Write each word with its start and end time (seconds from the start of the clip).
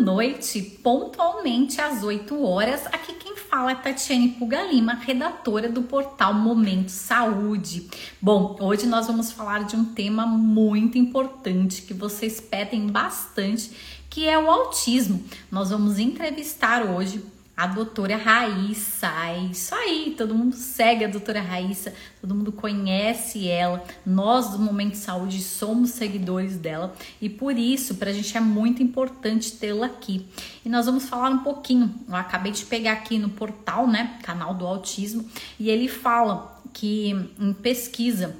noite, 0.00 0.62
pontualmente 0.82 1.80
às 1.80 2.02
8 2.02 2.42
horas. 2.42 2.86
Aqui 2.86 3.12
quem 3.12 3.36
fala 3.36 3.72
é 3.72 3.74
Tatiane 3.74 4.30
Puga 4.30 4.62
Lima, 4.62 4.94
redatora 4.94 5.68
do 5.68 5.82
portal 5.82 6.32
Momento 6.32 6.88
Saúde. 6.88 7.88
Bom, 8.20 8.56
hoje 8.60 8.86
nós 8.86 9.06
vamos 9.06 9.30
falar 9.30 9.64
de 9.64 9.76
um 9.76 9.84
tema 9.84 10.26
muito 10.26 10.96
importante 10.96 11.82
que 11.82 11.92
vocês 11.92 12.40
pedem 12.40 12.86
bastante, 12.86 13.70
que 14.08 14.26
é 14.26 14.38
o 14.38 14.50
autismo. 14.50 15.22
Nós 15.50 15.68
vamos 15.68 15.98
entrevistar 15.98 16.86
hoje 16.86 17.22
a 17.60 17.66
doutora 17.66 18.16
Raíssa. 18.16 19.06
É 19.26 19.38
isso 19.40 19.74
aí, 19.74 20.14
todo 20.16 20.34
mundo 20.34 20.56
segue 20.56 21.04
a 21.04 21.08
doutora 21.08 21.42
Raíssa, 21.42 21.92
todo 22.18 22.34
mundo 22.34 22.50
conhece 22.50 23.48
ela. 23.48 23.84
Nós 24.04 24.48
do 24.48 24.58
Momento 24.58 24.92
de 24.92 24.96
Saúde 24.96 25.42
somos 25.42 25.90
seguidores 25.90 26.56
dela 26.56 26.94
e 27.20 27.28
por 27.28 27.58
isso, 27.58 27.96
para 27.96 28.08
a 28.08 28.14
gente 28.14 28.34
é 28.34 28.40
muito 28.40 28.82
importante 28.82 29.52
tê-la 29.52 29.86
aqui. 29.86 30.26
E 30.64 30.70
nós 30.70 30.86
vamos 30.86 31.06
falar 31.06 31.28
um 31.28 31.40
pouquinho. 31.40 31.94
Eu 32.08 32.16
acabei 32.16 32.50
de 32.50 32.64
pegar 32.64 32.92
aqui 32.92 33.18
no 33.18 33.28
portal, 33.28 33.86
né, 33.86 34.18
canal 34.22 34.54
do 34.54 34.66
autismo, 34.66 35.28
e 35.58 35.68
ele 35.68 35.86
fala 35.86 36.62
que 36.72 37.10
em 37.38 37.52
pesquisa 37.52 38.36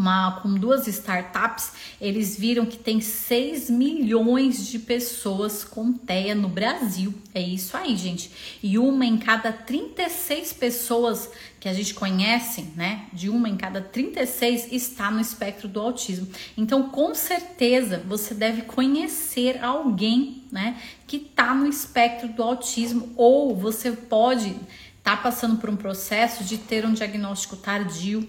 uma, 0.00 0.40
com 0.40 0.54
duas 0.54 0.86
startups, 0.86 1.72
eles 2.00 2.38
viram 2.38 2.64
que 2.64 2.78
tem 2.78 3.00
6 3.00 3.68
milhões 3.68 4.66
de 4.66 4.78
pessoas 4.78 5.64
com 5.64 5.92
TEA 5.92 6.34
no 6.34 6.48
Brasil. 6.48 7.12
É 7.34 7.40
isso 7.40 7.76
aí, 7.76 7.94
gente. 7.96 8.30
E 8.62 8.78
uma 8.78 9.04
em 9.04 9.18
cada 9.18 9.52
36 9.52 10.54
pessoas 10.54 11.30
que 11.60 11.68
a 11.68 11.72
gente 11.74 11.94
conhece, 11.94 12.62
né? 12.74 13.06
De 13.12 13.28
uma 13.28 13.48
em 13.48 13.56
cada 13.56 13.80
36 13.80 14.72
está 14.72 15.10
no 15.10 15.20
espectro 15.20 15.68
do 15.68 15.80
autismo. 15.80 16.26
Então, 16.56 16.88
com 16.88 17.14
certeza, 17.14 18.02
você 18.08 18.34
deve 18.34 18.62
conhecer 18.62 19.62
alguém, 19.62 20.42
né? 20.50 20.80
Que 21.06 21.18
está 21.18 21.54
no 21.54 21.68
espectro 21.68 22.28
do 22.28 22.42
autismo, 22.42 23.12
ou 23.14 23.54
você 23.54 23.92
pode 23.92 24.48
estar 24.48 25.16
tá 25.16 25.22
passando 25.22 25.58
por 25.58 25.68
um 25.68 25.76
processo 25.76 26.42
de 26.44 26.56
ter 26.56 26.86
um 26.86 26.92
diagnóstico 26.92 27.56
tardio 27.56 28.26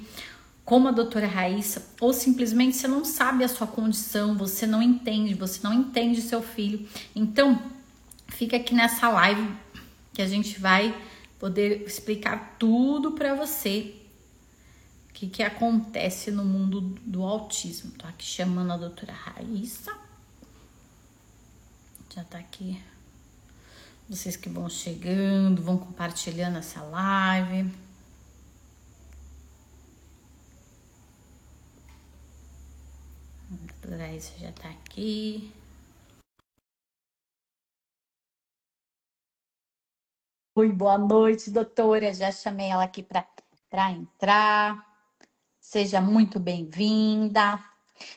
como 0.66 0.88
a 0.88 0.92
doutora 0.92 1.28
Raíssa, 1.28 1.86
ou 2.00 2.14
simplesmente 2.14 2.78
você 2.78 2.88
não 2.88 3.03
sabe 3.03 3.44
a 3.44 3.50
sua 3.50 3.67
condição, 3.67 4.38
você 4.38 4.66
não 4.66 4.81
entende, 4.81 5.33
você 5.33 5.59
não 5.61 5.73
entende 5.73 6.22
seu 6.22 6.42
filho. 6.42 6.88
Então, 7.14 7.61
fica 8.30 8.55
aqui 8.55 8.73
nessa 8.73 9.09
live 9.09 9.52
que 10.14 10.22
a 10.22 10.28
gente 10.28 10.59
vai 10.59 10.95
poder 11.38 11.86
explicar 11.86 12.55
tudo 12.58 13.11
para 13.11 13.36
você 13.36 13.95
o 15.09 15.14
que, 15.14 15.28
que 15.28 15.44
acontece 15.44 16.31
no 16.31 16.45
mundo 16.45 16.80
do 17.05 17.23
autismo. 17.23 17.92
Tô 17.92 18.08
aqui 18.08 18.25
chamando 18.25 18.72
a 18.72 18.77
doutora 18.77 19.11
Raíssa. 19.11 19.94
Já 22.16 22.23
tá 22.23 22.38
aqui. 22.38 22.81
Vocês 24.09 24.36
que 24.36 24.48
vão 24.48 24.70
chegando, 24.70 25.61
vão 25.61 25.77
compartilhando 25.77 26.58
essa 26.58 26.81
live. 26.81 27.70
Raíssa 33.97 34.38
já 34.39 34.52
tá 34.52 34.69
aqui. 34.69 35.52
Oi, 40.55 40.72
boa 40.72 40.97
noite, 40.97 41.49
doutora. 41.49 42.14
Já 42.14 42.31
chamei 42.31 42.69
ela 42.69 42.83
aqui 42.83 43.02
para 43.02 43.91
entrar. 43.91 44.86
Seja 45.59 45.99
muito 45.99 46.39
bem-vinda. 46.39 47.59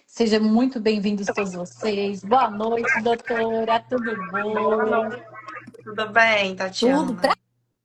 Seja 0.06 0.38
muito 0.38 0.80
bem-vindos 0.80 1.26
todos 1.26 1.54
vocês. 1.54 2.22
Boa 2.22 2.50
noite, 2.50 3.02
doutora. 3.02 3.80
Tudo 3.88 4.14
bom? 4.30 5.10
Tudo 5.82 6.08
bem, 6.10 6.56
Tatiana? 6.56 7.06
Tudo. 7.06 7.22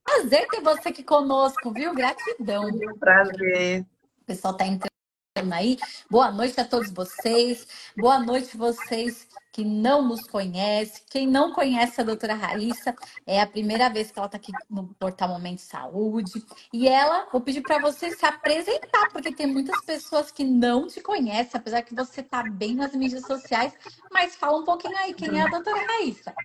Prazer 0.03 0.47
ter 0.47 0.61
você 0.61 0.89
aqui 0.89 1.03
conosco, 1.03 1.71
viu? 1.71 1.93
Gratidão. 1.93 2.69
Prazer. 2.99 3.85
O 4.21 4.25
pessoal 4.25 4.53
tá 4.55 4.65
entrando 4.65 4.90
aí. 5.35 5.77
Boa 6.09 6.29
noite 6.29 6.59
a 6.59 6.65
todos 6.65 6.91
vocês. 6.91 7.65
Boa 7.97 8.19
noite 8.19 8.57
vocês 8.57 9.27
que 9.53 9.63
não 9.63 10.01
nos 10.01 10.27
conhecem. 10.27 11.03
Quem 11.09 11.25
não 11.25 11.53
conhece 11.53 12.01
a 12.01 12.03
doutora 12.03 12.33
Raíssa, 12.33 12.93
é 13.25 13.39
a 13.39 13.47
primeira 13.47 13.89
vez 13.89 14.11
que 14.11 14.19
ela 14.19 14.25
está 14.25 14.37
aqui 14.37 14.51
no 14.69 14.93
Portal 14.95 15.29
Momento 15.29 15.59
Saúde. 15.59 16.45
E 16.73 16.87
ela, 16.87 17.27
vou 17.31 17.39
pedir 17.39 17.61
para 17.61 17.79
você 17.79 18.11
se 18.11 18.25
apresentar, 18.25 19.09
porque 19.11 19.33
tem 19.33 19.47
muitas 19.47 19.79
pessoas 19.85 20.31
que 20.31 20.43
não 20.43 20.87
te 20.87 21.01
conhecem, 21.01 21.59
apesar 21.59 21.81
que 21.81 21.95
você 21.95 22.19
está 22.19 22.43
bem 22.43 22.75
nas 22.75 22.93
mídias 22.93 23.25
sociais. 23.25 23.73
Mas 24.11 24.35
fala 24.35 24.57
um 24.57 24.65
pouquinho 24.65 24.97
aí, 24.97 25.13
quem 25.13 25.39
é 25.39 25.43
a 25.43 25.49
doutora 25.49 25.85
Raíssa? 25.85 26.35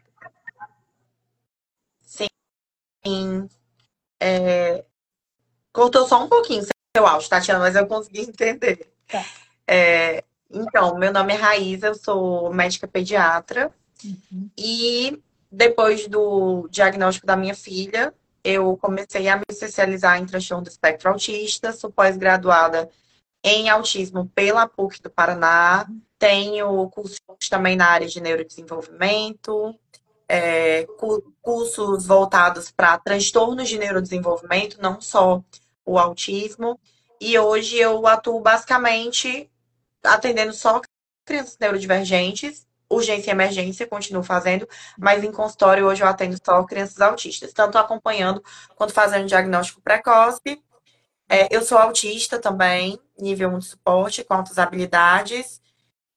Sim. 2.03 3.49
É... 4.21 4.85
Cortou 5.73 6.07
só 6.09 6.25
um 6.25 6.29
pouquinho, 6.29 6.65
seu 6.97 7.07
áudio, 7.07 7.29
Tatiana, 7.29 7.61
mas 7.61 7.77
eu 7.77 7.87
consegui 7.87 8.23
entender. 8.23 8.91
Tá. 9.07 9.23
É, 9.67 10.25
então, 10.51 10.97
meu 10.97 11.13
nome 11.13 11.35
é 11.35 11.37
Raíza, 11.37 11.89
eu 11.89 11.95
sou 11.95 12.53
médica 12.53 12.89
pediatra. 12.89 13.71
Uhum. 14.03 14.51
E 14.57 15.23
depois 15.53 16.09
do 16.09 16.67
diagnóstico 16.71 17.27
da 17.27 17.37
minha 17.37 17.55
filha, 17.55 18.15
eu 18.43 18.77
comecei 18.79 19.29
a 19.29 19.37
me 19.37 19.43
especializar 19.51 20.19
em 20.19 20.27
transtorno 20.27 20.65
do 20.65 20.71
espectro 20.71 21.11
autista, 21.11 21.73
sou 21.73 21.91
pós-graduada 21.91 22.89
em 23.45 23.69
autismo 23.69 24.31
pela 24.35 24.67
PUC 24.67 25.03
do 25.03 25.11
Paraná, 25.11 25.87
tenho 26.19 26.89
cursos 26.91 27.19
também 27.51 27.77
na 27.77 27.87
área 27.87 28.09
de 28.09 28.21
neurodesenvolvimento, 28.21 29.79
é, 30.29 30.87
cursos 31.43 32.07
voltados 32.07 32.71
para 32.71 32.99
transtornos 32.99 33.69
de 33.69 33.79
neurodesenvolvimento, 33.79 34.81
não 34.81 35.01
só 35.01 35.43
o 35.87 35.99
autismo. 35.99 36.79
E 37.21 37.39
hoje 37.39 37.79
eu 37.79 38.07
atuo 38.07 38.41
basicamente 38.41 39.51
atendendo 40.05 40.53
só 40.53 40.81
crianças 41.25 41.57
neurodivergentes, 41.59 42.67
urgência 42.89 43.31
e 43.31 43.33
emergência, 43.33 43.87
continuo 43.87 44.23
fazendo, 44.23 44.69
mas 44.99 45.25
em 45.25 45.33
consultório 45.33 45.87
hoje 45.87 46.03
eu 46.03 46.09
atendo 46.09 46.37
só 46.45 46.63
crianças 46.65 47.01
autistas, 47.01 47.53
tanto 47.53 47.79
acompanhando 47.79 48.43
quanto 48.77 48.93
fazendo 48.93 49.27
diagnóstico 49.27 49.81
precoce. 49.81 50.63
É, 51.29 51.49
eu 51.51 51.63
sou 51.63 51.79
autista 51.79 52.39
também, 52.39 52.99
nível 53.19 53.51
1 53.51 53.59
de 53.59 53.67
suporte, 53.67 54.25
com 54.25 54.35
altas 54.35 54.59
habilidades. 54.59 55.61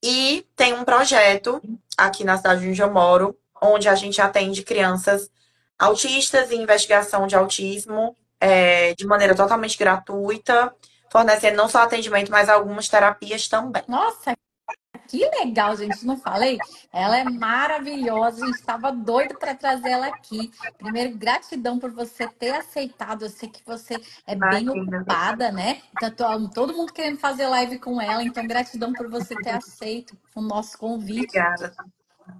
E 0.03 0.45
tem 0.55 0.73
um 0.73 0.83
projeto 0.83 1.61
aqui 1.97 2.23
na 2.23 2.37
cidade 2.37 2.67
onde 2.67 2.81
eu 2.81 2.91
moro, 2.91 3.37
onde 3.61 3.89
a 3.89 3.95
gente 3.95 4.21
atende 4.21 4.63
crianças 4.63 5.29
autistas 5.77 6.51
em 6.51 6.61
investigação 6.61 7.25
de 7.25 7.35
autismo 7.35 8.15
é, 8.39 8.93
de 8.95 9.05
maneira 9.05 9.35
totalmente 9.35 9.77
gratuita, 9.77 10.73
fornecendo 11.11 11.57
não 11.57 11.67
só 11.67 11.79
atendimento, 11.79 12.31
mas 12.31 12.49
algumas 12.49 12.87
terapias 12.87 13.47
também. 13.47 13.83
Nossa, 13.87 14.35
que 15.07 15.27
legal, 15.39 15.75
gente, 15.75 16.05
não 16.05 16.17
falei? 16.17 16.59
Ela 16.93 17.17
é 17.17 17.23
maravilhosa, 17.23 18.43
a 18.43 18.45
gente 18.45 18.59
estava 18.59 18.91
doido 18.91 19.39
para 19.39 19.55
trazer 19.55 19.89
ela 19.89 20.07
aqui. 20.07 20.51
Primeiro, 20.77 21.17
gratidão 21.17 21.79
por 21.79 21.91
você 21.91 22.27
ter 22.27 22.51
aceitado. 22.51 23.23
Eu 23.23 23.29
sei 23.29 23.49
que 23.49 23.65
você 23.65 23.99
é 24.27 24.35
bem 24.35 24.69
ocupada, 24.69 25.51
né? 25.51 25.81
Então, 25.97 26.47
todo 26.47 26.75
mundo 26.75 26.93
querendo 26.93 27.17
fazer 27.17 27.47
live 27.47 27.79
com 27.79 27.99
ela, 27.99 28.21
então 28.23 28.45
gratidão 28.45 28.93
por 28.93 29.09
você 29.09 29.35
ter 29.35 29.49
aceito 29.49 30.15
o 30.35 30.41
nosso 30.41 30.77
convite. 30.77 31.39
Obrigada. 31.39 31.73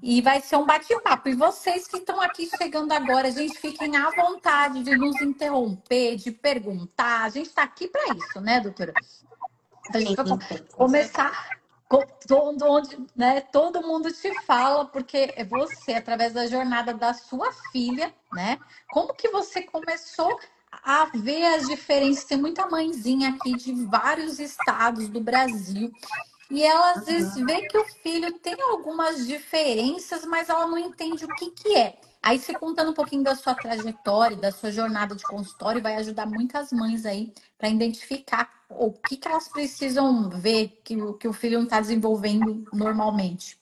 E 0.01 0.22
vai 0.22 0.41
ser 0.41 0.55
um 0.55 0.66
bate-papo. 0.66 1.29
E 1.29 1.35
vocês 1.35 1.88
que 1.88 1.97
estão 1.97 2.22
aqui 2.22 2.50
chegando 2.57 2.91
agora, 2.91 3.31
gente, 3.31 3.57
fiquem 3.57 3.95
à 3.95 4.09
vontade 4.11 4.83
de 4.83 4.95
nos 4.95 5.22
interromper, 5.22 6.16
de 6.16 6.31
perguntar. 6.31 7.23
A 7.23 7.29
gente 7.29 7.47
está 7.47 7.63
aqui 7.63 7.88
para 7.88 8.16
isso, 8.16 8.41
né, 8.41 8.59
doutora? 8.59 8.94
A 9.94 10.00
gente 10.00 10.16
vai 10.16 10.59
começar 10.75 11.59
onde 12.61 12.97
né, 13.16 13.41
todo 13.41 13.81
mundo 13.81 14.11
te 14.11 14.31
fala, 14.44 14.85
porque 14.85 15.33
é 15.35 15.44
você, 15.44 15.94
através 15.94 16.33
da 16.33 16.45
jornada 16.45 16.94
da 16.94 17.13
sua 17.13 17.51
filha, 17.71 18.13
né? 18.31 18.59
Como 18.91 19.13
que 19.13 19.30
você 19.30 19.63
começou 19.63 20.39
a 20.71 21.06
ver 21.06 21.45
as 21.56 21.68
diferenças? 21.68 22.25
Tem 22.25 22.38
muita 22.38 22.68
mãezinha 22.68 23.30
aqui 23.30 23.56
de 23.56 23.74
vários 23.86 24.39
estados 24.39 25.09
do 25.09 25.19
Brasil 25.19 25.91
e 26.50 26.63
ela 26.63 26.94
às 26.94 27.06
vezes 27.06 27.36
vê 27.36 27.68
que 27.68 27.78
o 27.78 27.86
filho 27.86 28.40
tem 28.40 28.60
algumas 28.62 29.28
diferenças, 29.28 30.25
mas 30.25 30.50
ela 30.50 30.66
não 30.68 30.78
entende 30.78 31.25
o 31.25 31.36
que, 31.36 31.51
que 31.51 31.75
é. 31.75 32.00
Aí 32.22 32.38
você 32.38 32.54
contando 32.54 32.92
um 32.92 32.94
pouquinho 32.94 33.24
da 33.24 33.36
sua 33.36 33.56
trajetória, 33.56 34.36
da 34.36 34.51
sua 34.51 34.72
jornada 34.72 35.16
de 35.16 35.24
consultório, 35.24 35.81
vai 35.81 35.96
ajudar 35.96 36.25
muitas 36.25 36.72
mães 36.72 37.06
aí 37.06 37.34
para 37.57 37.69
identificar 37.69 38.50
o 38.69 38.92
que, 38.92 39.16
que 39.16 39.28
elas 39.28 39.48
precisam 39.48 40.30
ver 40.30 40.80
que, 40.84 40.96
que 41.13 41.28
o 41.28 41.34
filho 41.34 41.60
não 41.60 41.66
está 41.66 41.80
desenvolvendo 41.80 42.66
normalmente. 42.74 43.60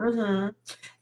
Uhum. 0.00 0.52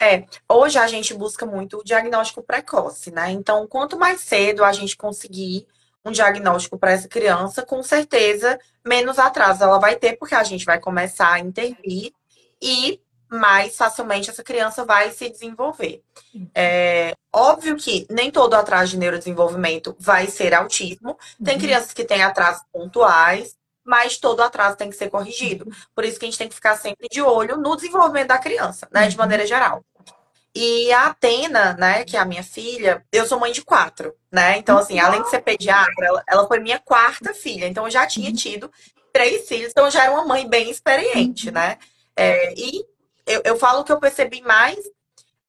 É, 0.00 0.26
hoje 0.48 0.78
a 0.78 0.86
gente 0.86 1.14
busca 1.14 1.46
muito 1.46 1.78
o 1.78 1.84
diagnóstico 1.84 2.42
precoce, 2.42 3.10
né? 3.10 3.30
Então, 3.30 3.66
quanto 3.66 3.98
mais 3.98 4.20
cedo 4.20 4.64
a 4.64 4.72
gente 4.72 4.96
conseguir 4.96 5.66
um 6.04 6.10
diagnóstico 6.10 6.78
para 6.78 6.92
essa 6.92 7.08
criança, 7.08 7.64
com 7.64 7.82
certeza 7.82 8.58
menos 8.84 9.18
atraso 9.18 9.62
ela 9.62 9.78
vai 9.78 9.96
ter, 9.96 10.16
porque 10.16 10.34
a 10.34 10.42
gente 10.42 10.64
vai 10.64 10.80
começar 10.80 11.32
a 11.32 11.38
intervir 11.38 12.12
e 12.60 13.00
mais 13.30 13.76
facilmente 13.76 14.28
essa 14.28 14.42
criança 14.42 14.84
vai 14.84 15.10
se 15.10 15.30
desenvolver. 15.30 16.02
É 16.54 17.14
óbvio 17.32 17.76
que 17.76 18.06
nem 18.10 18.30
todo 18.30 18.54
atraso 18.54 18.90
de 18.90 18.98
neurodesenvolvimento 18.98 19.96
vai 19.98 20.26
ser 20.26 20.52
autismo. 20.52 21.16
Tem 21.42 21.54
uhum. 21.54 21.60
crianças 21.60 21.94
que 21.94 22.04
têm 22.04 22.22
atrasos 22.22 22.62
pontuais, 22.70 23.56
mas 23.84 24.18
todo 24.18 24.42
atraso 24.42 24.76
tem 24.76 24.90
que 24.90 24.96
ser 24.96 25.08
corrigido. 25.08 25.66
Por 25.94 26.04
isso 26.04 26.18
que 26.18 26.26
a 26.26 26.28
gente 26.28 26.38
tem 26.38 26.48
que 26.48 26.54
ficar 26.54 26.76
sempre 26.76 27.08
de 27.10 27.22
olho 27.22 27.56
no 27.56 27.74
desenvolvimento 27.74 28.28
da 28.28 28.38
criança, 28.38 28.86
né, 28.92 29.08
de 29.08 29.16
maneira 29.16 29.46
geral. 29.46 29.82
E 30.54 30.92
a 30.92 31.06
Atena, 31.06 31.74
né, 31.78 32.04
que 32.04 32.16
é 32.16 32.20
a 32.20 32.26
minha 32.26 32.42
filha, 32.42 33.04
eu 33.10 33.26
sou 33.26 33.40
mãe 33.40 33.52
de 33.52 33.62
quatro, 33.62 34.14
né? 34.30 34.58
Então, 34.58 34.76
assim, 34.76 34.98
além 34.98 35.22
de 35.22 35.30
ser 35.30 35.40
pediatra, 35.40 36.06
ela, 36.06 36.22
ela 36.28 36.46
foi 36.46 36.60
minha 36.60 36.78
quarta 36.78 37.32
filha. 37.32 37.66
Então, 37.66 37.84
eu 37.86 37.90
já 37.90 38.06
tinha 38.06 38.28
uhum. 38.28 38.36
tido 38.36 38.70
três 39.12 39.48
filhos, 39.48 39.70
então 39.70 39.86
eu 39.86 39.90
já 39.90 40.04
era 40.04 40.12
uma 40.12 40.26
mãe 40.26 40.46
bem 40.46 40.70
experiente, 40.70 41.48
uhum. 41.48 41.54
né? 41.54 41.78
É, 42.14 42.52
e 42.54 42.84
eu, 43.26 43.40
eu 43.44 43.56
falo 43.56 43.82
que 43.82 43.92
eu 43.92 43.98
percebi 44.00 44.42
mais 44.42 44.78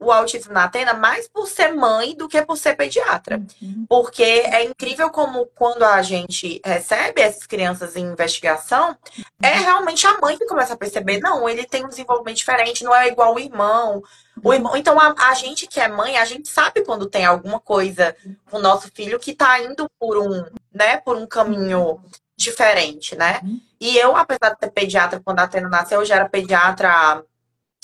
o 0.03 0.11
autismo 0.11 0.53
na 0.53 0.65
Atena 0.65 0.93
mais 0.93 1.27
por 1.27 1.47
ser 1.47 1.73
mãe 1.73 2.15
do 2.15 2.27
que 2.27 2.41
por 2.41 2.57
ser 2.57 2.75
pediatra. 2.75 3.41
Uhum. 3.61 3.85
Porque 3.87 4.23
é 4.23 4.63
incrível 4.63 5.09
como 5.09 5.45
quando 5.55 5.83
a 5.83 6.01
gente 6.01 6.61
recebe 6.63 7.21
essas 7.21 7.45
crianças 7.45 7.95
em 7.95 8.05
investigação, 8.05 8.89
uhum. 8.89 9.23
é 9.41 9.53
realmente 9.59 10.05
a 10.05 10.19
mãe 10.19 10.37
que 10.37 10.45
começa 10.45 10.73
a 10.73 10.77
perceber, 10.77 11.19
não, 11.19 11.47
ele 11.47 11.65
tem 11.65 11.85
um 11.85 11.89
desenvolvimento 11.89 12.37
diferente, 12.37 12.83
não 12.83 12.93
é 12.93 13.07
igual 13.07 13.35
o 13.35 13.39
irmão. 13.39 14.03
O 14.43 14.49
uhum. 14.49 14.53
irmão 14.53 14.75
então, 14.75 14.99
a, 14.99 15.15
a 15.29 15.33
gente 15.33 15.67
que 15.67 15.79
é 15.79 15.87
mãe, 15.87 16.17
a 16.17 16.25
gente 16.25 16.49
sabe 16.49 16.83
quando 16.83 17.09
tem 17.09 17.25
alguma 17.25 17.59
coisa 17.59 18.15
com 18.49 18.57
o 18.57 18.61
nosso 18.61 18.91
filho 18.93 19.19
que 19.19 19.31
está 19.31 19.59
indo 19.61 19.89
por 19.97 20.17
um, 20.17 20.43
né, 20.73 20.97
por 20.97 21.15
um 21.15 21.25
caminho 21.25 22.03
diferente, 22.35 23.15
né? 23.15 23.39
Uhum. 23.43 23.61
E 23.79 23.97
eu, 23.97 24.15
apesar 24.15 24.53
de 24.53 24.59
ser 24.59 24.71
pediatra, 24.71 25.21
quando 25.23 25.39
a 25.39 25.43
Atena 25.43 25.69
nasceu, 25.69 25.99
eu 25.99 26.05
já 26.05 26.15
era 26.15 26.29
pediatra 26.29 26.89
há 26.89 27.23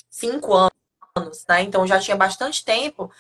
cinco 0.10 0.54
anos 0.54 0.79
anos, 1.16 1.44
né? 1.48 1.62
Então 1.64 1.86
já 1.88 2.00
tinha 2.00 2.18
bastante 2.18 2.64
tempo, 2.64 3.12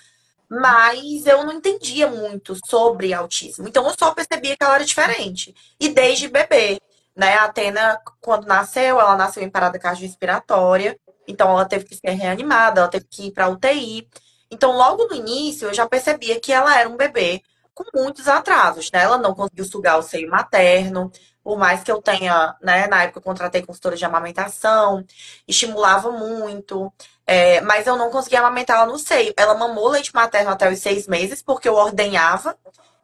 mas 0.49 1.25
eu 1.25 1.43
não 1.43 1.53
entendia 1.53 2.07
muito 2.07 2.55
sobre 2.65 3.13
autismo. 3.13 3.67
Então 3.67 3.85
eu 3.87 3.95
só 3.97 4.13
percebia 4.13 4.55
que 4.57 4.63
ela 4.63 4.75
era 4.75 4.85
diferente. 4.85 5.53
E 5.79 5.89
desde 5.89 6.27
bebê, 6.27 6.79
né? 7.15 7.35
A 7.35 7.45
Atena, 7.45 7.99
quando 8.21 8.47
nasceu, 8.47 8.99
ela 8.99 9.15
nasceu 9.15 9.43
em 9.43 9.49
parada 9.49 9.77
cardiorrespiratória, 9.77 10.97
então 11.27 11.49
ela 11.51 11.65
teve 11.65 11.85
que 11.85 11.95
ser 11.95 12.11
reanimada, 12.11 12.81
ela 12.81 12.89
teve 12.89 13.05
que 13.09 13.27
ir 13.27 13.31
para 13.31 13.49
UTI. 13.49 14.07
Então, 14.51 14.71
logo 14.71 15.05
no 15.07 15.15
início, 15.15 15.67
eu 15.67 15.73
já 15.73 15.87
percebia 15.87 16.39
que 16.39 16.51
ela 16.51 16.79
era 16.79 16.89
um 16.89 16.97
bebê 16.97 17.41
com 17.73 17.83
muitos 17.93 18.27
atrasos, 18.27 18.89
né? 18.91 19.03
Ela 19.03 19.17
não 19.17 19.33
conseguiu 19.33 19.65
sugar 19.65 19.99
o 19.99 20.01
seio 20.01 20.29
materno, 20.29 21.11
por 21.49 21.57
mais 21.57 21.81
que 21.81 21.91
eu 21.91 21.99
tenha, 21.99 22.55
né, 22.61 22.85
na 22.85 23.01
época 23.01 23.17
eu 23.17 23.23
contratei 23.23 23.63
consultora 23.63 23.95
de 23.95 24.05
amamentação, 24.05 25.03
estimulava 25.47 26.11
muito, 26.11 26.93
é, 27.25 27.59
mas 27.61 27.87
eu 27.87 27.97
não 27.97 28.11
conseguia 28.11 28.37
amamentar 28.37 28.77
ela 28.77 28.85
no 28.85 28.99
seio. 28.99 29.33
Ela 29.35 29.55
mamou 29.55 29.87
leite 29.87 30.13
materno 30.13 30.51
até 30.51 30.71
os 30.71 30.77
seis 30.77 31.07
meses, 31.07 31.41
porque 31.41 31.67
eu 31.67 31.73
ordenhava. 31.73 32.55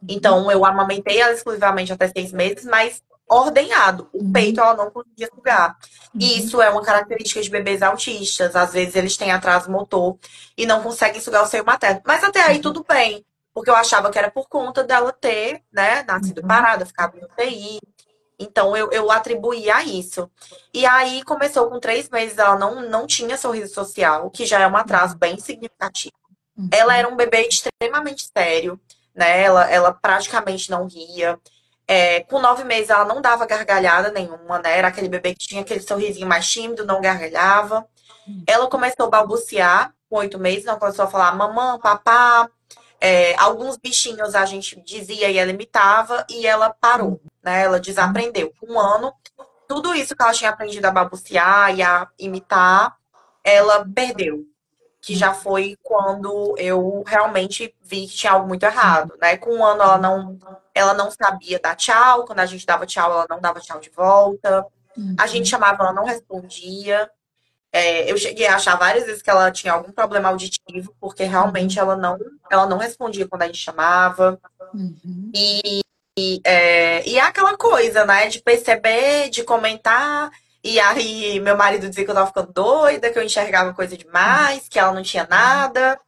Então, 0.08 0.48
eu 0.48 0.64
amamentei 0.64 1.20
ela 1.20 1.32
exclusivamente 1.32 1.92
até 1.92 2.06
seis 2.06 2.30
meses, 2.30 2.64
mas 2.64 3.02
ordenhado. 3.28 4.08
O 4.12 4.22
uhum. 4.22 4.32
peito 4.32 4.60
ela 4.60 4.74
não 4.76 4.92
conseguia 4.92 5.28
sugar. 5.34 5.76
E 6.14 6.30
uhum. 6.30 6.38
isso 6.38 6.62
é 6.62 6.70
uma 6.70 6.84
característica 6.84 7.42
de 7.42 7.50
bebês 7.50 7.82
autistas. 7.82 8.54
Às 8.54 8.72
vezes 8.72 8.94
eles 8.94 9.16
têm 9.16 9.32
atraso 9.32 9.72
motor 9.72 10.16
e 10.56 10.64
não 10.66 10.84
conseguem 10.84 11.20
sugar 11.20 11.42
o 11.42 11.48
seio 11.48 11.64
materno. 11.64 12.00
Mas 12.06 12.22
até 12.22 12.42
aí 12.42 12.60
tudo 12.60 12.84
bem. 12.88 13.26
Porque 13.52 13.70
eu 13.70 13.74
achava 13.74 14.08
que 14.08 14.18
era 14.20 14.30
por 14.30 14.48
conta 14.48 14.84
dela 14.84 15.12
ter, 15.12 15.62
né, 15.72 16.04
nascido 16.04 16.46
parada, 16.46 16.86
ficado 16.86 17.18
no 17.18 17.26
UTI. 17.26 17.80
Então 18.38 18.76
eu, 18.76 18.90
eu 18.92 19.10
atribuía 19.10 19.76
a 19.76 19.84
isso. 19.84 20.30
E 20.72 20.84
aí 20.84 21.22
começou 21.22 21.68
com 21.68 21.80
três 21.80 22.08
meses, 22.10 22.38
ela 22.38 22.58
não, 22.58 22.88
não 22.88 23.06
tinha 23.06 23.36
sorriso 23.36 23.72
social, 23.72 24.30
que 24.30 24.44
já 24.44 24.60
é 24.60 24.66
um 24.66 24.76
atraso 24.76 25.16
bem 25.16 25.38
significativo. 25.38 26.14
Uhum. 26.56 26.68
Ela 26.72 26.96
era 26.96 27.08
um 27.08 27.16
bebê 27.16 27.48
extremamente 27.48 28.30
sério, 28.36 28.80
né? 29.14 29.42
Ela, 29.42 29.70
ela 29.70 29.92
praticamente 29.92 30.70
não 30.70 30.86
ria. 30.86 31.38
É, 31.88 32.20
com 32.20 32.40
nove 32.40 32.64
meses 32.64 32.90
ela 32.90 33.04
não 33.04 33.20
dava 33.20 33.46
gargalhada 33.46 34.10
nenhuma, 34.10 34.58
né? 34.58 34.76
Era 34.76 34.88
aquele 34.88 35.08
bebê 35.08 35.34
que 35.34 35.46
tinha 35.46 35.62
aquele 35.62 35.80
sorrisinho 35.80 36.26
mais 36.26 36.46
tímido, 36.46 36.84
não 36.84 37.00
gargalhava. 37.00 37.86
Uhum. 38.26 38.42
Ela 38.46 38.68
começou 38.68 39.06
a 39.06 39.10
balbuciar 39.10 39.94
com 40.08 40.16
oito 40.16 40.38
meses, 40.38 40.66
ela 40.66 40.78
começou 40.78 41.04
a 41.04 41.08
falar 41.08 41.34
mamãe, 41.34 41.78
papá, 41.80 42.50
é, 43.00 43.34
alguns 43.36 43.76
bichinhos 43.76 44.34
a 44.34 44.44
gente 44.44 44.80
dizia 44.80 45.30
e 45.30 45.38
ela 45.38 45.50
imitava 45.50 46.24
e 46.30 46.46
ela 46.46 46.70
parou, 46.70 47.20
né? 47.42 47.62
Ela 47.62 47.78
desaprendeu. 47.78 48.52
Um 48.62 48.78
ano, 48.78 49.12
tudo 49.68 49.94
isso 49.94 50.16
que 50.16 50.22
ela 50.22 50.32
tinha 50.32 50.50
aprendido 50.50 50.86
a 50.86 50.90
balbuciar 50.90 51.74
e 51.74 51.82
a 51.82 52.08
imitar, 52.18 52.96
ela 53.44 53.86
perdeu. 53.94 54.44
Que 55.00 55.14
já 55.14 55.32
foi 55.32 55.76
quando 55.82 56.56
eu 56.58 57.04
realmente 57.06 57.72
vi 57.80 58.08
que 58.08 58.16
tinha 58.16 58.32
algo 58.32 58.48
muito 58.48 58.64
errado, 58.64 59.14
né? 59.20 59.36
Com 59.36 59.54
um 59.54 59.64
ano 59.64 59.82
ela 59.82 59.98
não, 59.98 60.38
ela 60.74 60.94
não 60.94 61.10
sabia 61.10 61.60
dar 61.60 61.76
tchau. 61.76 62.24
Quando 62.24 62.40
a 62.40 62.46
gente 62.46 62.66
dava 62.66 62.86
tchau, 62.86 63.12
ela 63.12 63.26
não 63.30 63.40
dava 63.40 63.60
tchau 63.60 63.78
de 63.78 63.90
volta. 63.90 64.66
A 65.18 65.26
gente 65.26 65.48
chamava, 65.48 65.84
ela 65.84 65.92
não 65.92 66.04
respondia. 66.04 67.08
É, 67.76 68.10
eu 68.10 68.16
cheguei 68.16 68.46
a 68.46 68.56
achar 68.56 68.74
várias 68.78 69.04
vezes 69.04 69.20
que 69.20 69.28
ela 69.28 69.50
tinha 69.50 69.74
algum 69.74 69.92
problema 69.92 70.30
auditivo, 70.30 70.96
porque 70.98 71.24
realmente 71.24 71.78
ela 71.78 71.94
não, 71.94 72.18
ela 72.50 72.64
não 72.64 72.78
respondia 72.78 73.28
quando 73.28 73.42
a 73.42 73.46
gente 73.48 73.58
chamava. 73.58 74.40
Uhum. 74.72 75.30
E, 75.34 75.80
e, 76.18 76.40
é, 76.42 77.06
e 77.06 77.18
é 77.18 77.20
aquela 77.20 77.54
coisa, 77.54 78.06
né? 78.06 78.28
De 78.28 78.40
perceber, 78.40 79.28
de 79.28 79.44
comentar. 79.44 80.30
E 80.64 80.80
aí 80.80 81.38
meu 81.38 81.54
marido 81.54 81.86
dizia 81.86 82.02
que 82.02 82.10
eu 82.10 82.14
tava 82.14 82.28
ficando 82.28 82.50
doida, 82.50 83.10
que 83.10 83.18
eu 83.18 83.22
enxergava 83.22 83.74
coisa 83.74 83.94
demais, 83.94 84.66
que 84.70 84.78
ela 84.78 84.94
não 84.94 85.02
tinha 85.02 85.26
nada. 85.28 86.00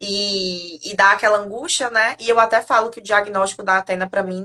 E, 0.00 0.90
e 0.90 0.96
dá 0.96 1.12
aquela 1.12 1.38
angústia, 1.38 1.90
né? 1.90 2.16
E 2.18 2.28
eu 2.28 2.40
até 2.40 2.60
falo 2.60 2.90
que 2.90 2.98
o 2.98 3.02
diagnóstico 3.02 3.62
da 3.62 3.78
Atena, 3.78 4.10
para 4.10 4.24
mim, 4.24 4.44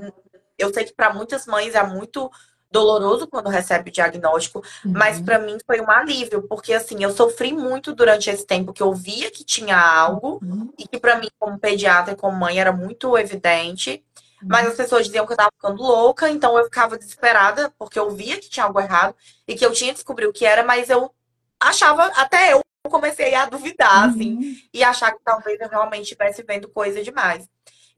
eu 0.56 0.72
sei 0.72 0.84
que 0.84 0.94
para 0.94 1.12
muitas 1.12 1.46
mães 1.46 1.74
é 1.74 1.82
muito 1.82 2.30
doloroso 2.70 3.26
quando 3.26 3.48
recebe 3.48 3.90
o 3.90 3.92
diagnóstico, 3.92 4.62
uhum. 4.84 4.92
mas 4.92 5.20
para 5.20 5.38
mim 5.38 5.58
foi 5.66 5.80
um 5.80 5.90
alívio, 5.90 6.42
porque 6.42 6.72
assim, 6.72 7.02
eu 7.02 7.10
sofri 7.10 7.52
muito 7.52 7.92
durante 7.94 8.30
esse 8.30 8.46
tempo 8.46 8.72
que 8.72 8.82
eu 8.82 8.94
via 8.94 9.30
que 9.30 9.44
tinha 9.44 9.76
algo 9.76 10.38
uhum. 10.42 10.72
e 10.78 10.86
que 10.86 10.98
para 10.98 11.18
mim 11.18 11.28
como 11.38 11.58
pediatra 11.58 12.14
e 12.14 12.16
como 12.16 12.36
mãe 12.36 12.60
era 12.60 12.72
muito 12.72 13.18
evidente, 13.18 14.04
uhum. 14.40 14.48
mas 14.48 14.68
as 14.68 14.74
pessoas 14.74 15.06
diziam 15.06 15.26
que 15.26 15.32
eu 15.32 15.36
tava 15.36 15.50
ficando 15.52 15.82
louca, 15.82 16.30
então 16.30 16.56
eu 16.56 16.64
ficava 16.64 16.96
desesperada 16.96 17.72
porque 17.78 17.98
eu 17.98 18.10
via 18.10 18.38
que 18.38 18.48
tinha 18.48 18.66
algo 18.66 18.80
errado 18.80 19.14
e 19.48 19.54
que 19.54 19.66
eu 19.66 19.72
tinha 19.72 19.90
que 19.90 19.96
descobrir 19.96 20.26
o 20.26 20.32
que 20.32 20.46
era, 20.46 20.62
mas 20.62 20.88
eu 20.88 21.12
achava 21.58 22.04
até 22.14 22.52
eu 22.52 22.62
comecei 22.88 23.34
a 23.34 23.46
duvidar 23.46 24.08
assim 24.08 24.36
uhum. 24.36 24.56
e 24.72 24.82
achar 24.82 25.12
que 25.12 25.22
talvez 25.24 25.60
eu 25.60 25.68
realmente 25.68 26.02
estivesse 26.02 26.42
vendo 26.42 26.68
coisa 26.68 27.02
demais. 27.02 27.48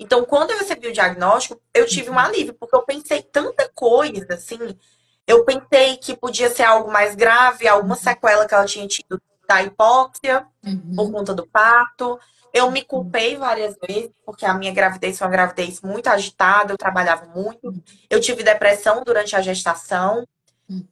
Então, 0.03 0.25
quando 0.25 0.51
eu 0.51 0.59
recebi 0.59 0.89
o 0.89 0.93
diagnóstico, 0.93 1.63
eu 1.73 1.87
tive 1.87 2.11
um 2.11 2.15
uhum. 2.15 2.19
alívio, 2.19 2.55
porque 2.55 2.75
eu 2.75 2.83
pensei 2.83 3.23
tanta 3.23 3.71
coisa, 3.73 4.35
assim. 4.35 4.59
Eu 5.25 5.45
pensei 5.45 5.97
que 5.97 6.17
podia 6.17 6.51
ser 6.51 6.65
algo 6.65 6.91
mais 6.91 7.15
grave, 7.15 7.69
alguma 7.69 7.95
uhum. 7.95 8.01
sequela 8.01 8.47
que 8.47 8.53
ela 8.53 8.65
tinha 8.65 8.87
tido 8.89 9.23
da 9.49 9.63
hipóxia, 9.63 10.45
uhum. 10.67 10.93
por 10.97 11.13
conta 11.13 11.33
do 11.33 11.47
parto. 11.47 12.19
Eu 12.53 12.69
me 12.73 12.83
culpei 12.83 13.37
várias 13.37 13.77
vezes, 13.87 14.11
porque 14.27 14.45
a 14.45 14.55
minha 14.55 14.73
gravidez 14.73 15.17
foi 15.17 15.27
uma 15.27 15.33
gravidez 15.33 15.81
muito 15.81 16.09
agitada, 16.09 16.73
eu 16.73 16.77
trabalhava 16.77 17.27
muito. 17.27 17.73
Eu 18.11 18.21
tive 18.21 18.43
depressão 18.43 19.05
durante 19.05 19.37
a 19.37 19.41
gestação 19.41 20.27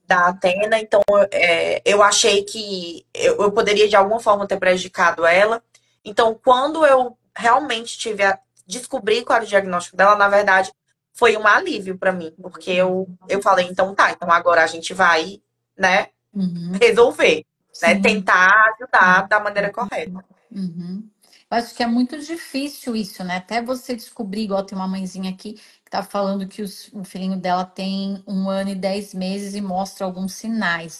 da 0.05 0.27
Atena, 0.27 0.79
então 0.79 1.01
é, 1.31 1.81
eu 1.83 2.01
achei 2.01 2.43
que 2.43 3.05
eu, 3.13 3.41
eu, 3.41 3.51
poderia 3.51 3.89
de 3.89 3.95
alguma 3.95 4.21
forma 4.21 4.47
ter 4.47 4.57
prejudicado 4.57 5.25
ela. 5.25 5.61
Então, 6.05 6.39
quando 6.41 6.85
eu 6.85 7.17
realmente 7.35 7.97
tive 7.97 8.23
a, 8.23 8.39
descobrir 8.71 9.23
qual 9.23 9.37
era 9.37 9.45
o 9.45 9.47
diagnóstico 9.47 9.97
dela, 9.97 10.15
na 10.15 10.29
verdade, 10.29 10.71
foi 11.13 11.35
um 11.37 11.45
alívio 11.45 11.97
para 11.97 12.11
mim, 12.11 12.33
porque 12.41 12.71
eu, 12.71 13.07
eu 13.27 13.41
falei, 13.41 13.67
então 13.67 13.93
tá, 13.93 14.11
então 14.11 14.31
agora 14.31 14.63
a 14.63 14.67
gente 14.67 14.93
vai, 14.93 15.41
né, 15.77 16.07
uhum. 16.33 16.71
resolver, 16.81 17.45
né, 17.81 17.99
tentar 17.99 18.53
ajudar 18.75 19.27
da 19.27 19.39
maneira 19.39 19.71
correta. 19.71 20.23
Uhum. 20.49 21.07
Eu 21.49 21.57
acho 21.57 21.75
que 21.75 21.83
é 21.83 21.87
muito 21.87 22.17
difícil 22.17 22.95
isso, 22.95 23.25
né? 23.25 23.35
Até 23.35 23.61
você 23.61 23.93
descobrir, 23.93 24.43
igual 24.43 24.63
tem 24.63 24.77
uma 24.77 24.87
mãezinha 24.87 25.29
aqui 25.29 25.55
que 25.55 25.91
tá 25.91 26.01
falando 26.01 26.47
que 26.47 26.61
os, 26.61 26.89
o 26.93 27.03
filhinho 27.03 27.37
dela 27.37 27.65
tem 27.65 28.23
um 28.25 28.49
ano 28.49 28.69
e 28.69 28.75
dez 28.75 29.13
meses 29.13 29.53
e 29.53 29.59
mostra 29.59 30.05
alguns 30.05 30.33
sinais. 30.33 30.99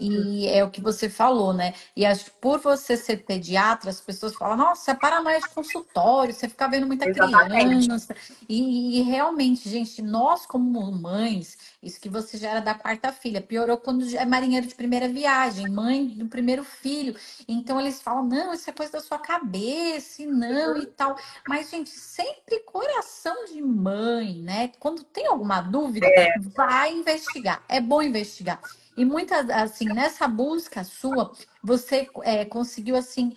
E 0.00 0.48
é 0.48 0.64
o 0.64 0.70
que 0.70 0.80
você 0.80 1.08
falou, 1.08 1.52
né? 1.52 1.74
E 1.94 2.06
acho 2.06 2.24
que 2.24 2.30
por 2.30 2.58
você 2.58 2.96
ser 2.96 3.18
pediatra, 3.18 3.90
as 3.90 4.00
pessoas 4.00 4.34
falam, 4.34 4.56
nossa, 4.56 4.82
você 4.82 4.90
é 4.92 4.94
paranoia 4.94 5.40
de 5.40 5.48
consultório, 5.50 6.32
você 6.32 6.48
fica 6.48 6.66
vendo 6.68 6.86
muita 6.86 7.08
Exatamente. 7.08 7.86
criança. 7.86 8.16
E, 8.48 8.98
e, 8.98 9.02
realmente, 9.02 9.68
gente, 9.68 10.00
nós 10.00 10.46
como 10.46 10.90
mães, 10.90 11.58
isso 11.82 12.00
que 12.00 12.08
você 12.08 12.38
já 12.38 12.50
era 12.50 12.60
da 12.60 12.74
quarta 12.74 13.12
filha, 13.12 13.42
piorou 13.42 13.76
quando 13.76 14.04
é 14.16 14.24
marinheiro 14.24 14.66
de 14.66 14.74
primeira 14.74 15.08
viagem, 15.08 15.68
mãe 15.68 16.06
do 16.06 16.26
primeiro 16.26 16.64
filho. 16.64 17.14
Então 17.46 17.78
eles 17.78 18.00
falam, 18.00 18.24
não, 18.24 18.54
isso 18.54 18.70
é 18.70 18.72
coisa 18.72 18.92
da 18.92 19.00
sua 19.00 19.18
cabeça, 19.18 20.22
e 20.22 20.26
não, 20.26 20.78
e 20.78 20.86
tal. 20.86 21.16
Mas, 21.46 21.70
gente, 21.70 21.90
sempre 21.90 22.60
coração 22.60 23.44
de 23.44 23.60
mãe, 23.60 24.34
né? 24.34 24.72
Quando 24.78 25.04
tem 25.04 25.26
alguma 25.26 25.60
dúvida, 25.60 26.06
é. 26.06 26.38
vai 26.54 26.92
investigar. 26.92 27.62
É 27.68 27.80
bom 27.80 28.02
investigar. 28.02 28.60
E 29.00 29.04
muitas, 29.06 29.48
assim, 29.48 29.86
nessa 29.86 30.28
busca 30.28 30.84
sua, 30.84 31.32
você 31.62 32.06
é, 32.22 32.44
conseguiu, 32.44 32.94
assim, 32.94 33.34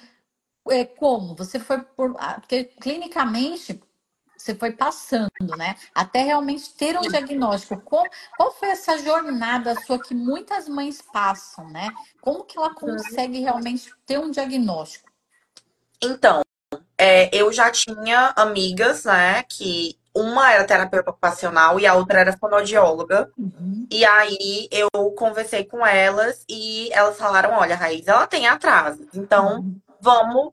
é, 0.69 0.83
como? 0.83 1.33
Você 1.35 1.57
foi 1.57 1.81
por. 1.81 2.17
Ah, 2.19 2.33
porque 2.33 2.65
clinicamente 2.65 3.81
você 4.37 4.53
foi 4.53 4.73
passando, 4.73 5.55
né? 5.57 5.77
Até 5.95 6.21
realmente 6.23 6.69
ter 6.73 6.97
um 6.97 7.03
diagnóstico. 7.03 7.79
Qual, 7.79 8.05
qual 8.35 8.51
foi 8.51 8.71
essa 8.71 8.97
jornada 8.97 9.73
sua 9.85 9.97
que 9.97 10.13
muitas 10.13 10.67
mães 10.67 11.01
passam, 11.01 11.69
né? 11.69 11.93
Como 12.19 12.43
que 12.43 12.57
ela 12.57 12.75
consegue 12.75 13.39
realmente 13.39 13.89
ter 14.05 14.19
um 14.19 14.31
diagnóstico? 14.31 15.09
Então, 16.01 16.41
é, 16.97 17.33
eu 17.33 17.53
já 17.53 17.71
tinha 17.71 18.33
amigas, 18.35 19.05
né? 19.05 19.43
Que 19.43 19.97
uma 20.15 20.53
era 20.53 20.63
terapeuta 20.63 21.09
ocupacional 21.09 21.79
e 21.79 21.87
a 21.87 21.95
outra 21.95 22.19
era 22.19 22.37
fonoaudióloga. 22.37 23.31
Uhum. 23.37 23.87
E 23.91 24.05
aí 24.05 24.67
eu 24.71 24.89
conversei 25.11 25.65
com 25.65 25.85
elas 25.85 26.45
e 26.47 26.89
elas 26.91 27.17
falaram: 27.17 27.53
olha, 27.53 27.75
Raiz, 27.75 28.07
ela 28.07 28.27
tem 28.27 28.47
atraso, 28.47 29.07
então 29.13 29.57
uhum. 29.57 29.79
vamos 29.99 30.51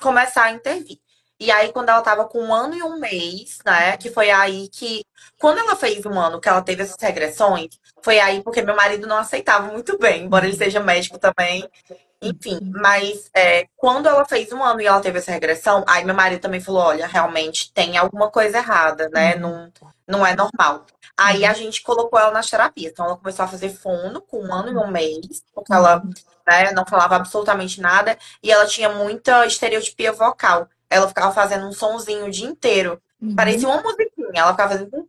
começar 0.00 0.44
a 0.44 0.52
intervir. 0.52 0.98
E 1.40 1.50
aí, 1.50 1.72
quando 1.72 1.88
ela 1.88 2.02
tava 2.02 2.26
com 2.26 2.38
um 2.38 2.54
ano 2.54 2.74
e 2.74 2.82
um 2.82 2.98
mês, 3.00 3.58
né? 3.64 3.96
Que 3.96 4.10
foi 4.10 4.30
aí 4.30 4.68
que. 4.68 5.02
Quando 5.38 5.58
ela 5.58 5.74
fez 5.74 6.04
um 6.04 6.20
ano 6.20 6.38
que 6.38 6.48
ela 6.48 6.60
teve 6.60 6.82
essas 6.82 6.96
regressões, 7.00 7.70
foi 8.02 8.20
aí 8.20 8.42
porque 8.42 8.60
meu 8.60 8.76
marido 8.76 9.06
não 9.06 9.16
aceitava 9.16 9.72
muito 9.72 9.96
bem, 9.98 10.24
embora 10.24 10.46
ele 10.46 10.54
seja 10.56 10.80
médico 10.80 11.18
também. 11.18 11.66
Enfim, 12.22 12.58
mas 12.74 13.30
é, 13.34 13.66
quando 13.74 14.06
ela 14.06 14.26
fez 14.26 14.52
um 14.52 14.62
ano 14.62 14.82
e 14.82 14.86
ela 14.86 15.00
teve 15.00 15.18
essa 15.18 15.32
regressão, 15.32 15.82
aí 15.88 16.04
meu 16.04 16.14
marido 16.14 16.42
também 16.42 16.60
falou: 16.60 16.82
olha, 16.82 17.06
realmente 17.06 17.72
tem 17.72 17.96
alguma 17.96 18.30
coisa 18.30 18.58
errada, 18.58 19.08
né? 19.08 19.36
Uhum. 19.36 19.40
Não, 19.40 19.72
não 20.06 20.26
é 20.26 20.36
normal. 20.36 20.84
Aí 21.16 21.46
a 21.46 21.54
gente 21.54 21.82
colocou 21.82 22.18
ela 22.18 22.32
nas 22.32 22.50
terapias. 22.50 22.92
Então 22.92 23.06
ela 23.06 23.16
começou 23.16 23.46
a 23.46 23.48
fazer 23.48 23.70
fono 23.70 24.20
com 24.20 24.44
um 24.44 24.52
ano 24.52 24.68
e 24.70 24.76
um 24.76 24.90
mês, 24.90 25.42
porque 25.54 25.72
ela 25.72 26.02
né, 26.46 26.72
não 26.72 26.84
falava 26.86 27.16
absolutamente 27.16 27.80
nada, 27.80 28.18
e 28.42 28.52
ela 28.52 28.66
tinha 28.66 28.90
muita 28.90 29.46
estereotipia 29.46 30.12
vocal 30.12 30.68
ela 30.90 31.08
ficava 31.08 31.32
fazendo 31.32 31.66
um 31.66 31.72
sonzinho 31.72 32.26
o 32.26 32.30
dia 32.30 32.48
inteiro. 32.48 33.00
Uhum. 33.22 33.34
Parecia 33.36 33.68
uma 33.68 33.80
musiquinha. 33.80 34.32
Ela 34.34 34.50
ficava 34.50 34.72
fazendo 34.72 35.08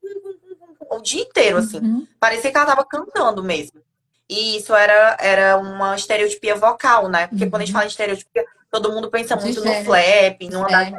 o 0.90 1.02
dia 1.02 1.24
inteiro, 1.24 1.58
assim. 1.58 1.80
Uhum. 1.80 2.08
Parecia 2.20 2.52
que 2.52 2.58
ela 2.58 2.68
tava 2.68 2.86
cantando 2.86 3.44
mesmo. 3.44 3.82
E 4.30 4.58
isso 4.58 4.74
era, 4.76 5.18
era 5.20 5.58
uma 5.58 5.96
estereotipia 5.96 6.56
vocal, 6.56 7.10
né? 7.10 7.28
Porque 7.28 7.44
uhum. 7.44 7.50
quando 7.50 7.64
a 7.64 7.66
gente 7.66 7.74
uhum. 7.74 7.80
fala 7.80 7.86
em 7.86 7.90
estereotipia, 7.90 8.46
todo 8.70 8.92
mundo 8.92 9.10
pensa 9.10 9.36
muito 9.36 9.64
no 9.64 9.74
flap, 9.84 10.42
no 10.50 10.64
andar 10.64 10.92
de 10.92 10.96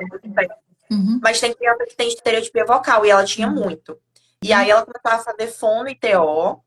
uhum. 0.90 1.20
Mas 1.22 1.40
tem 1.40 1.54
criança 1.54 1.86
que 1.86 1.96
tem 1.96 2.08
estereotipia 2.08 2.66
vocal, 2.66 3.06
e 3.06 3.10
ela 3.10 3.24
tinha 3.24 3.48
uhum. 3.48 3.54
muito. 3.54 3.96
E 4.42 4.52
aí 4.52 4.70
ela 4.70 4.84
começou 4.84 5.10
a 5.10 5.18
fazer 5.18 5.46
fono 5.46 5.88
e 5.88 5.94
TO. 5.94 6.60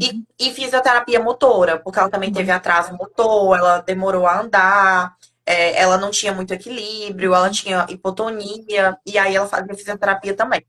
E, 0.00 0.24
e 0.38 0.50
fisioterapia 0.52 1.20
motora, 1.20 1.78
porque 1.78 1.98
ela 1.98 2.08
também 2.08 2.32
teve 2.32 2.50
atraso 2.50 2.96
motor, 2.96 3.58
ela 3.58 3.78
demorou 3.80 4.26
a 4.26 4.40
andar 4.40 5.14
é, 5.44 5.80
ela 5.80 5.98
não 5.98 6.10
tinha 6.10 6.32
muito 6.32 6.52
equilíbrio, 6.54 7.34
ela 7.34 7.50
tinha 7.50 7.86
hipotonia, 7.88 8.96
e 9.04 9.18
aí 9.18 9.34
ela 9.34 9.48
fazia 9.48 9.74
fisioterapia 9.74 10.34
também. 10.34 10.64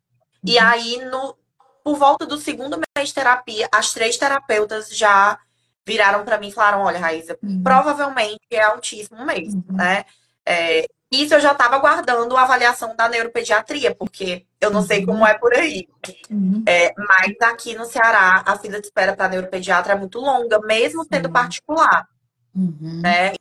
E 0.45 0.57
uhum. 0.57 0.65
aí, 0.65 1.05
no, 1.05 1.37
por 1.83 1.97
volta 1.97 2.25
do 2.25 2.37
segundo 2.37 2.79
mês 2.95 3.09
de 3.09 3.15
terapia, 3.15 3.67
as 3.73 3.93
três 3.93 4.17
terapeutas 4.17 4.89
já 4.89 5.37
viraram 5.85 6.23
para 6.23 6.37
mim 6.37 6.47
e 6.47 6.51
falaram: 6.53 6.81
Olha, 6.81 6.99
Raíza, 6.99 7.37
uhum. 7.41 7.61
provavelmente 7.63 8.41
é 8.51 8.63
autismo 8.63 9.25
mesmo, 9.25 9.63
uhum. 9.69 9.75
né? 9.75 10.05
É, 10.45 10.85
isso 11.11 11.35
eu 11.35 11.39
já 11.39 11.51
estava 11.51 11.75
aguardando 11.75 12.35
a 12.35 12.41
avaliação 12.41 12.95
da 12.95 13.07
neuropediatria, 13.07 13.93
porque 13.93 14.45
eu 14.59 14.71
não 14.71 14.81
sei 14.81 15.05
como 15.05 15.25
é 15.25 15.37
por 15.37 15.53
aí. 15.53 15.87
Uhum. 16.29 16.63
É, 16.67 16.91
mas 16.97 17.35
aqui 17.41 17.75
no 17.75 17.85
Ceará, 17.85 18.43
a 18.45 18.57
fila 18.57 18.81
de 18.81 18.87
espera 18.87 19.15
para 19.15 19.29
neuropediatra 19.29 19.93
é 19.93 19.95
muito 19.95 20.19
longa, 20.19 20.59
mesmo 20.61 21.05
sendo 21.05 21.29
particular. 21.29 22.07
Uhum. 22.55 23.01
Né? 23.01 23.33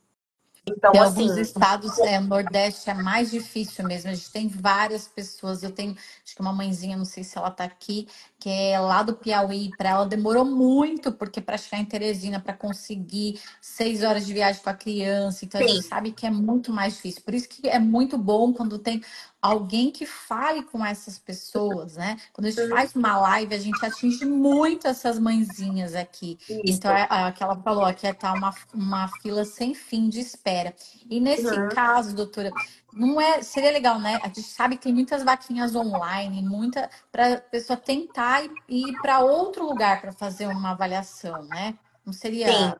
Então, 0.64 0.92
em 0.94 0.98
assim, 0.98 1.22
alguns 1.22 1.36
estados, 1.38 1.98
é, 1.98 2.20
Nordeste 2.20 2.88
é 2.88 2.94
mais 2.94 3.32
difícil 3.32 3.84
mesmo. 3.84 4.10
A 4.10 4.14
gente 4.14 4.30
tem 4.30 4.46
várias 4.46 5.08
pessoas. 5.08 5.62
Eu 5.62 5.72
tenho, 5.72 5.92
acho 6.24 6.36
que 6.36 6.40
uma 6.40 6.52
mãezinha, 6.52 6.96
não 6.96 7.04
sei 7.04 7.24
se 7.24 7.36
ela 7.36 7.48
está 7.48 7.64
aqui, 7.64 8.06
que 8.38 8.48
é 8.48 8.78
lá 8.78 9.02
do 9.02 9.14
Piauí. 9.14 9.70
Para 9.76 9.90
ela 9.90 10.06
demorou 10.06 10.44
muito, 10.44 11.10
porque 11.10 11.40
para 11.40 11.58
chegar 11.58 11.82
em 11.82 11.84
Teresina, 11.84 12.38
para 12.38 12.54
conseguir 12.54 13.40
seis 13.60 14.04
horas 14.04 14.24
de 14.24 14.32
viagem 14.32 14.62
com 14.62 14.70
a 14.70 14.74
criança. 14.74 15.44
Então, 15.44 15.60
Sim. 15.60 15.66
a 15.66 15.68
gente 15.68 15.86
sabe 15.86 16.12
que 16.12 16.26
é 16.26 16.30
muito 16.30 16.72
mais 16.72 16.94
difícil. 16.94 17.22
Por 17.22 17.34
isso 17.34 17.48
que 17.48 17.68
é 17.68 17.80
muito 17.80 18.16
bom 18.16 18.52
quando 18.52 18.78
tem 18.78 19.02
alguém 19.42 19.90
que 19.90 20.06
fale 20.06 20.62
com 20.62 20.86
essas 20.86 21.18
pessoas, 21.18 21.96
né? 21.96 22.16
Quando 22.32 22.46
a 22.46 22.50
gente 22.50 22.68
faz 22.68 22.94
uma 22.94 23.18
live, 23.18 23.52
a 23.52 23.58
gente 23.58 23.84
atinge 23.84 24.24
muito 24.24 24.86
essas 24.86 25.18
mãezinhas 25.18 25.96
aqui. 25.96 26.38
Isso. 26.48 26.60
Então, 26.64 26.92
é, 26.92 27.08
é, 27.10 27.32
que 27.32 27.42
ela 27.42 27.56
falou, 27.56 27.84
aqui 27.84 28.06
está 28.06 28.32
uma, 28.32 28.54
uma 28.72 29.08
fila 29.20 29.44
sem 29.44 29.74
fim 29.74 30.08
de 30.08 30.20
espera. 30.20 30.72
E 31.10 31.18
nesse 31.18 31.48
uhum. 31.48 31.68
caso, 31.70 32.14
doutora, 32.14 32.52
não 32.92 33.20
é, 33.20 33.42
seria 33.42 33.72
legal, 33.72 33.98
né? 33.98 34.20
A 34.22 34.28
gente 34.28 34.44
sabe 34.44 34.76
que 34.76 34.84
tem 34.84 34.94
muitas 34.94 35.24
vaquinhas 35.24 35.74
online, 35.74 36.40
muita 36.40 36.88
para 37.10 37.34
a 37.34 37.38
pessoa 37.38 37.76
tentar 37.76 38.44
ir, 38.44 38.52
ir 38.68 38.92
para 39.02 39.18
outro 39.18 39.66
lugar 39.66 40.00
para 40.00 40.12
fazer 40.12 40.46
uma 40.46 40.70
avaliação, 40.70 41.42
né? 41.46 41.74
Não 42.06 42.12
seria 42.12 42.46
Sim 42.46 42.72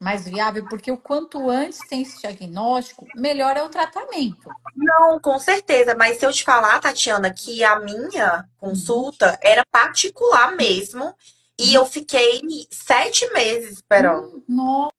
mais 0.00 0.28
viável, 0.28 0.66
porque 0.68 0.92
o 0.92 0.98
quanto 0.98 1.48
antes 1.48 1.78
tem 1.88 2.02
esse 2.02 2.20
diagnóstico, 2.20 3.06
melhor 3.14 3.56
é 3.56 3.62
o 3.62 3.68
tratamento. 3.68 4.50
Não, 4.74 5.18
com 5.18 5.38
certeza. 5.38 5.94
Mas 5.94 6.18
se 6.18 6.26
eu 6.26 6.32
te 6.32 6.44
falar, 6.44 6.78
Tatiana, 6.80 7.32
que 7.32 7.64
a 7.64 7.80
minha 7.80 8.44
consulta 8.58 9.38
era 9.42 9.64
particular 9.70 10.54
mesmo, 10.54 11.14
e 11.58 11.72
eu 11.72 11.86
fiquei 11.86 12.42
sete 12.70 13.26
meses 13.32 13.74
esperando. 13.74 14.44
Nossa, 14.46 14.92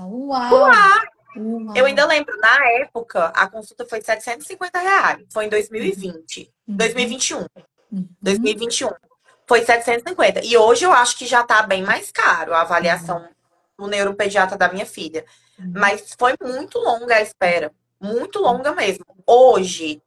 uau! 0.00 0.50
uau. 0.50 1.74
Eu 1.74 1.86
ainda 1.86 2.06
lembro, 2.06 2.36
na 2.38 2.58
época, 2.80 3.26
a 3.34 3.46
consulta 3.46 3.86
foi 3.86 4.02
750 4.02 4.78
reais. 4.78 5.24
Foi 5.32 5.46
em 5.46 5.48
2020. 5.48 6.52
Uhum. 6.68 6.76
2021. 6.76 7.38
Uhum. 7.90 8.08
2021. 8.20 8.90
Foi 9.46 9.64
750. 9.64 10.44
E 10.44 10.56
hoje 10.56 10.84
eu 10.84 10.92
acho 10.92 11.16
que 11.16 11.26
já 11.26 11.42
tá 11.42 11.62
bem 11.62 11.82
mais 11.82 12.10
caro 12.10 12.54
a 12.54 12.62
avaliação 12.62 13.26
uhum 13.82 13.86
o 13.86 13.88
neuropediatra 13.88 14.56
da 14.56 14.72
minha 14.72 14.86
filha. 14.86 15.24
Uhum. 15.58 15.72
Mas 15.74 16.14
foi 16.18 16.34
muito 16.42 16.78
longa 16.78 17.16
a 17.16 17.22
espera. 17.22 17.72
Muito 18.00 18.40
longa 18.40 18.72
mesmo. 18.72 19.04
Hoje, 19.26 20.02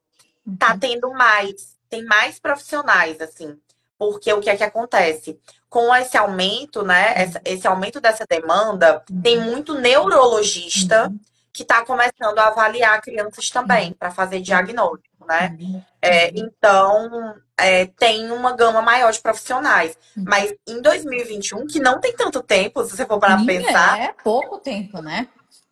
tá 0.58 0.74
uhum. 0.74 0.80
tendo 0.80 1.12
mais. 1.12 1.76
Tem 1.90 2.04
mais 2.04 2.40
profissionais, 2.40 3.20
assim. 3.22 3.58
Porque 3.98 4.32
o 4.34 4.42
que 4.42 4.50
é 4.50 4.58
que 4.58 4.64
acontece? 4.64 5.40
Com 5.70 5.96
esse 5.96 6.18
aumento, 6.18 6.84
né? 6.84 7.24
Esse, 7.24 7.42
esse 7.46 7.68
aumento 7.68 8.02
dessa 8.02 8.26
demanda, 8.30 9.04
tem 9.24 9.40
muito 9.40 9.76
neurologista 9.76 11.12
que 11.54 11.64
está 11.64 11.86
começando 11.86 12.38
a 12.38 12.48
avaliar 12.48 13.02
crianças 13.02 13.50
também, 13.50 13.94
para 13.94 14.12
fazer 14.12 14.42
diagnóstico, 14.42 15.15
né? 15.26 15.56
É, 16.02 16.30
então, 16.38 17.36
é, 17.58 17.86
tem 17.86 18.32
uma 18.32 18.56
gama 18.56 18.82
maior 18.82 19.12
de 19.12 19.22
profissionais. 19.22 19.98
Uhum. 20.16 20.26
Mas 20.28 20.54
em 20.68 20.82
2021, 20.82 21.68
que 21.68 21.80
não 21.80 22.00
tem 22.00 22.14
tanto 22.16 22.42
tempo, 22.42 22.84
se 22.84 22.96
você 22.96 23.06
for 23.06 23.20
para 23.20 23.44
pensar. 23.46 24.00
É 24.00 24.14
pouco 24.24 24.58
tempo, 24.60 25.02
né? 25.02 25.28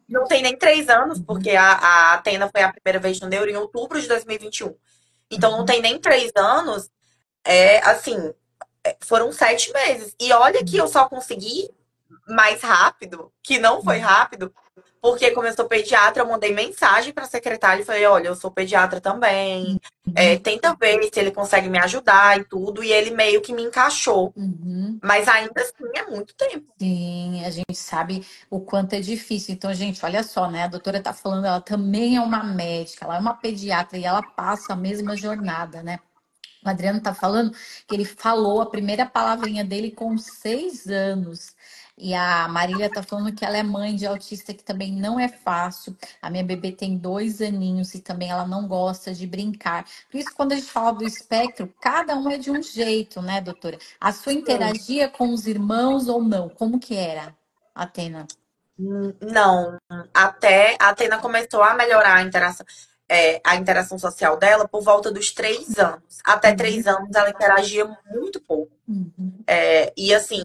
Não 0.08 0.26
tem 0.26 0.42
nem 0.42 0.58
três 0.58 0.90
anos, 0.90 1.20
uhum. 1.20 1.24
porque 1.26 1.52
a, 1.52 1.72
a 1.72 2.14
Atena 2.14 2.50
foi 2.50 2.62
a 2.62 2.74
primeira 2.74 3.00
vez 3.00 3.20
no 3.20 3.28
Neuro 3.28 3.50
em 3.50 3.56
outubro 3.56 4.00
de 4.00 4.08
2021. 4.08 4.76
Então 5.32 5.52
não 5.52 5.60
uhum. 5.60 5.66
tem 5.66 5.82
nem 5.82 6.00
três 6.00 6.32
anos. 6.36 6.90
É 7.46 7.80
assim, 7.80 8.34
é, 8.84 8.96
foram 9.02 9.32
sete 9.32 9.72
meses. 9.74 10.16
E 10.20 10.32
olha 10.34 10.64
que 10.64 10.78
eu 10.78 10.88
só 10.88 11.08
consegui 11.08 11.70
mais 12.28 12.62
rápido, 12.62 13.32
que 13.42 13.58
não 13.60 13.82
foi 13.82 13.98
rápido, 13.98 14.54
porque 15.04 15.32
como 15.32 15.46
eu 15.46 15.54
sou 15.54 15.66
pediatra, 15.66 16.24
eu 16.24 16.28
mandei 16.30 16.54
mensagem 16.54 17.12
para 17.12 17.26
a 17.26 17.28
secretária 17.28 17.82
e 17.82 17.86
falei, 17.86 18.06
olha, 18.06 18.30
eu 18.30 18.36
sou 18.38 18.50
pediatra 18.50 19.02
também. 19.02 19.78
Uhum. 20.08 20.14
É, 20.16 20.38
tenta 20.38 20.74
ver 20.80 20.98
se 21.12 21.20
ele 21.20 21.30
consegue 21.30 21.68
me 21.68 21.78
ajudar 21.78 22.40
e 22.40 22.46
tudo. 22.46 22.82
E 22.82 22.90
ele 22.90 23.12
meio 23.12 23.42
que 23.42 23.52
me 23.52 23.64
encaixou. 23.64 24.32
Uhum. 24.34 24.98
Mas 25.04 25.28
ainda 25.28 25.62
assim 25.62 25.92
é 25.94 26.06
muito 26.06 26.34
tempo. 26.36 26.74
Sim, 26.80 27.44
a 27.44 27.50
gente 27.50 27.76
sabe 27.76 28.26
o 28.50 28.62
quanto 28.62 28.94
é 28.94 29.02
difícil. 29.02 29.54
Então, 29.54 29.74
gente, 29.74 30.06
olha 30.06 30.24
só, 30.24 30.50
né? 30.50 30.64
A 30.64 30.68
doutora 30.68 31.00
está 31.00 31.12
falando, 31.12 31.48
ela 31.48 31.60
também 31.60 32.16
é 32.16 32.22
uma 32.22 32.42
médica, 32.42 33.04
ela 33.04 33.18
é 33.18 33.20
uma 33.20 33.34
pediatra 33.34 33.98
e 33.98 34.06
ela 34.06 34.24
passa 34.24 34.72
a 34.72 34.78
mesma 34.78 35.18
jornada, 35.18 35.84
né? 35.84 36.00
O 36.66 36.70
Adriano 36.70 37.00
está 37.00 37.14
falando 37.14 37.52
que 37.86 37.94
ele 37.94 38.06
falou 38.06 38.62
a 38.62 38.70
primeira 38.70 39.06
palavrinha 39.06 39.66
dele 39.66 39.92
com 39.92 40.18
seis 40.18 40.88
anos. 40.88 41.53
E 41.98 42.14
a 42.14 42.48
Marília 42.48 42.90
tá 42.90 43.04
falando 43.04 43.34
que 43.34 43.46
ela 43.46 43.58
é 43.58 43.64
mãe 43.64 43.96
de 43.96 44.06
autista, 44.08 44.54
que 44.54 44.64
também 44.64 44.92
não 44.92 45.20
é 45.20 45.28
fácil. 45.28 45.96
A 46.22 46.30
minha 46.30 46.44
bebê 46.44 46.72
tem 46.72 46.98
dois 46.98 47.40
aninhos 47.42 47.94
e 47.94 48.02
também 48.02 48.32
ela 48.32 48.48
não 48.48 48.68
gosta 48.68 49.14
de 49.14 49.28
brincar. 49.28 49.86
Por 50.10 50.18
isso, 50.18 50.34
quando 50.36 50.54
a 50.54 50.56
gente 50.56 50.72
fala 50.72 50.92
do 50.94 51.06
espectro, 51.06 51.72
cada 51.80 52.16
um 52.16 52.30
é 52.30 52.38
de 52.38 52.50
um 52.50 52.62
jeito, 52.62 53.22
né, 53.22 53.40
doutora? 53.40 53.78
A 54.02 54.12
sua 54.12 54.34
interagia 54.34 55.08
com 55.08 55.32
os 55.32 55.46
irmãos 55.46 56.08
ou 56.08 56.22
não? 56.22 56.50
Como 56.50 56.80
que 56.80 56.96
era, 56.96 57.36
Atena? 57.76 58.26
Não, 59.22 59.78
até 60.12 60.76
a 60.80 60.90
Atena 60.90 61.20
começou 61.20 61.62
a 61.62 61.76
melhorar 61.76 62.16
a 62.16 62.24
interação. 62.24 62.66
É, 63.08 63.40
a 63.46 63.56
interação 63.56 64.00
social 64.00 64.38
dela 64.38 64.68
por 64.68 64.82
volta 64.82 65.12
dos 65.12 65.32
três 65.32 65.78
anos. 65.78 66.20
Até 66.26 66.50
uhum. 66.50 66.56
três 66.56 66.88
anos 66.88 67.14
ela 67.14 67.30
interagia 67.30 67.86
muito 68.10 68.42
pouco. 68.42 68.72
Uhum. 68.88 69.44
É, 69.46 69.94
e 69.96 70.14
assim, 70.16 70.42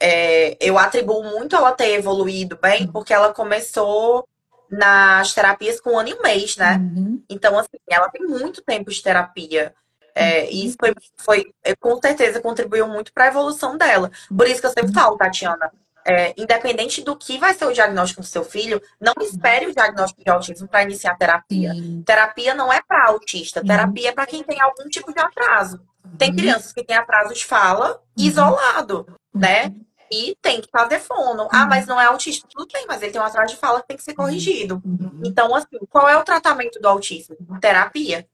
é, 0.00 0.56
eu 0.60 0.78
atribuo 0.78 1.22
muito 1.22 1.56
ela 1.56 1.72
ter 1.72 1.92
evoluído 1.94 2.58
bem, 2.60 2.84
uhum. 2.86 2.92
porque 2.92 3.12
ela 3.12 3.32
começou 3.32 4.26
nas 4.70 5.32
terapias 5.32 5.80
com 5.80 5.92
um 5.92 5.98
ano 5.98 6.08
e 6.10 6.14
um 6.14 6.22
mês, 6.22 6.56
né? 6.56 6.76
Uhum. 6.76 7.22
Então, 7.28 7.58
assim, 7.58 7.78
ela 7.88 8.08
tem 8.08 8.26
muito 8.26 8.62
tempo 8.62 8.90
de 8.90 9.02
terapia. 9.02 9.74
É, 10.14 10.40
uhum. 10.40 10.48
e 10.50 10.66
isso 10.66 10.76
foi, 10.78 10.94
foi, 11.16 11.54
com 11.78 12.00
certeza, 12.00 12.40
contribuiu 12.40 12.88
muito 12.88 13.12
para 13.12 13.24
a 13.24 13.28
evolução 13.28 13.76
dela. 13.76 14.10
Por 14.34 14.46
isso 14.46 14.60
que 14.60 14.66
eu 14.66 14.72
sempre 14.72 14.92
falo, 14.92 15.16
Tatiana, 15.16 15.70
é, 16.06 16.32
independente 16.36 17.02
do 17.02 17.16
que 17.16 17.36
vai 17.36 17.52
ser 17.52 17.66
o 17.66 17.72
diagnóstico 17.72 18.20
do 18.20 18.26
seu 18.26 18.44
filho, 18.44 18.80
não 19.00 19.12
espere 19.20 19.66
o 19.66 19.74
diagnóstico 19.74 20.22
de 20.22 20.30
autismo 20.30 20.68
para 20.68 20.84
iniciar 20.84 21.12
a 21.12 21.16
terapia. 21.16 21.72
Sim. 21.72 22.02
Terapia 22.06 22.54
não 22.54 22.72
é 22.72 22.80
para 22.80 23.08
autista, 23.08 23.62
terapia 23.62 24.10
é 24.10 24.12
para 24.12 24.26
quem 24.26 24.42
tem 24.42 24.60
algum 24.60 24.88
tipo 24.88 25.12
de 25.12 25.18
atraso. 25.18 25.80
Tem 26.16 26.30
uhum. 26.30 26.36
crianças 26.36 26.72
que 26.72 26.84
têm 26.84 26.96
atraso 26.96 27.34
de 27.34 27.44
fala 27.44 27.94
uhum. 27.94 28.24
isolado, 28.24 29.06
né? 29.34 29.74
E 30.10 30.36
tem 30.40 30.60
que 30.60 30.68
fazer 30.70 31.00
fono. 31.00 31.48
Ah, 31.50 31.66
mas 31.66 31.86
não 31.86 32.00
é 32.00 32.06
autista. 32.06 32.46
Tudo 32.50 32.72
bem, 32.72 32.84
mas 32.86 33.02
ele 33.02 33.12
tem 33.12 33.20
um 33.20 33.24
atraso 33.24 33.54
de 33.54 33.60
fala 33.60 33.80
que 33.80 33.88
tem 33.88 33.96
que 33.96 34.02
ser 34.02 34.14
corrigido. 34.14 34.82
Então, 35.24 35.54
assim, 35.54 35.78
qual 35.90 36.08
é 36.08 36.16
o 36.16 36.24
tratamento 36.24 36.78
do 36.80 36.88
autismo? 36.88 37.36
Terapia. 37.60 38.26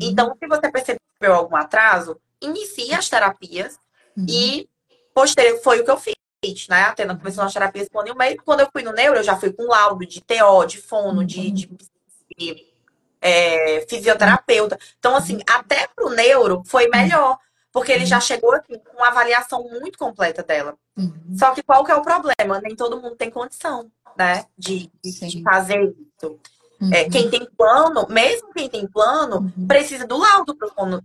Então, 0.00 0.34
se 0.38 0.46
você 0.46 0.70
percebeu 0.70 1.34
algum 1.34 1.56
atraso, 1.56 2.18
inicie 2.40 2.94
as 2.94 3.08
terapias 3.08 3.78
e 4.28 4.68
posterior 5.14 5.60
foi 5.62 5.80
o 5.80 5.84
que 5.84 5.90
eu 5.90 5.98
fiz 5.98 6.14
né? 6.68 6.82
Atena 6.82 7.16
começou 7.16 7.42
nas 7.42 7.52
terapias 7.52 7.88
com 7.88 8.02
meio. 8.14 8.40
Quando 8.44 8.60
eu 8.60 8.68
fui 8.72 8.82
no 8.82 8.92
neuro, 8.92 9.18
eu 9.18 9.24
já 9.24 9.36
fui 9.36 9.52
com 9.52 9.64
laudo 9.64 10.06
de 10.06 10.20
TO, 10.20 10.64
de 10.66 10.78
fono, 10.78 11.24
de, 11.24 11.50
de, 11.50 11.70
de 12.36 12.66
é, 13.20 13.84
fisioterapeuta. 13.88 14.78
Então, 14.98 15.16
assim, 15.16 15.40
até 15.48 15.88
pro 15.88 16.10
neuro 16.10 16.62
foi 16.64 16.88
melhor. 16.88 17.38
Porque 17.76 17.92
ele 17.92 18.06
já 18.06 18.18
chegou 18.18 18.54
aqui 18.54 18.78
com 18.78 18.96
uma 18.96 19.08
avaliação 19.08 19.62
muito 19.68 19.98
completa 19.98 20.42
dela. 20.42 20.78
Uhum. 20.96 21.36
Só 21.38 21.50
que 21.50 21.62
qual 21.62 21.84
que 21.84 21.92
é 21.92 21.94
o 21.94 22.00
problema? 22.00 22.58
Nem 22.62 22.74
todo 22.74 22.98
mundo 22.98 23.14
tem 23.16 23.30
condição, 23.30 23.92
né? 24.16 24.46
De, 24.56 24.90
de, 25.04 25.28
de 25.28 25.42
fazer 25.42 25.94
isso. 25.94 26.40
Uhum. 26.80 26.92
É, 26.92 27.08
quem 27.08 27.30
tem 27.30 27.46
plano, 27.56 28.06
mesmo 28.08 28.52
quem 28.52 28.68
tem 28.68 28.86
plano, 28.86 29.52
uhum. 29.56 29.66
precisa 29.66 30.06
do 30.06 30.18
laudo 30.18 30.54
para 30.54 30.68
o 30.68 30.70
plano 30.72 31.02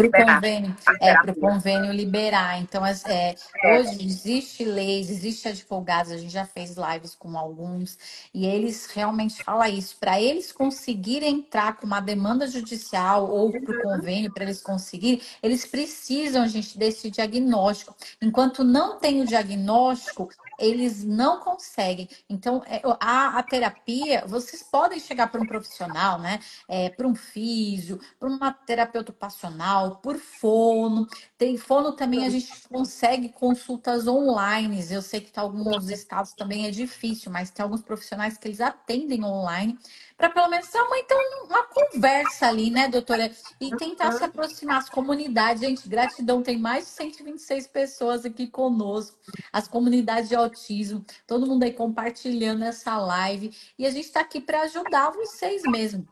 liberar. 0.00 0.34
Convênio, 0.34 0.76
é, 1.00 1.14
para 1.14 1.30
o 1.30 1.34
convênio 1.36 1.92
liberar. 1.92 2.60
Então, 2.60 2.84
é, 2.84 2.94
é, 3.06 3.80
hoje 3.80 4.04
existe 4.04 4.64
leis, 4.64 5.08
existe 5.08 5.48
advogados, 5.48 6.10
a 6.10 6.16
gente 6.16 6.32
já 6.32 6.44
fez 6.44 6.74
lives 6.76 7.14
com 7.14 7.38
alguns, 7.38 7.96
e 8.32 8.44
eles 8.44 8.86
realmente 8.86 9.42
falam 9.44 9.66
isso. 9.68 9.96
Para 10.00 10.20
eles 10.20 10.50
conseguirem 10.50 11.36
entrar 11.36 11.76
com 11.76 11.86
uma 11.86 12.00
demanda 12.00 12.46
judicial 12.48 13.30
ou 13.30 13.52
para 13.52 13.72
o 13.72 13.76
uhum. 13.76 13.82
convênio, 13.82 14.32
para 14.32 14.44
eles 14.44 14.60
conseguirem, 14.60 15.20
eles 15.42 15.64
precisam, 15.64 16.46
gente, 16.48 16.76
desse 16.76 17.08
diagnóstico. 17.08 17.94
Enquanto 18.20 18.64
não 18.64 18.98
tem 18.98 19.22
o 19.22 19.26
diagnóstico, 19.26 20.28
eles 20.58 21.04
não 21.04 21.40
conseguem. 21.40 22.08
Então, 22.28 22.62
é, 22.66 22.80
a, 23.00 23.38
a 23.38 23.42
terapia, 23.42 24.24
vocês 24.26 24.62
podem 24.62 24.98
chegar 25.00 25.28
para 25.28 25.40
um 25.40 25.46
profissional, 25.46 26.18
né? 26.18 26.40
É, 26.68 26.90
para 26.90 27.06
um 27.06 27.14
físio, 27.14 28.00
para 28.18 28.28
uma 28.28 28.52
terapeuta 28.52 29.10
ocupacional, 29.10 29.96
por 29.96 30.16
fono. 30.16 31.06
Tem 31.36 31.56
fono 31.56 31.92
também, 31.92 32.26
a 32.26 32.30
gente 32.30 32.52
consegue 32.68 33.28
consultas 33.28 34.06
online. 34.06 34.84
Eu 34.90 35.02
sei 35.02 35.20
que 35.20 35.38
em 35.38 35.40
alguns 35.40 35.88
estados 35.90 36.32
também 36.32 36.66
é 36.66 36.70
difícil, 36.70 37.30
mas 37.30 37.50
tem 37.50 37.62
alguns 37.62 37.82
profissionais 37.82 38.38
que 38.38 38.48
eles 38.48 38.60
atendem 38.60 39.24
online 39.24 39.78
para 40.24 40.30
pelo 40.30 40.48
menos 40.48 40.68
ter 40.68 40.80
uma, 40.80 40.98
então, 40.98 41.18
uma 41.44 41.64
conversa 41.64 42.46
ali, 42.46 42.70
né, 42.70 42.88
doutora? 42.88 43.30
E 43.60 43.76
tentar 43.76 44.12
se 44.12 44.24
aproximar 44.24 44.78
as 44.78 44.88
comunidades. 44.88 45.60
Gente, 45.62 45.86
gratidão, 45.88 46.42
tem 46.42 46.58
mais 46.58 46.84
de 46.84 46.90
126 46.90 47.66
pessoas 47.66 48.24
aqui 48.24 48.46
conosco, 48.46 49.18
as 49.52 49.68
comunidades 49.68 50.30
de 50.30 50.34
autismo, 50.34 51.04
todo 51.26 51.46
mundo 51.46 51.64
aí 51.64 51.72
compartilhando 51.72 52.64
essa 52.64 52.96
live. 52.96 53.54
E 53.78 53.86
a 53.86 53.90
gente 53.90 54.06
está 54.06 54.20
aqui 54.20 54.40
para 54.40 54.62
ajudar 54.62 55.10
vocês 55.10 55.62
mesmo. 55.64 56.06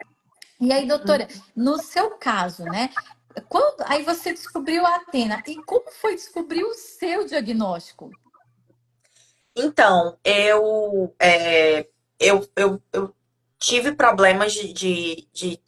E 0.61 0.71
aí, 0.73 0.87
doutora, 0.87 1.27
no 1.57 1.79
seu 1.79 2.11
caso, 2.11 2.65
né? 2.65 2.91
Quando, 3.49 3.83
aí 3.87 4.03
você 4.03 4.33
descobriu 4.33 4.85
a 4.85 4.97
Atena. 4.97 5.43
E 5.47 5.57
como 5.63 5.91
foi 5.91 6.15
descobrir 6.15 6.65
o 6.65 6.75
seu 6.75 7.25
diagnóstico? 7.25 8.11
Então, 9.57 10.19
eu, 10.23 11.15
é, 11.19 11.87
eu, 12.21 12.47
eu, 12.57 12.83
eu 12.93 13.15
tive 13.63 13.93
problemas 13.93 14.53
de, 14.53 14.73
de, 14.73 15.29
de, 15.33 15.61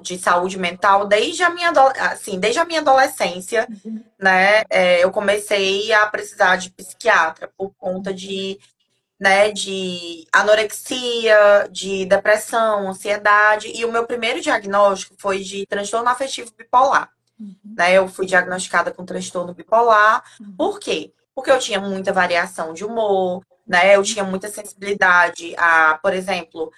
de 0.00 0.18
saúde 0.18 0.58
mental 0.58 1.06
desde 1.06 1.42
a 1.42 1.50
minha, 1.50 1.70
assim, 2.10 2.40
desde 2.40 2.58
a 2.58 2.64
minha 2.64 2.80
adolescência, 2.80 3.68
uhum. 3.84 4.02
né? 4.18 4.62
É, 4.70 5.04
eu 5.04 5.10
comecei 5.10 5.92
a 5.92 6.06
precisar 6.06 6.56
de 6.56 6.70
psiquiatra 6.70 7.52
por 7.54 7.70
conta 7.76 8.12
de, 8.14 8.58
né, 9.20 9.52
de 9.52 10.26
anorexia, 10.32 11.68
de 11.70 12.06
depressão, 12.06 12.88
ansiedade. 12.88 13.70
E 13.74 13.84
o 13.84 13.92
meu 13.92 14.06
primeiro 14.06 14.40
diagnóstico 14.40 15.14
foi 15.18 15.40
de 15.40 15.66
transtorno 15.66 16.08
afetivo 16.08 16.54
bipolar. 16.56 17.10
Uhum. 17.38 17.54
Né? 17.76 17.92
Eu 17.92 18.08
fui 18.08 18.24
diagnosticada 18.24 18.90
com 18.90 19.04
transtorno 19.04 19.52
bipolar. 19.52 20.24
Uhum. 20.40 20.54
Por 20.56 20.80
quê? 20.80 21.12
Porque 21.34 21.50
eu 21.50 21.58
tinha 21.58 21.80
muita 21.80 22.14
variação 22.14 22.72
de 22.72 22.82
humor, 22.82 23.44
né? 23.66 23.94
Eu 23.94 24.02
tinha 24.02 24.24
muita 24.24 24.48
sensibilidade 24.48 25.54
a, 25.58 25.98
por 26.02 26.14
exemplo, 26.14 26.72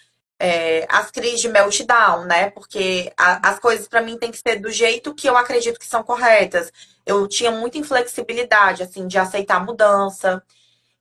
é, 0.44 0.86
as 0.90 1.10
crises 1.10 1.40
de 1.40 1.48
meltdown, 1.48 2.26
né? 2.26 2.50
Porque 2.50 3.10
a, 3.16 3.48
as 3.48 3.58
coisas 3.58 3.88
para 3.88 4.02
mim 4.02 4.18
tem 4.18 4.30
que 4.30 4.36
ser 4.36 4.60
do 4.60 4.70
jeito 4.70 5.14
que 5.14 5.26
eu 5.26 5.38
acredito 5.38 5.80
que 5.80 5.86
são 5.86 6.02
corretas. 6.02 6.70
Eu 7.06 7.26
tinha 7.26 7.50
muita 7.50 7.78
inflexibilidade, 7.78 8.82
assim, 8.82 9.06
de 9.06 9.16
aceitar 9.16 9.64
mudança. 9.64 10.42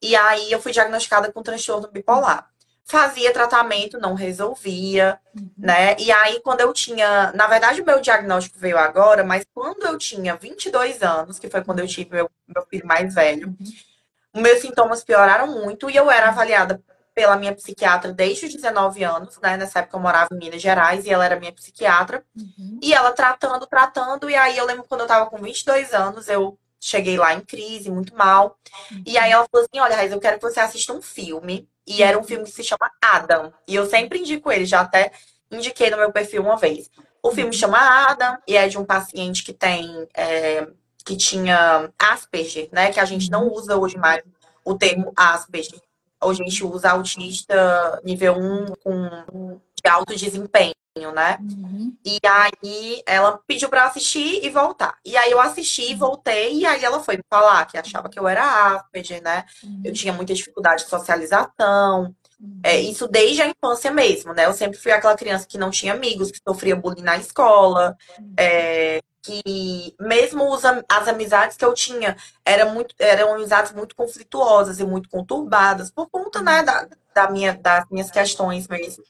E 0.02 0.16
aí 0.16 0.50
eu 0.50 0.62
fui 0.62 0.72
diagnosticada 0.72 1.30
com 1.30 1.44
transtorno 1.44 1.92
bipolar. 1.92 2.48
Fazia 2.86 3.34
tratamento, 3.34 4.00
não 4.00 4.14
resolvia, 4.14 5.20
uhum. 5.36 5.50
né? 5.58 5.98
E 6.00 6.10
aí, 6.10 6.40
quando 6.42 6.62
eu 6.62 6.72
tinha. 6.72 7.34
Na 7.34 7.46
verdade, 7.46 7.82
o 7.82 7.86
meu 7.86 8.00
diagnóstico 8.00 8.58
veio 8.58 8.78
agora, 8.78 9.26
mas 9.26 9.46
quando 9.54 9.86
eu 9.86 9.98
tinha 9.98 10.38
22 10.38 11.02
anos, 11.02 11.38
que 11.38 11.50
foi 11.50 11.62
quando 11.66 11.80
eu 11.80 11.88
tive 11.88 12.12
meu, 12.12 12.30
meu 12.48 12.66
filho 12.68 12.88
mais 12.88 13.14
velho, 13.14 13.48
uhum. 13.60 14.42
meus 14.42 14.62
sintomas 14.62 15.04
pioraram 15.04 15.48
muito 15.48 15.90
e 15.90 15.98
eu 15.98 16.10
era 16.10 16.30
avaliada 16.30 16.82
pela 17.14 17.38
minha 17.38 17.54
psiquiatra 17.54 18.12
desde 18.12 18.48
os 18.48 18.54
19 18.54 19.04
anos, 19.04 19.40
né? 19.40 19.56
Nessa 19.56 19.80
época 19.80 19.98
eu 19.98 20.02
morava 20.02 20.30
em 20.34 20.38
Minas 20.38 20.62
Gerais 20.62 21.06
e 21.06 21.12
ela 21.12 21.26
era 21.26 21.40
minha 21.40 21.54
psiquiatra. 21.54 22.24
Uhum. 22.36 22.80
E 22.82 22.94
ela 22.94 23.12
tratando, 23.12 23.68
tratando. 23.68 24.30
E 24.30 24.36
aí 24.36 24.58
eu 24.58 24.66
lembro 24.66 24.84
quando 24.84 25.02
eu 25.02 25.08
tava 25.08 25.30
com 25.30 25.38
22 25.38 25.94
anos, 25.94 26.28
eu 26.28 26.58
cheguei 26.80 27.18
lá 27.18 27.34
em 27.34 27.42
crise, 27.42 27.92
muito 27.92 28.16
mal. 28.16 28.58
Uhum. 28.92 29.04
E 29.06 29.18
aí 29.18 29.32
ela 29.32 29.48
falou 29.52 29.66
assim: 29.66 29.80
Olha, 29.80 29.96
Raiz, 29.96 30.12
eu 30.12 30.20
quero 30.20 30.38
que 30.38 30.44
você 30.44 30.60
assista 30.60 30.94
um 30.94 31.02
filme. 31.02 31.70
E 31.86 32.02
era 32.02 32.18
um 32.18 32.24
filme 32.24 32.46
que 32.46 32.52
se 32.52 32.64
chama 32.64 32.90
Adam. 33.02 33.54
E 33.68 33.76
eu 33.76 33.86
sempre 33.86 34.20
indico 34.20 34.52
ele, 34.52 34.66
já 34.66 34.82
até 34.82 35.12
indiquei 35.52 35.90
no 35.90 35.98
meu 35.98 36.12
perfil 36.12 36.42
uma 36.42 36.56
vez. 36.56 36.90
O 37.22 37.30
filme 37.32 37.52
uhum. 37.52 37.54
chama 37.54 37.78
Adam 37.78 38.38
e 38.48 38.58
é 38.58 38.68
de 38.68 38.78
um 38.78 38.86
paciente 38.86 39.44
que 39.44 39.54
tem. 39.54 40.08
É, 40.16 40.68
que 41.06 41.18
tinha 41.18 41.92
Asperger, 42.00 42.70
né? 42.72 42.92
Que 42.92 43.00
a 43.00 43.06
gente 43.06 43.30
não 43.30 43.48
uhum. 43.48 43.54
usa 43.54 43.78
hoje 43.78 43.98
mais 43.98 44.24
o 44.64 44.74
termo 44.76 45.12
Asperger 45.18 45.82
a 46.30 46.34
gente 46.34 46.64
usa 46.64 46.92
autista 46.92 48.02
nível 48.04 48.36
1 48.38 48.66
com 48.84 49.60
de 49.84 49.90
alto 49.90 50.16
desempenho, 50.16 50.74
né? 51.14 51.38
Uhum. 51.42 51.94
E 52.06 52.18
aí 52.26 53.04
ela 53.06 53.40
pediu 53.46 53.68
para 53.68 53.86
assistir 53.86 54.44
e 54.44 54.50
voltar. 54.50 54.98
E 55.04 55.18
aí 55.18 55.32
eu 55.32 55.42
assisti, 55.42 55.92
uhum. 55.92 55.98
voltei, 55.98 56.60
e 56.60 56.66
aí 56.66 56.84
ela 56.84 57.02
foi 57.02 57.18
me 57.18 57.24
falar 57.30 57.66
que 57.66 57.78
achava 57.78 58.08
que 58.08 58.18
eu 58.18 58.28
era 58.28 58.78
Asperger, 58.78 59.22
né? 59.22 59.44
Uhum. 59.64 59.82
Eu 59.84 59.94
tinha 59.94 60.14
muita 60.14 60.34
dificuldade 60.34 60.84
de 60.84 60.90
socialização. 60.90 62.16
É, 62.62 62.76
uhum. 62.76 62.82
isso 62.82 63.08
desde 63.08 63.42
a 63.42 63.48
infância 63.48 63.92
mesmo, 63.92 64.34
né? 64.34 64.46
Eu 64.46 64.54
sempre 64.54 64.78
fui 64.78 64.92
aquela 64.92 65.16
criança 65.16 65.48
que 65.48 65.58
não 65.58 65.70
tinha 65.70 65.94
amigos, 65.94 66.32
que 66.32 66.40
sofria 66.46 66.76
bullying 66.76 67.02
na 67.02 67.18
escola, 67.18 67.96
uhum. 68.20 68.34
é, 68.38 69.02
que 69.24 69.96
mesmo 70.00 70.54
os, 70.54 70.64
as 70.66 71.08
amizades 71.08 71.56
que 71.56 71.64
eu 71.64 71.74
tinha 71.74 72.16
eram, 72.46 72.72
muito, 72.74 72.94
eram 73.00 73.34
amizades 73.34 73.72
muito 73.72 73.96
conflituosas 73.96 74.80
e 74.80 74.86
muito 74.86 75.10
conturbadas, 75.10 75.90
por 75.90 76.10
conta, 76.10 76.42
né, 76.42 76.62
da, 76.62 76.88
da 77.16 77.32
minha, 77.32 77.54
das 77.54 77.86
minhas 77.90 78.12
questões 78.12 78.68
mesmo. 78.68 79.04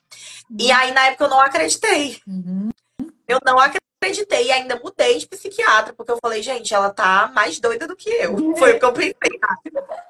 E 0.58 0.72
aí, 0.72 0.92
na 0.92 1.08
época, 1.08 1.26
eu 1.26 1.30
não 1.30 1.42
acreditei. 1.42 2.22
Uhum. 2.28 2.70
Eu 3.28 3.40
não 3.44 3.58
acreditei 3.58 4.48
e 4.48 4.52
ainda 4.52 4.80
mudei 4.84 5.18
de 5.18 5.28
psiquiatra, 5.28 5.94
porque 5.94 6.12
eu 6.12 6.20
falei, 6.22 6.44
gente, 6.44 6.74
ela 6.74 6.92
tá 6.92 7.32
mais 7.34 7.60
doida 7.60 7.88
do 7.88 7.96
que 7.96 8.10
eu. 8.10 8.36
Foi 8.56 8.74
o 8.74 8.80
que 8.80 8.86
eu 8.86 8.94
pensei. 8.94 9.40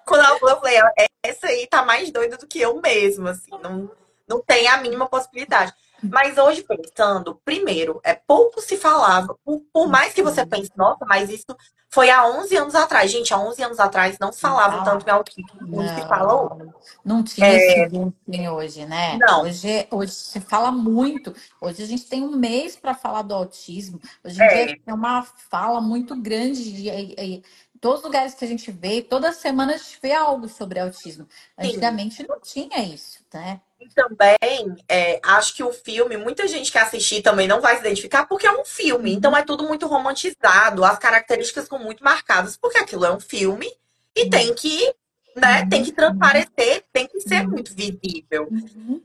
Quando 0.06 0.26
ela 0.26 0.38
falou, 0.38 0.56
eu 0.56 0.60
falei, 0.60 0.80
essa 1.24 1.48
aí 1.48 1.66
tá 1.68 1.86
mais 1.86 2.12
doida 2.12 2.36
do 2.36 2.46
que 2.46 2.60
eu 2.60 2.82
mesma, 2.82 3.32
assim, 3.32 3.52
não, 3.62 3.90
não 4.28 4.42
tem 4.42 4.68
a 4.68 4.78
mínima 4.78 5.08
possibilidade. 5.08 5.74
Mas 6.12 6.38
hoje, 6.38 6.64
pensando, 6.64 7.40
primeiro, 7.46 8.00
é 8.04 8.14
pouco 8.14 8.62
se 8.62 8.78
falava, 8.78 9.38
por, 9.44 9.62
por, 9.72 9.88
mais 9.88 10.14
que 10.14 10.22
você 10.22 10.46
pense, 10.46 10.72
nossa, 10.76 11.06
mas 11.06 11.30
isso 11.30 11.56
foi 11.90 12.10
há 12.10 12.26
11 12.28 12.56
anos 12.58 12.76
atrás. 12.76 13.12
Gente, 13.12 13.34
há 13.34 13.40
11 13.40 13.64
anos 13.64 13.80
atrás 13.80 14.18
não 14.20 14.32
se 14.32 14.42
falava 14.42 14.78
não, 14.78 14.84
tanto 14.84 15.08
em 15.08 15.12
autismo 15.12 15.60
como 15.60 15.88
se 15.88 16.08
fala 16.08 16.42
hoje. 16.42 16.70
Não 17.06 17.24
tinha 17.24 17.48
é... 17.48 17.86
esse 17.86 18.50
hoje, 18.50 18.86
né? 18.86 19.18
Não. 19.20 19.44
Hoje, 19.44 19.88
hoje 19.92 20.12
se 20.12 20.42
fala 20.42 20.72
muito. 20.72 21.36
Hoje 21.62 21.84
a 21.84 21.86
gente 21.86 22.06
tem 22.06 22.24
um 22.24 22.36
mês 22.36 22.76
para 22.76 22.96
falar 22.96 23.22
do 23.22 23.36
autismo. 23.36 24.00
Hoje 24.24 24.42
em 24.42 24.44
é. 24.44 24.66
dia 24.66 24.80
é 24.88 24.94
uma 24.94 25.24
fala 25.24 25.80
muito 25.80 26.16
grande 26.16 26.74
de, 26.74 27.44
todos 27.84 28.00
os 28.00 28.06
lugares 28.06 28.34
que 28.34 28.46
a 28.46 28.48
gente 28.48 28.72
vê, 28.72 29.02
toda 29.02 29.34
semana 29.34 29.74
a 29.74 29.78
gente 29.78 30.00
vê 30.02 30.14
algo 30.14 30.48
sobre 30.48 30.80
autismo. 30.80 31.28
Antigamente 31.58 32.16
Sim. 32.16 32.26
não 32.30 32.40
tinha 32.40 32.80
isso, 32.82 33.20
né? 33.34 33.60
E 33.78 33.90
também, 33.90 34.78
é, 34.88 35.20
acho 35.22 35.54
que 35.54 35.62
o 35.62 35.74
filme, 35.74 36.16
muita 36.16 36.48
gente 36.48 36.72
que 36.72 36.78
assistir 36.78 37.22
também 37.22 37.46
não 37.46 37.60
vai 37.60 37.76
se 37.76 37.82
identificar 37.82 38.26
porque 38.26 38.48
é 38.48 38.52
um 38.54 38.64
filme. 38.64 39.12
Uhum. 39.12 39.18
Então 39.18 39.36
é 39.36 39.44
tudo 39.44 39.66
muito 39.66 39.86
romantizado, 39.86 40.86
as 40.86 40.98
características 40.98 41.68
são 41.68 41.78
muito 41.78 42.02
marcadas, 42.02 42.56
porque 42.56 42.78
aquilo 42.78 43.04
é 43.04 43.12
um 43.12 43.20
filme 43.20 43.70
e 44.16 44.24
uhum. 44.24 44.30
tem 44.30 44.54
que 44.54 44.96
né? 45.36 45.66
Tem 45.66 45.84
que 45.84 45.90
uhum. 45.90 45.96
transparecer, 45.96 46.86
tem 46.94 47.08
que 47.08 47.20
ser 47.20 47.46
muito 47.46 47.74
visível. 47.76 48.48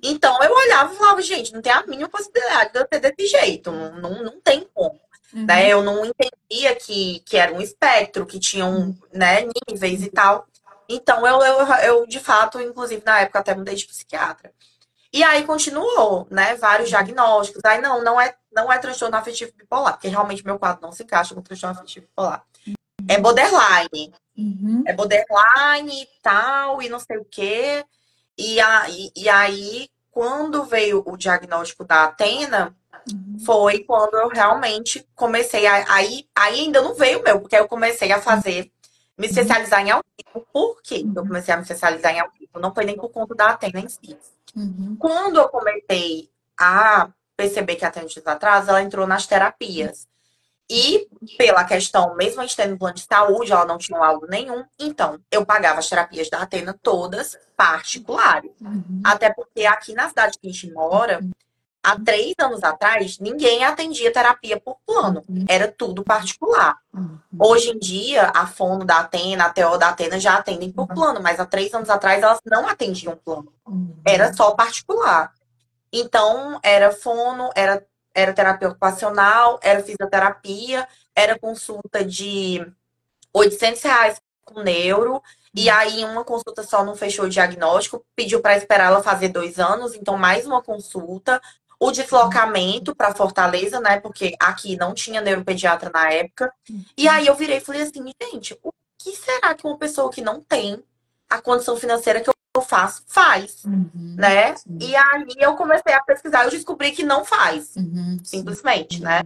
Então 0.02 0.40
eu 0.42 0.52
olhava 0.52 0.92
e 0.92 0.96
falava, 0.96 1.22
gente, 1.22 1.52
não 1.52 1.62
tem 1.62 1.72
a 1.72 1.84
mínima 1.84 2.08
possibilidade 2.08 2.72
de 2.72 2.78
eu 2.78 2.86
ter 2.86 3.00
desse 3.00 3.26
jeito. 3.26 3.72
Não, 3.72 4.00
não, 4.00 4.22
não 4.22 4.40
tem 4.40 4.68
como. 4.72 5.00
Uhum. 5.32 5.44
Né? 5.44 5.68
Eu 5.68 5.82
não 5.82 6.04
entendia 6.04 6.74
que, 6.76 7.20
que 7.20 7.36
era 7.36 7.52
um 7.52 7.60
espectro, 7.60 8.26
que 8.26 8.38
tinham 8.38 8.96
né, 9.12 9.46
níveis 9.68 10.02
e 10.02 10.10
tal. 10.10 10.46
Então, 10.88 11.26
eu, 11.26 11.40
eu, 11.42 11.66
eu, 11.84 12.06
de 12.06 12.18
fato, 12.18 12.60
inclusive, 12.60 13.02
na 13.04 13.20
época, 13.20 13.40
até 13.40 13.54
mudei 13.54 13.74
de 13.74 13.86
psiquiatra. 13.86 14.50
E 15.12 15.22
aí 15.22 15.44
continuou, 15.44 16.26
né? 16.30 16.54
Vários 16.56 16.88
diagnósticos. 16.88 17.62
Aí, 17.64 17.80
não, 17.80 18.02
não 18.02 18.20
é, 18.20 18.34
não 18.52 18.72
é 18.72 18.78
transtorno 18.78 19.16
afetivo 19.16 19.52
bipolar, 19.56 19.94
porque 19.94 20.08
realmente 20.08 20.44
meu 20.44 20.58
quadro 20.58 20.82
não 20.82 20.92
se 20.92 21.02
encaixa 21.02 21.34
com 21.34 21.42
transtorno 21.42 21.76
afetivo 21.76 22.06
bipolar. 22.06 22.44
É 23.06 23.18
borderline. 23.18 24.12
Uhum. 24.36 24.84
É 24.86 24.92
borderline 24.92 26.02
e 26.02 26.08
tal, 26.22 26.82
e 26.82 26.88
não 26.88 27.00
sei 27.00 27.18
o 27.18 27.24
quê. 27.24 27.84
E, 28.36 28.60
a, 28.60 28.88
e, 28.88 29.10
e 29.16 29.28
aí, 29.28 29.88
quando 30.10 30.64
veio 30.64 31.02
o 31.06 31.16
diagnóstico 31.16 31.84
da 31.84 32.04
Atena, 32.04 32.74
Uhum. 33.12 33.38
Foi 33.44 33.80
quando 33.80 34.14
eu 34.14 34.28
realmente 34.28 35.06
comecei 35.14 35.66
a. 35.66 35.84
Aí, 35.92 36.26
aí 36.34 36.60
ainda 36.60 36.82
não 36.82 36.94
veio 36.94 37.20
o 37.20 37.22
meu, 37.22 37.40
porque 37.40 37.56
eu 37.56 37.68
comecei 37.68 38.12
a 38.12 38.20
fazer, 38.20 38.70
me 39.16 39.26
uhum. 39.26 39.30
especializar 39.30 39.80
em 39.80 39.90
autismo. 39.90 40.46
Por 40.52 40.82
que 40.82 41.00
eu 41.00 41.06
uhum. 41.06 41.14
comecei 41.14 41.54
a 41.54 41.56
me 41.56 41.62
especializar 41.62 42.14
em 42.14 42.20
autismo? 42.20 42.60
Não 42.60 42.74
foi 42.74 42.84
nem 42.84 42.96
por 42.96 43.10
conta 43.10 43.34
da 43.34 43.50
Atena 43.50 43.80
em 43.80 43.88
si. 43.88 44.16
Uhum. 44.56 44.96
Quando 44.98 45.38
eu 45.38 45.48
comecei 45.48 46.30
a 46.58 47.08
perceber 47.36 47.76
que 47.76 47.84
a 47.84 47.88
Atena 47.88 48.06
tinha 48.06 48.22
atraso, 48.26 48.70
ela 48.70 48.82
entrou 48.82 49.06
nas 49.06 49.26
terapias. 49.26 50.08
E 50.70 51.08
pela 51.38 51.64
questão, 51.64 52.14
mesmo 52.14 52.40
a 52.40 52.44
gente 52.44 52.56
tendo 52.56 52.76
plano 52.76 52.94
de 52.94 53.02
saúde, 53.02 53.52
ela 53.52 53.64
não 53.64 53.78
tinha 53.78 53.98
algo 53.98 54.26
nenhum. 54.26 54.64
Então, 54.78 55.18
eu 55.30 55.46
pagava 55.46 55.78
as 55.78 55.88
terapias 55.88 56.28
da 56.28 56.42
Atena 56.42 56.78
todas 56.82 57.38
particulares. 57.56 58.50
Uhum. 58.60 59.00
Até 59.02 59.32
porque 59.32 59.64
aqui 59.64 59.94
na 59.94 60.08
cidade 60.10 60.38
que 60.38 60.46
a 60.46 60.52
gente 60.52 60.70
mora, 60.70 61.20
há 61.88 61.98
três 61.98 62.34
anos 62.38 62.62
atrás, 62.62 63.18
ninguém 63.18 63.64
atendia 63.64 64.12
terapia 64.12 64.60
por 64.60 64.76
plano. 64.86 65.22
Uhum. 65.28 65.44
Era 65.48 65.68
tudo 65.68 66.04
particular. 66.04 66.76
Uhum. 66.92 67.18
Hoje 67.40 67.70
em 67.70 67.78
dia, 67.78 68.30
a 68.34 68.46
Fono 68.46 68.84
da 68.84 68.98
Atena, 68.98 69.46
a 69.46 69.50
TO 69.50 69.78
da 69.78 69.88
Atena 69.88 70.20
já 70.20 70.36
atendem 70.36 70.70
por 70.70 70.82
uhum. 70.82 70.94
plano, 70.94 71.20
mas 71.22 71.40
há 71.40 71.46
três 71.46 71.72
anos 71.72 71.88
atrás 71.88 72.22
elas 72.22 72.40
não 72.44 72.68
atendiam 72.68 73.16
plano. 73.16 73.52
Era 74.04 74.32
só 74.34 74.50
particular. 74.52 75.32
Então, 75.92 76.60
era 76.62 76.92
fono, 76.92 77.50
era, 77.54 77.84
era 78.14 78.34
terapia 78.34 78.68
ocupacional, 78.68 79.58
era 79.62 79.82
fisioterapia, 79.82 80.86
era 81.14 81.38
consulta 81.38 82.04
de 82.04 82.64
800 83.32 83.82
reais 83.82 84.20
com 84.44 84.62
neuro, 84.62 85.22
e 85.54 85.68
aí 85.68 86.04
uma 86.04 86.24
consulta 86.24 86.62
só 86.62 86.84
não 86.84 86.94
fechou 86.94 87.24
o 87.24 87.28
diagnóstico, 87.28 88.04
pediu 88.14 88.40
para 88.40 88.56
esperar 88.56 88.86
ela 88.86 89.02
fazer 89.02 89.28
dois 89.28 89.58
anos, 89.58 89.94
então 89.94 90.16
mais 90.16 90.46
uma 90.46 90.62
consulta, 90.62 91.40
o 91.80 91.90
deslocamento 91.90 92.94
para 92.94 93.14
Fortaleza, 93.14 93.80
né? 93.80 94.00
Porque 94.00 94.34
aqui 94.40 94.76
não 94.76 94.94
tinha 94.94 95.20
neuropediatra 95.20 95.90
na 95.92 96.10
época. 96.12 96.52
E 96.96 97.08
aí 97.08 97.26
eu 97.26 97.34
virei 97.34 97.58
e 97.58 97.60
falei 97.60 97.82
assim, 97.82 98.04
gente, 98.20 98.58
o 98.62 98.72
que 98.98 99.14
será 99.14 99.54
que 99.54 99.66
uma 99.66 99.78
pessoa 99.78 100.10
que 100.10 100.20
não 100.20 100.40
tem 100.40 100.82
a 101.30 101.40
condição 101.40 101.76
financeira 101.76 102.20
que 102.20 102.28
eu 102.28 102.62
faço 102.62 103.04
faz, 103.06 103.64
uhum, 103.64 104.16
né? 104.16 104.56
Sim. 104.56 104.78
E 104.80 104.96
aí 104.96 105.26
eu 105.38 105.54
comecei 105.54 105.92
a 105.92 106.02
pesquisar, 106.02 106.44
eu 106.44 106.50
descobri 106.50 106.90
que 106.90 107.04
não 107.04 107.24
faz, 107.24 107.76
uhum, 107.76 108.18
simplesmente, 108.24 109.00
né? 109.00 109.20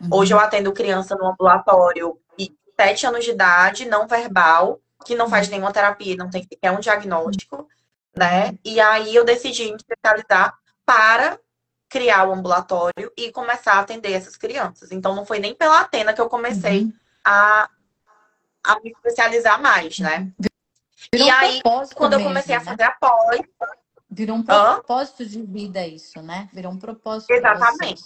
Uhum. 0.00 0.08
Hoje 0.12 0.34
eu 0.34 0.38
atendo 0.38 0.72
criança 0.72 1.16
no 1.16 1.26
ambulatório 1.26 2.18
de 2.36 2.52
7 2.78 3.06
anos 3.06 3.24
de 3.24 3.30
idade, 3.30 3.88
não 3.88 4.06
verbal, 4.06 4.80
que 5.06 5.14
não 5.14 5.30
faz 5.30 5.48
nenhuma 5.48 5.72
terapia, 5.72 6.16
não 6.16 6.28
tem 6.28 6.42
sequer 6.42 6.72
um 6.72 6.80
diagnóstico, 6.80 7.66
né? 8.14 8.54
E 8.62 8.78
aí 8.78 9.14
eu 9.14 9.24
decidi 9.24 9.70
me 9.70 9.76
especializar 9.76 10.54
para 10.84 11.38
criar 11.88 12.28
o 12.28 12.32
ambulatório 12.32 13.12
e 13.16 13.30
começar 13.30 13.74
a 13.74 13.80
atender 13.80 14.12
essas 14.12 14.36
crianças. 14.36 14.90
Então, 14.90 15.14
não 15.14 15.24
foi 15.24 15.38
nem 15.38 15.54
pela 15.54 15.80
Atena 15.80 16.12
que 16.12 16.20
eu 16.20 16.28
comecei 16.28 16.82
uhum. 16.82 16.92
a, 17.24 17.68
a 18.64 18.80
me 18.80 18.90
especializar 18.90 19.60
mais, 19.60 19.98
né? 19.98 20.32
Virou 21.12 21.28
e 21.28 21.30
um 21.30 21.34
aí, 21.34 21.62
quando 21.94 22.14
eu 22.14 22.22
comecei 22.22 22.56
mesmo, 22.56 22.70
a 22.70 22.72
fazer 22.72 22.82
né? 22.82 22.94
após. 22.96 23.40
Virou 24.10 24.36
um 24.36 24.42
propósito 24.42 25.22
Hã? 25.22 25.26
de 25.26 25.42
vida 25.42 25.86
isso, 25.86 26.22
né? 26.22 26.48
Virou 26.52 26.72
um 26.72 26.78
propósito. 26.78 27.30
Exatamente. 27.30 28.02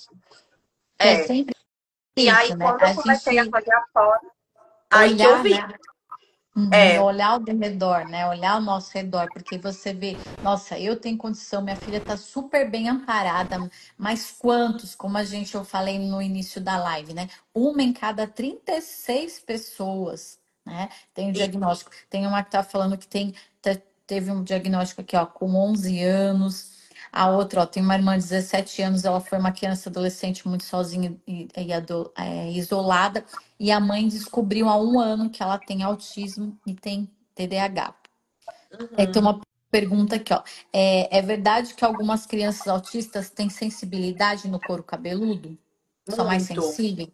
É. 0.98 1.12
é 1.12 1.26
sempre 1.26 1.54
e 2.18 2.26
isso, 2.26 2.36
aí, 2.36 2.54
né? 2.56 2.66
quando 2.66 2.82
eu 2.82 2.94
comecei 2.96 3.38
a, 3.38 3.42
a 3.42 3.50
fazer 3.50 3.74
após, 3.74 4.20
aí 4.90 5.16
que 5.16 5.22
eu 5.22 5.42
vi. 5.42 5.54
Né? 5.54 5.78
Uhum, 6.58 6.74
é. 6.74 7.00
Olhar 7.00 7.30
ao 7.30 7.42
redor, 7.44 8.06
né? 8.06 8.26
Olhar 8.26 8.52
ao 8.54 8.60
nosso 8.60 8.92
redor, 8.92 9.30
porque 9.32 9.58
você 9.58 9.92
vê, 9.94 10.16
nossa, 10.42 10.78
eu 10.78 10.98
tenho 10.98 11.16
condição, 11.16 11.62
minha 11.62 11.76
filha 11.76 12.00
tá 12.00 12.16
super 12.16 12.68
bem 12.70 12.88
amparada, 12.88 13.70
mas 13.96 14.32
quantos, 14.32 14.94
como 14.94 15.16
a 15.18 15.24
gente 15.24 15.54
eu 15.54 15.64
falei 15.64 15.98
no 15.98 16.20
início 16.20 16.60
da 16.60 16.76
live, 16.78 17.14
né? 17.14 17.28
Uma 17.54 17.82
em 17.82 17.92
cada 17.92 18.26
36 18.26 19.38
pessoas, 19.40 20.40
né? 20.66 20.88
Tem 21.14 21.30
o 21.30 21.32
diagnóstico. 21.32 21.92
Tem 22.10 22.26
uma 22.26 22.42
que 22.42 22.50
tá 22.50 22.62
falando 22.62 22.98
que 22.98 23.06
tem 23.06 23.34
teve 24.06 24.30
um 24.30 24.42
diagnóstico 24.42 25.02
aqui, 25.02 25.16
ó, 25.16 25.26
com 25.26 25.54
11 25.54 26.02
anos. 26.02 26.77
A 27.12 27.30
outra, 27.30 27.62
ó, 27.62 27.66
tem 27.66 27.82
uma 27.82 27.94
irmã 27.94 28.18
de 28.18 28.24
17 28.24 28.82
anos, 28.82 29.04
ela 29.04 29.20
foi 29.20 29.38
uma 29.38 29.52
criança 29.52 29.88
adolescente 29.88 30.46
muito 30.46 30.64
sozinha 30.64 31.16
e, 31.26 31.48
e 31.56 31.72
é, 32.16 32.50
isolada, 32.52 33.24
e 33.58 33.70
a 33.70 33.80
mãe 33.80 34.06
descobriu 34.08 34.68
há 34.68 34.80
um 34.80 34.98
ano 35.00 35.30
que 35.30 35.42
ela 35.42 35.58
tem 35.58 35.82
autismo 35.82 36.58
e 36.66 36.74
tem 36.74 37.10
TDAH. 37.34 37.94
Uhum. 38.72 38.88
É, 38.96 39.06
tem 39.06 39.22
uma 39.22 39.40
pergunta 39.70 40.16
aqui, 40.16 40.32
ó. 40.32 40.42
É, 40.72 41.18
é, 41.18 41.22
verdade 41.22 41.74
que 41.74 41.84
algumas 41.84 42.26
crianças 42.26 42.66
autistas 42.68 43.30
têm 43.30 43.48
sensibilidade 43.48 44.48
no 44.48 44.60
couro 44.60 44.82
cabeludo? 44.82 45.48
Muito. 45.48 46.16
São 46.16 46.26
mais 46.26 46.42
sensíveis? 46.44 47.08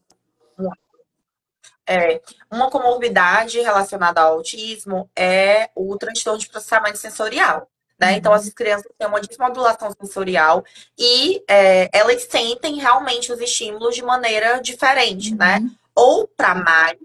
É, 1.87 2.23
uma 2.51 2.71
comorbidade 2.71 3.61
relacionada 3.61 4.21
ao 4.21 4.35
autismo 4.35 5.11
é 5.15 5.71
o 5.75 5.97
transtorno 5.99 6.39
de 6.39 6.49
processamento 6.49 6.97
sensorial. 6.97 7.71
Né? 8.01 8.17
Então, 8.17 8.33
uhum. 8.33 8.39
as 8.39 8.49
crianças 8.51 8.91
têm 8.99 9.07
uma 9.07 9.21
desmodulação 9.21 9.91
sensorial 9.93 10.65
e 10.99 11.43
é, 11.49 11.89
elas 11.93 12.25
sentem 12.25 12.81
realmente 12.81 13.33
os 13.33 13.41
estímulos 13.41 13.95
de 13.95 14.03
maneira 14.03 14.61
diferente, 14.61 15.35
né? 15.35 15.59
uhum. 15.59 15.65
né? 15.65 15.71
Ou 15.95 16.27
para 16.27 16.55
mais 16.55 16.99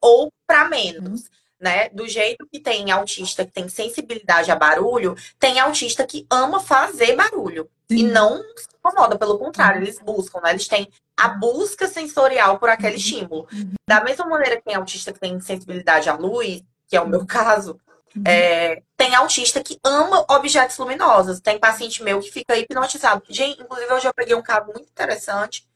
ou 0.00 0.32
para 0.46 0.68
menos. 0.68 1.22
Uhum. 1.22 1.28
Né? 1.60 1.88
Do 1.90 2.08
jeito 2.08 2.44
que 2.50 2.58
tem 2.58 2.90
autista 2.90 3.46
que 3.46 3.52
tem 3.52 3.68
sensibilidade 3.68 4.50
a 4.50 4.56
barulho, 4.56 5.14
tem 5.38 5.60
autista 5.60 6.04
que 6.04 6.26
ama 6.28 6.58
fazer 6.58 7.14
barulho. 7.14 7.70
E 7.88 8.02
não 8.02 8.42
se 8.56 8.66
incomoda, 8.74 9.16
pelo 9.16 9.38
contrário, 9.38 9.76
uhum. 9.76 9.82
eles 9.84 10.00
buscam, 10.00 10.40
né? 10.40 10.50
Eles 10.50 10.66
têm 10.66 10.88
a 11.16 11.28
busca 11.28 11.86
sensorial 11.86 12.58
por 12.58 12.68
aquele 12.68 12.94
uhum. 12.94 12.98
estímulo. 12.98 13.48
Da 13.88 14.02
mesma 14.02 14.26
maneira 14.26 14.56
que 14.56 14.64
tem 14.64 14.74
autista 14.74 15.12
que 15.12 15.20
tem 15.20 15.38
sensibilidade 15.38 16.08
à 16.08 16.14
luz, 16.14 16.64
que 16.88 16.96
é 16.96 17.00
o 17.00 17.06
meu 17.06 17.24
caso, 17.24 17.78
Uhum. 18.16 18.22
É, 18.26 18.82
tem 18.96 19.14
autista 19.14 19.62
que 19.62 19.78
ama 19.82 20.24
objetos 20.30 20.76
luminosos. 20.78 21.40
Tem 21.40 21.58
paciente 21.58 22.02
meu 22.02 22.20
que 22.20 22.30
fica 22.30 22.56
hipnotizado. 22.56 23.22
Gente, 23.28 23.62
inclusive, 23.62 23.92
hoje 23.92 24.06
eu 24.06 24.14
peguei 24.14 24.34
um 24.34 24.42
caso 24.42 24.66
muito 24.66 24.88
interessante 24.88 25.66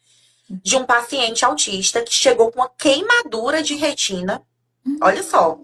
de 0.48 0.76
um 0.76 0.84
paciente 0.84 1.44
autista 1.44 2.02
que 2.02 2.12
chegou 2.12 2.52
com 2.52 2.60
uma 2.60 2.68
queimadura 2.68 3.62
de 3.62 3.74
retina. 3.74 4.42
Uhum. 4.84 4.98
Olha 5.02 5.22
só. 5.22 5.58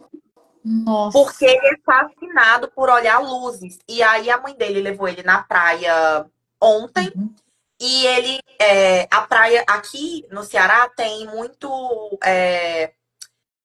Nossa. 0.65 1.19
Porque 1.19 1.45
ele 1.45 1.67
é 1.67 1.79
fascinado 1.85 2.71
por 2.71 2.89
olhar 2.89 3.19
luzes. 3.19 3.79
E 3.89 4.03
aí 4.03 4.31
a 4.31 4.41
mãe 4.41 4.55
dele 4.55 4.81
levou 4.81 5.09
ele 5.09 5.23
na 5.23 5.43
praia 5.43 6.27
ontem. 6.61 7.13
Uhum. 7.15 7.35
E 7.81 8.07
ele, 8.07 8.39
é, 8.61 9.09
a 9.11 9.23
praia 9.23 9.65
aqui 9.67 10.25
no 10.31 10.45
Ceará 10.45 10.89
tem 10.89 11.27
muito 11.27 12.19
é, 12.23 12.93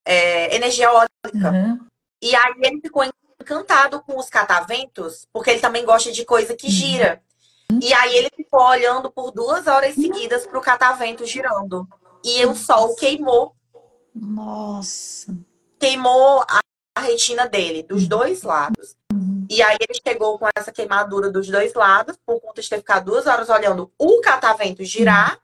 é, 0.04 0.56
energia 0.56 0.86
eólica. 0.86 1.52
Uhum. 1.52 1.88
E 2.22 2.36
aí 2.36 2.54
ele 2.62 2.82
ficou 2.82 3.04
encantado 3.40 4.02
com 4.02 4.18
os 4.18 4.30
cataventos, 4.30 5.28
porque 5.32 5.52
ele 5.52 5.60
também 5.60 5.86
gosta 5.86 6.12
de 6.12 6.26
coisa 6.26 6.56
que 6.56 6.70
gira. 6.70 7.22
E 7.82 7.94
aí 7.94 8.16
ele 8.16 8.30
ficou 8.36 8.62
olhando 8.62 9.12
por 9.12 9.32
duas 9.32 9.68
horas 9.68 9.96
seguidas 9.96 10.46
para 10.46 10.58
o 10.58 10.62
catavento 10.62 11.26
girando. 11.26 11.88
E 12.24 12.46
o 12.46 12.56
sol 12.56 12.96
queimou. 12.96 13.56
Nossa. 14.16 15.36
Queimou 15.80 16.44
a, 16.48 16.62
retina 17.00 17.48
dele, 17.48 17.84
dos 17.84 18.08
dois 18.08 18.42
lados. 18.42 18.96
E 19.50 19.62
aí 19.62 19.78
ele 19.80 20.00
chegou 20.06 20.38
com 20.40 20.48
essa 20.56 20.72
queimadura 20.72 21.30
dos 21.30 21.48
dois 21.48 21.74
lados, 21.74 22.18
por 22.26 22.42
conta 22.42 22.62
de 22.62 22.70
ter 22.70 22.78
ficado 22.78 23.12
duas 23.12 23.28
horas 23.28 23.50
olhando 23.50 23.92
o 23.98 24.20
catavento 24.22 24.84
girar 24.84 25.40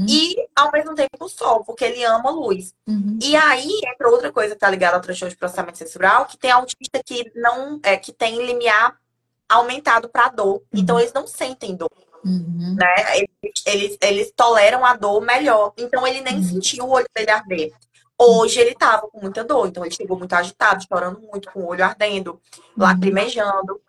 e, 0.00 0.36
ao 0.56 0.72
mesmo 0.72 0.94
tempo, 0.94 1.24
o 1.24 1.28
sol, 1.28 1.64
porque 1.64 1.84
ele 1.84 2.02
ama 2.04 2.30
a 2.30 2.32
luz. 2.32 2.74
Uhum. 2.86 3.18
E 3.22 3.36
aí 3.36 3.80
entra 3.86 4.10
outra 4.10 4.32
coisa 4.32 4.54
que 4.54 4.60
tá 4.60 4.68
ligada 4.68 4.96
ao 4.96 5.00
transtorno 5.00 5.30
de 5.30 5.36
processamento 5.36 5.78
sensorial, 5.78 6.26
que 6.26 6.36
tem 6.36 6.50
autista 6.50 7.00
que 7.04 7.30
não 7.36 7.78
é 7.82 7.96
que 7.96 8.12
tem 8.12 8.44
limiar 8.44 8.96
aumentado 9.48 10.08
para 10.08 10.28
dor. 10.28 10.54
Uhum. 10.54 10.62
Então 10.74 10.98
eles 10.98 11.12
não 11.12 11.26
sentem 11.26 11.76
dor. 11.76 11.90
Uhum. 12.24 12.76
Né? 12.76 12.94
Eles, 13.16 13.62
eles, 13.66 13.98
eles, 14.00 14.32
toleram 14.34 14.84
a 14.84 14.96
dor 14.96 15.20
melhor. 15.20 15.72
Então 15.78 16.04
ele 16.06 16.22
nem 16.22 16.36
uhum. 16.36 16.42
sentiu 16.42 16.86
o 16.86 16.90
olho 16.90 17.06
dele 17.14 17.30
arder. 17.30 17.72
Hoje 18.18 18.60
ele 18.60 18.74
tava 18.74 19.08
com 19.08 19.20
muita 19.20 19.44
dor, 19.44 19.66
então 19.66 19.84
ele 19.84 19.94
chegou 19.94 20.16
muito 20.16 20.32
agitado, 20.32 20.84
chorando 20.88 21.20
muito, 21.20 21.50
com 21.50 21.60
o 21.60 21.66
olho 21.66 21.84
ardendo, 21.84 22.32
uhum. 22.32 22.60
lacrimejando. 22.76 23.80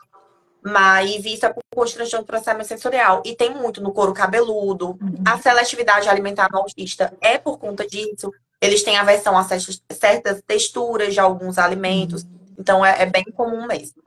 Mas 0.66 1.24
isso 1.24 1.46
é 1.46 1.54
por 1.54 1.88
transtorno 1.88 2.24
de 2.24 2.28
processamento 2.28 2.68
sensorial. 2.68 3.22
E 3.24 3.36
tem 3.36 3.54
muito 3.54 3.82
no 3.82 3.94
couro 3.94 4.14
cabeludo. 4.14 4.98
Uhum. 5.00 5.24
A 5.24 5.38
seletividade 5.38 6.10
alimentar 6.10 6.50
no 6.52 6.58
autista 6.58 7.14
é 7.22 7.38
por 7.38 7.60
conta 7.60 7.86
disso. 7.86 8.34
Eles 8.60 8.82
têm 8.82 8.98
aversão 8.98 9.38
a 9.38 9.44
certas 9.44 10.42
texturas 10.48 11.14
de 11.14 11.20
alguns 11.20 11.60
alimentos. 11.60 12.24
Uhum. 12.24 12.30
Então 12.58 12.84
é, 12.84 13.04
é, 13.04 13.06
bem 13.06 13.26
comum 13.26 13.68
mesmo. 13.68 14.02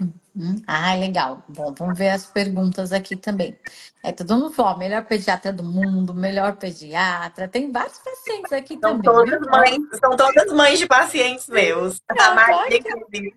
Uhum. 0.00 0.62
Ah, 0.66 0.94
legal. 0.94 1.42
Bom, 1.48 1.74
vamos 1.76 1.98
ver 1.98 2.10
as 2.10 2.26
perguntas 2.26 2.92
aqui 2.92 3.16
também. 3.16 3.58
É 4.04 4.12
todo 4.12 4.36
mundo 4.36 4.52
fala, 4.52 4.78
melhor 4.78 5.04
pediatra 5.04 5.52
do 5.52 5.64
mundo, 5.64 6.14
melhor 6.14 6.56
pediatra. 6.56 7.48
Tem 7.48 7.72
vários 7.72 7.98
pacientes 7.98 8.52
aqui 8.52 8.78
são 8.80 9.00
também. 9.00 9.02
Todas 9.02 9.40
mães, 9.48 9.78
são 9.98 10.16
todas 10.16 10.52
mães 10.52 10.78
de 10.78 10.86
pacientes 10.86 11.48
meus. 11.48 12.00
a 12.08 12.34
Marília, 12.34 12.78
inclusive. 12.78 13.34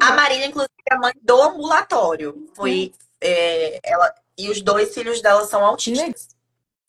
A 0.00 0.12
Marília, 0.12 0.46
inclusive, 0.46 0.72
é 0.90 0.96
mãe 0.96 1.12
do 1.22 1.42
ambulatório. 1.42 2.50
Foi 2.54 2.92
é, 3.20 3.80
ela 3.82 4.12
e 4.36 4.50
os 4.50 4.60
dois 4.60 4.92
filhos 4.92 5.22
dela 5.22 5.44
são 5.46 5.64
autistas. 5.64 6.34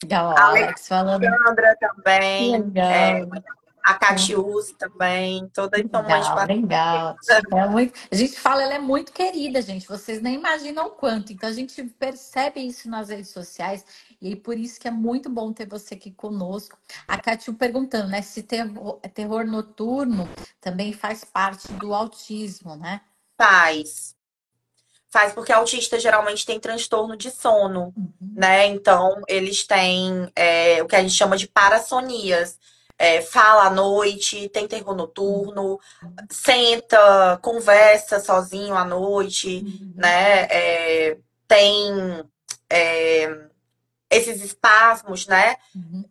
Legal, 0.04 0.36
a 0.38 0.48
Alex 0.48 0.88
falando. 0.88 1.24
Alexandra 1.24 1.78
também. 1.80 2.52
Legal. 2.52 2.86
É, 2.86 3.26
a 3.86 3.94
Catiúzi 3.94 4.74
também, 4.74 5.48
toda 5.50 5.80
então 5.80 6.02
legal, 6.02 6.48
legal. 6.48 7.16
É 7.54 7.70
muito... 7.70 7.94
A 8.12 8.16
gente 8.16 8.40
fala, 8.40 8.64
ela 8.64 8.74
é 8.74 8.80
muito 8.80 9.14
querida, 9.14 9.62
gente. 9.62 9.88
Vocês 9.88 10.20
nem 10.24 10.34
imaginam 10.34 10.88
o 10.88 10.90
quanto. 10.90 11.32
Então 11.32 11.48
a 11.48 11.54
gente 11.54 11.84
percebe 11.84 12.62
isso 12.62 12.90
nas 12.90 13.10
redes 13.10 13.30
sociais 13.30 13.86
e 14.20 14.36
por 14.36 14.58
isso 14.58 14.80
que 14.80 14.88
é 14.88 14.92
muito 14.92 15.30
bom 15.30 15.54
ter 15.54 15.68
você 15.68 15.94
aqui 15.94 16.10
conosco. 16.10 16.80
A 17.08 17.20
Catiu 17.20 17.54
perguntando, 17.54 18.08
né, 18.08 18.24
se 18.24 18.42
terror, 18.42 19.00
terror 19.14 19.46
noturno 19.46 20.28
também 20.60 20.92
faz 20.92 21.24
parte 21.24 21.72
do 21.74 21.94
autismo, 21.94 22.76
né? 22.76 23.02
Faz. 23.38 24.16
Faz 25.10 25.32
porque 25.32 25.54
autista 25.54 26.00
geralmente 26.00 26.44
tem 26.44 26.60
transtorno 26.60 27.16
de 27.16 27.30
sono, 27.30 27.94
uhum. 27.96 28.14
né? 28.20 28.66
Então 28.66 29.22
eles 29.28 29.64
têm 29.64 30.28
é, 30.36 30.82
o 30.82 30.88
que 30.88 30.96
a 30.96 31.02
gente 31.04 31.14
chama 31.14 31.38
de 31.38 31.48
parassonias 31.48 32.58
é, 32.98 33.22
fala 33.22 33.66
à 33.66 33.70
noite, 33.70 34.50
tem 34.50 34.68
terror 34.68 34.96
noturno, 34.96 35.80
senta, 36.30 37.38
conversa 37.42 38.20
sozinho 38.20 38.76
à 38.76 38.86
noite, 38.86 39.64
uhum. 39.66 39.94
né? 39.96 40.44
É, 40.44 41.18
tem 41.48 42.24
é, 42.70 43.48
esses 44.10 44.44
espasmos, 44.44 45.28
né? 45.28 45.56
Uhum. 45.76 46.06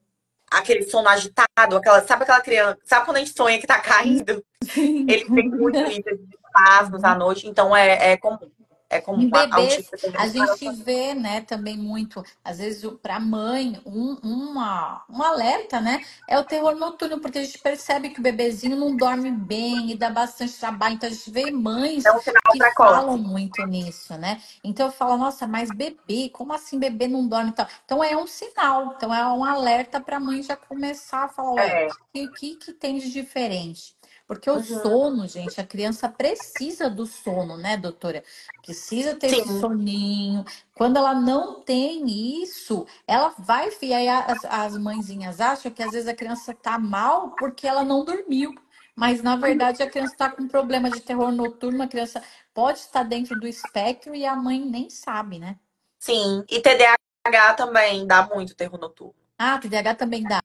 Aquele 0.51 0.85
sono 0.85 1.09
agitado, 1.09 1.77
aquela, 1.77 2.07
sabe 2.07 2.23
aquela 2.23 2.41
criança, 2.41 2.79
sabe 2.85 3.07
quando 3.07 3.17
a 3.17 3.21
gente 3.21 3.37
sonha 3.37 3.59
que 3.59 3.67
tá 3.67 3.81
caindo? 3.81 4.45
Ele 4.77 5.25
tem 5.25 5.49
muito 5.49 5.79
espasmos 6.55 7.03
à 7.03 7.15
noite, 7.15 7.49
então 7.49 7.75
é, 7.75 8.13
é 8.13 8.17
comum. 8.17 8.51
É 8.91 9.01
como 9.01 9.23
em 9.23 9.31
bebês, 9.31 9.91
a 10.17 10.29
gente 10.29 10.71
vê, 10.83 11.15
né, 11.15 11.41
também 11.41 11.77
muito, 11.77 12.25
às 12.45 12.59
vezes, 12.59 12.89
para 13.03 13.17
a 13.17 13.21
mãe, 13.21 13.81
um, 13.85 14.17
uma, 14.23 15.05
um 15.09 15.23
alerta, 15.23 15.81
né? 15.81 16.05
É 16.29 16.39
o 16.39 16.45
terror 16.45 16.77
noturno, 16.77 17.19
porque 17.19 17.39
a 17.39 17.45
gente 17.45 17.59
percebe 17.59 18.11
que 18.11 18.21
o 18.21 18.23
bebezinho 18.23 18.77
não 18.77 18.95
dorme 18.97 19.31
bem 19.31 19.91
e 19.91 19.97
dá 19.97 20.11
bastante 20.11 20.53
trabalho. 20.59 20.95
Então, 20.95 21.09
a 21.09 21.13
gente 21.13 21.31
vê 21.31 21.51
mães 21.51 22.05
é 22.05 22.13
um 22.13 22.21
que 22.21 22.33
falam 22.77 23.19
muito 23.19 23.67
nisso, 23.67 24.17
né? 24.17 24.41
Então, 24.63 24.87
eu 24.87 24.93
falo, 24.93 25.17
nossa, 25.17 25.47
mas 25.47 25.71
bebê, 25.71 26.29
como 26.33 26.53
assim 26.53 26.79
bebê 26.79 27.09
não 27.09 27.27
dorme? 27.27 27.51
Então, 27.51 27.67
então 27.85 28.05
é 28.05 28.17
um 28.17 28.27
sinal, 28.27 28.95
então 28.97 29.13
é 29.15 29.27
um 29.27 29.45
alerta 29.45 30.01
para 30.01 30.19
a 30.19 30.21
mãe 30.21 30.43
já 30.43 30.57
começar 30.57 31.25
a 31.25 31.29
falar, 31.29 31.65
é. 31.65 31.87
o 31.89 31.95
que, 32.13 32.29
que, 32.29 32.57
que 32.57 32.73
tem 32.73 32.99
de 32.99 33.11
diferente? 33.11 33.95
Porque 34.35 34.51
o 34.51 34.55
uhum. 34.55 34.63
sono, 34.63 35.29
gente, 35.29 35.61
a 35.61 35.65
criança 35.65 36.09
precisa 36.09 36.91
do 36.91 37.07
sono, 37.07 37.57
né, 37.57 37.77
doutora? 37.77 38.23
Precisa 38.63 39.15
ter 39.15 39.31
Sim. 39.31 39.61
soninho. 39.61 40.45
Quando 40.75 40.97
ela 40.97 41.15
não 41.15 41.61
tem 41.61 42.43
isso, 42.43 42.87
ela 43.07 43.35
vai. 43.39 43.71
E 43.81 43.95
aí 43.95 44.09
as, 44.09 44.45
as 44.45 44.77
mãezinhas 44.77 45.41
acham 45.41 45.71
que 45.71 45.83
às 45.83 45.93
vezes 45.93 46.09
a 46.09 46.15
criança 46.15 46.53
tá 46.55 46.79
mal 46.79 47.31
porque 47.39 47.67
ela 47.67 47.85
não 47.85 48.05
dormiu. 48.05 48.55
Mas 48.97 49.23
na 49.23 49.37
verdade 49.37 49.83
a 49.83 49.91
criança 49.91 50.13
está 50.13 50.31
com 50.31 50.47
problema 50.47 50.91
de 50.91 51.01
terror 51.01 51.33
noturno, 51.33 51.83
a 51.83 51.89
criança 51.89 52.23
pode 52.53 52.79
estar 52.79 53.03
dentro 53.03 53.39
do 53.39 53.47
espectro 53.47 54.15
e 54.15 54.25
a 54.25 54.37
mãe 54.37 54.61
nem 54.61 54.89
sabe, 54.89 55.39
né? 55.39 55.59
Sim, 55.99 56.45
e 56.49 56.61
TDAH 56.61 57.55
também 57.57 58.07
dá 58.07 58.27
muito 58.27 58.55
terror 58.55 58.79
noturno. 58.79 59.15
Ah, 59.37 59.59
TDAH 59.59 59.95
também 59.97 60.23
dá. 60.23 60.41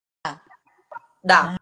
Dá. 1.23 1.55
Ah. 1.55 1.58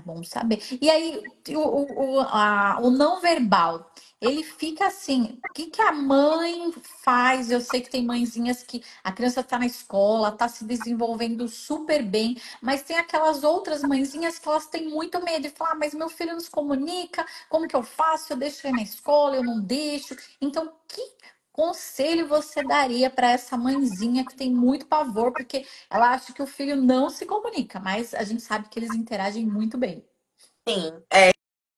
É 0.00 0.02
bom 0.02 0.24
saber. 0.24 0.62
E 0.80 0.88
aí, 0.90 1.22
o, 1.50 2.16
o, 2.16 2.20
a, 2.20 2.78
o 2.80 2.90
não 2.90 3.20
verbal, 3.20 3.92
ele 4.20 4.42
fica 4.42 4.86
assim: 4.86 5.38
o 5.48 5.52
que, 5.52 5.66
que 5.66 5.82
a 5.82 5.92
mãe 5.92 6.72
faz? 7.02 7.50
Eu 7.50 7.60
sei 7.60 7.82
que 7.82 7.90
tem 7.90 8.04
mãezinhas 8.04 8.62
que 8.62 8.82
a 9.04 9.12
criança 9.12 9.40
está 9.40 9.58
na 9.58 9.66
escola, 9.66 10.30
está 10.30 10.48
se 10.48 10.64
desenvolvendo 10.64 11.46
super 11.48 12.02
bem, 12.02 12.40
mas 12.62 12.82
tem 12.82 12.96
aquelas 12.96 13.44
outras 13.44 13.82
mãezinhas 13.82 14.38
que 14.38 14.48
elas 14.48 14.66
têm 14.66 14.88
muito 14.88 15.22
medo 15.22 15.42
de 15.42 15.50
falar: 15.50 15.72
ah, 15.72 15.74
mas 15.74 15.94
meu 15.94 16.08
filho 16.08 16.32
não 16.32 16.40
se 16.40 16.50
comunica, 16.50 17.26
como 17.48 17.68
que 17.68 17.76
eu 17.76 17.82
faço? 17.82 18.32
Eu 18.32 18.36
deixo 18.38 18.66
ele 18.66 18.76
na 18.76 18.82
escola, 18.82 19.36
eu 19.36 19.44
não 19.44 19.60
deixo. 19.60 20.16
Então, 20.40 20.72
que 20.88 21.02
conselho 21.60 22.26
você 22.26 22.62
daria 22.62 23.10
para 23.10 23.32
essa 23.32 23.54
mãezinha 23.54 24.24
que 24.24 24.34
tem 24.34 24.50
muito 24.50 24.86
pavor, 24.86 25.30
porque 25.30 25.66
ela 25.90 26.08
acha 26.08 26.32
que 26.32 26.42
o 26.42 26.46
filho 26.46 26.74
não 26.74 27.10
se 27.10 27.26
comunica, 27.26 27.78
mas 27.78 28.14
a 28.14 28.24
gente 28.24 28.40
sabe 28.40 28.66
que 28.70 28.78
eles 28.78 28.94
interagem 28.94 29.44
muito 29.44 29.76
bem. 29.76 30.02
Sim, 30.66 30.90
é 31.12 31.30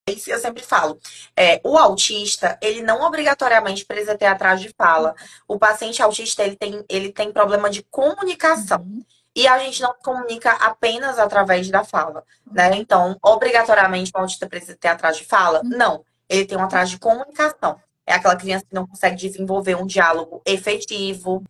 isso 0.08 0.30
eu 0.30 0.38
sempre 0.38 0.62
falo. 0.62 1.00
É, 1.36 1.60
o 1.64 1.76
autista, 1.76 2.56
ele 2.62 2.80
não 2.80 3.02
obrigatoriamente 3.02 3.84
precisa 3.84 4.16
ter 4.16 4.26
atraso 4.26 4.62
de 4.62 4.72
fala. 4.76 5.16
O 5.48 5.58
paciente 5.58 6.00
autista, 6.00 6.44
ele 6.44 6.54
tem, 6.54 6.84
ele 6.88 7.12
tem 7.12 7.32
problema 7.32 7.68
de 7.68 7.82
comunicação. 7.82 8.82
Uhum. 8.82 9.04
E 9.34 9.48
a 9.48 9.58
gente 9.58 9.82
não 9.82 9.94
comunica 9.94 10.52
apenas 10.52 11.18
através 11.18 11.68
da 11.70 11.82
fala, 11.82 12.22
né? 12.48 12.70
Então, 12.76 13.16
obrigatoriamente 13.20 14.12
o 14.14 14.18
autista 14.18 14.48
precisa 14.48 14.76
ter 14.76 14.88
atraso 14.88 15.20
de 15.20 15.24
fala? 15.24 15.60
Uhum. 15.64 15.70
Não. 15.70 16.04
Ele 16.28 16.46
tem 16.46 16.56
um 16.56 16.62
atraso 16.62 16.92
de 16.92 16.98
comunicação. 17.00 17.80
É 18.06 18.14
aquela 18.14 18.36
criança 18.36 18.64
que 18.64 18.74
não 18.74 18.86
consegue 18.86 19.16
desenvolver 19.16 19.76
um 19.76 19.86
diálogo 19.86 20.42
efetivo. 20.44 21.42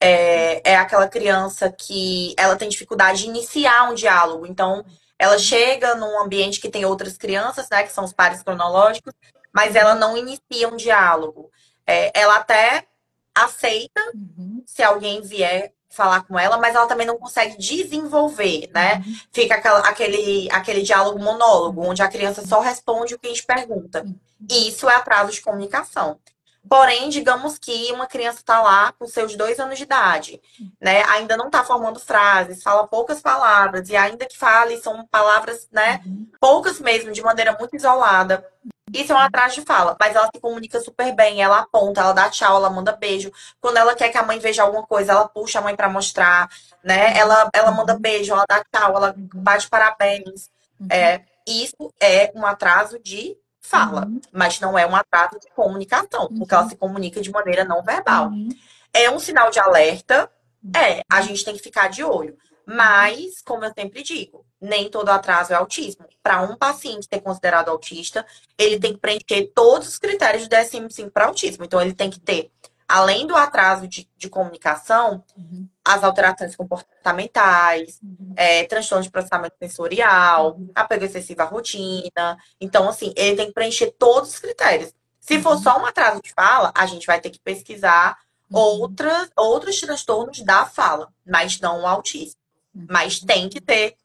É, 0.00 0.72
é 0.72 0.76
aquela 0.76 1.08
criança 1.08 1.70
que 1.70 2.34
ela 2.36 2.56
tem 2.56 2.68
dificuldade 2.68 3.22
de 3.22 3.28
iniciar 3.28 3.90
um 3.90 3.94
diálogo. 3.94 4.46
Então, 4.46 4.84
ela 5.18 5.38
chega 5.38 5.94
num 5.96 6.20
ambiente 6.22 6.60
que 6.60 6.70
tem 6.70 6.84
outras 6.84 7.18
crianças, 7.18 7.68
né, 7.70 7.82
que 7.82 7.92
são 7.92 8.04
os 8.04 8.12
pares 8.12 8.42
cronológicos, 8.42 9.12
mas 9.52 9.74
ela 9.74 9.94
não 9.94 10.16
inicia 10.16 10.68
um 10.68 10.76
diálogo. 10.76 11.50
É, 11.86 12.12
ela 12.18 12.36
até 12.36 12.86
aceita 13.34 14.00
uhum. 14.14 14.62
se 14.66 14.82
alguém 14.82 15.20
vier 15.22 15.72
falar 15.98 16.22
com 16.22 16.38
ela, 16.38 16.56
mas 16.56 16.76
ela 16.76 16.86
também 16.86 17.06
não 17.06 17.18
consegue 17.18 17.58
desenvolver, 17.58 18.70
né? 18.72 19.02
Uhum. 19.04 19.16
Fica 19.32 19.56
aquela, 19.56 19.80
aquele, 19.80 20.48
aquele 20.52 20.82
diálogo 20.82 21.18
monólogo, 21.18 21.84
onde 21.84 22.00
a 22.00 22.08
criança 22.08 22.46
só 22.46 22.60
responde 22.60 23.14
o 23.14 23.18
que 23.18 23.26
a 23.26 23.30
gente 23.30 23.44
pergunta. 23.44 24.04
Uhum. 24.04 24.14
E 24.48 24.68
isso 24.68 24.88
é 24.88 24.94
atraso 24.94 25.32
de 25.32 25.40
comunicação. 25.40 26.20
Porém, 26.68 27.08
digamos 27.08 27.58
que 27.58 27.90
uma 27.92 28.06
criança 28.06 28.38
está 28.38 28.60
lá 28.60 28.92
com 28.92 29.06
seus 29.06 29.34
dois 29.34 29.58
anos 29.58 29.78
de 29.78 29.84
idade, 29.84 30.40
né? 30.80 31.02
Ainda 31.04 31.36
não 31.36 31.46
está 31.46 31.64
formando 31.64 31.98
frases, 31.98 32.62
fala 32.62 32.86
poucas 32.86 33.20
palavras, 33.20 33.88
e 33.88 33.96
ainda 33.96 34.26
que 34.26 34.36
fale, 34.38 34.76
são 34.78 35.04
palavras, 35.06 35.66
né? 35.72 36.00
Uhum. 36.06 36.28
Poucas 36.40 36.78
mesmo, 36.78 37.10
de 37.10 37.22
maneira 37.22 37.56
muito 37.58 37.74
isolada. 37.74 38.46
Isso 38.92 39.12
é 39.12 39.14
um 39.14 39.18
atraso 39.18 39.56
de 39.56 39.62
fala, 39.62 39.96
mas 39.98 40.14
ela 40.14 40.28
se 40.34 40.40
comunica 40.40 40.80
super 40.80 41.14
bem, 41.14 41.42
ela 41.42 41.60
aponta, 41.60 42.00
ela 42.00 42.12
dá 42.12 42.28
tchau, 42.28 42.56
ela 42.56 42.70
manda 42.70 42.92
beijo. 42.92 43.30
Quando 43.60 43.76
ela 43.76 43.94
quer 43.94 44.08
que 44.08 44.18
a 44.18 44.22
mãe 44.22 44.38
veja 44.38 44.62
alguma 44.62 44.86
coisa, 44.86 45.12
ela 45.12 45.28
puxa 45.28 45.58
a 45.58 45.62
mãe 45.62 45.74
para 45.74 45.88
mostrar, 45.88 46.48
né? 46.82 47.16
Ela, 47.16 47.48
ela 47.52 47.70
manda 47.70 47.98
beijo, 47.98 48.32
ela 48.32 48.44
dá 48.48 48.64
tchau, 48.64 48.96
ela 48.96 49.14
bate 49.16 49.68
parabéns. 49.68 50.50
Uhum. 50.80 50.88
É, 50.90 51.24
isso 51.46 51.92
é 52.00 52.30
um 52.34 52.44
atraso 52.44 52.98
de 52.98 53.36
fala, 53.60 54.06
uhum. 54.06 54.20
mas 54.32 54.60
não 54.60 54.78
é 54.78 54.86
um 54.86 54.96
atraso 54.96 55.38
de 55.38 55.50
comunicação, 55.54 56.28
porque 56.28 56.54
ela 56.54 56.68
se 56.68 56.76
comunica 56.76 57.20
de 57.20 57.30
maneira 57.30 57.64
não 57.64 57.82
verbal. 57.82 58.28
Uhum. 58.28 58.48
É 58.92 59.10
um 59.10 59.18
sinal 59.18 59.50
de 59.50 59.58
alerta, 59.60 60.30
é, 60.74 61.02
a 61.10 61.20
gente 61.20 61.44
tem 61.44 61.54
que 61.54 61.62
ficar 61.62 61.88
de 61.88 62.02
olho. 62.02 62.36
Mas, 62.70 63.40
como 63.40 63.64
eu 63.64 63.72
sempre 63.72 64.02
digo, 64.02 64.44
nem 64.60 64.90
todo 64.90 65.08
atraso 65.08 65.54
é 65.54 65.56
autismo. 65.56 66.04
Para 66.22 66.42
um 66.42 66.54
paciente 66.54 67.06
ser 67.10 67.20
considerado 67.20 67.70
autista, 67.70 68.26
ele 68.58 68.78
tem 68.78 68.92
que 68.92 68.98
preencher 68.98 69.50
todos 69.54 69.88
os 69.88 69.98
critérios 69.98 70.46
do 70.46 70.54
DSM-5 70.54 71.10
para 71.10 71.24
autismo. 71.24 71.64
Então, 71.64 71.80
ele 71.80 71.94
tem 71.94 72.10
que 72.10 72.20
ter 72.20 72.50
além 72.86 73.26
do 73.26 73.34
atraso 73.34 73.88
de, 73.88 74.06
de 74.18 74.28
comunicação, 74.28 75.24
uhum. 75.34 75.66
as 75.82 76.04
alterações 76.04 76.54
comportamentais, 76.54 78.00
uhum. 78.02 78.34
é, 78.36 78.64
transtorno 78.64 79.02
de 79.02 79.10
processamento 79.10 79.56
sensorial, 79.58 80.56
uhum. 80.56 80.70
apego 80.74 81.06
excessivo 81.06 81.40
à 81.40 81.44
rotina. 81.46 82.36
Então, 82.60 82.86
assim, 82.86 83.14
ele 83.16 83.36
tem 83.36 83.46
que 83.46 83.54
preencher 83.54 83.94
todos 83.98 84.30
os 84.30 84.38
critérios. 84.38 84.92
Se 85.18 85.40
for 85.40 85.56
uhum. 85.56 85.62
só 85.62 85.78
um 85.78 85.86
atraso 85.86 86.20
de 86.22 86.32
fala, 86.34 86.70
a 86.74 86.84
gente 86.84 87.06
vai 87.06 87.18
ter 87.18 87.30
que 87.30 87.40
pesquisar 87.40 88.18
uhum. 88.50 88.58
outras, 88.58 89.30
outros 89.34 89.80
transtornos 89.80 90.42
da 90.42 90.66
fala, 90.66 91.08
mas 91.26 91.60
não 91.60 91.82
o 91.82 91.86
autismo. 91.86 92.38
Uhum. 92.74 92.86
Mas 92.88 93.20
tem 93.20 93.48
que 93.48 93.60
ter, 93.60 93.96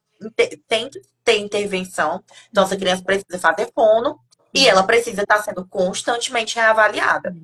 tem 0.67 0.89
que 0.89 1.02
ter 1.23 1.38
intervenção. 1.39 2.23
Então, 2.49 2.63
essa 2.63 2.78
criança 2.78 3.04
precisa 3.04 3.39
fazer 3.39 3.71
fono 3.73 4.19
e 4.54 4.67
ela 4.67 4.84
precisa 4.84 5.21
estar 5.21 5.41
sendo 5.41 5.65
constantemente 5.67 6.56
reavaliada. 6.56 7.36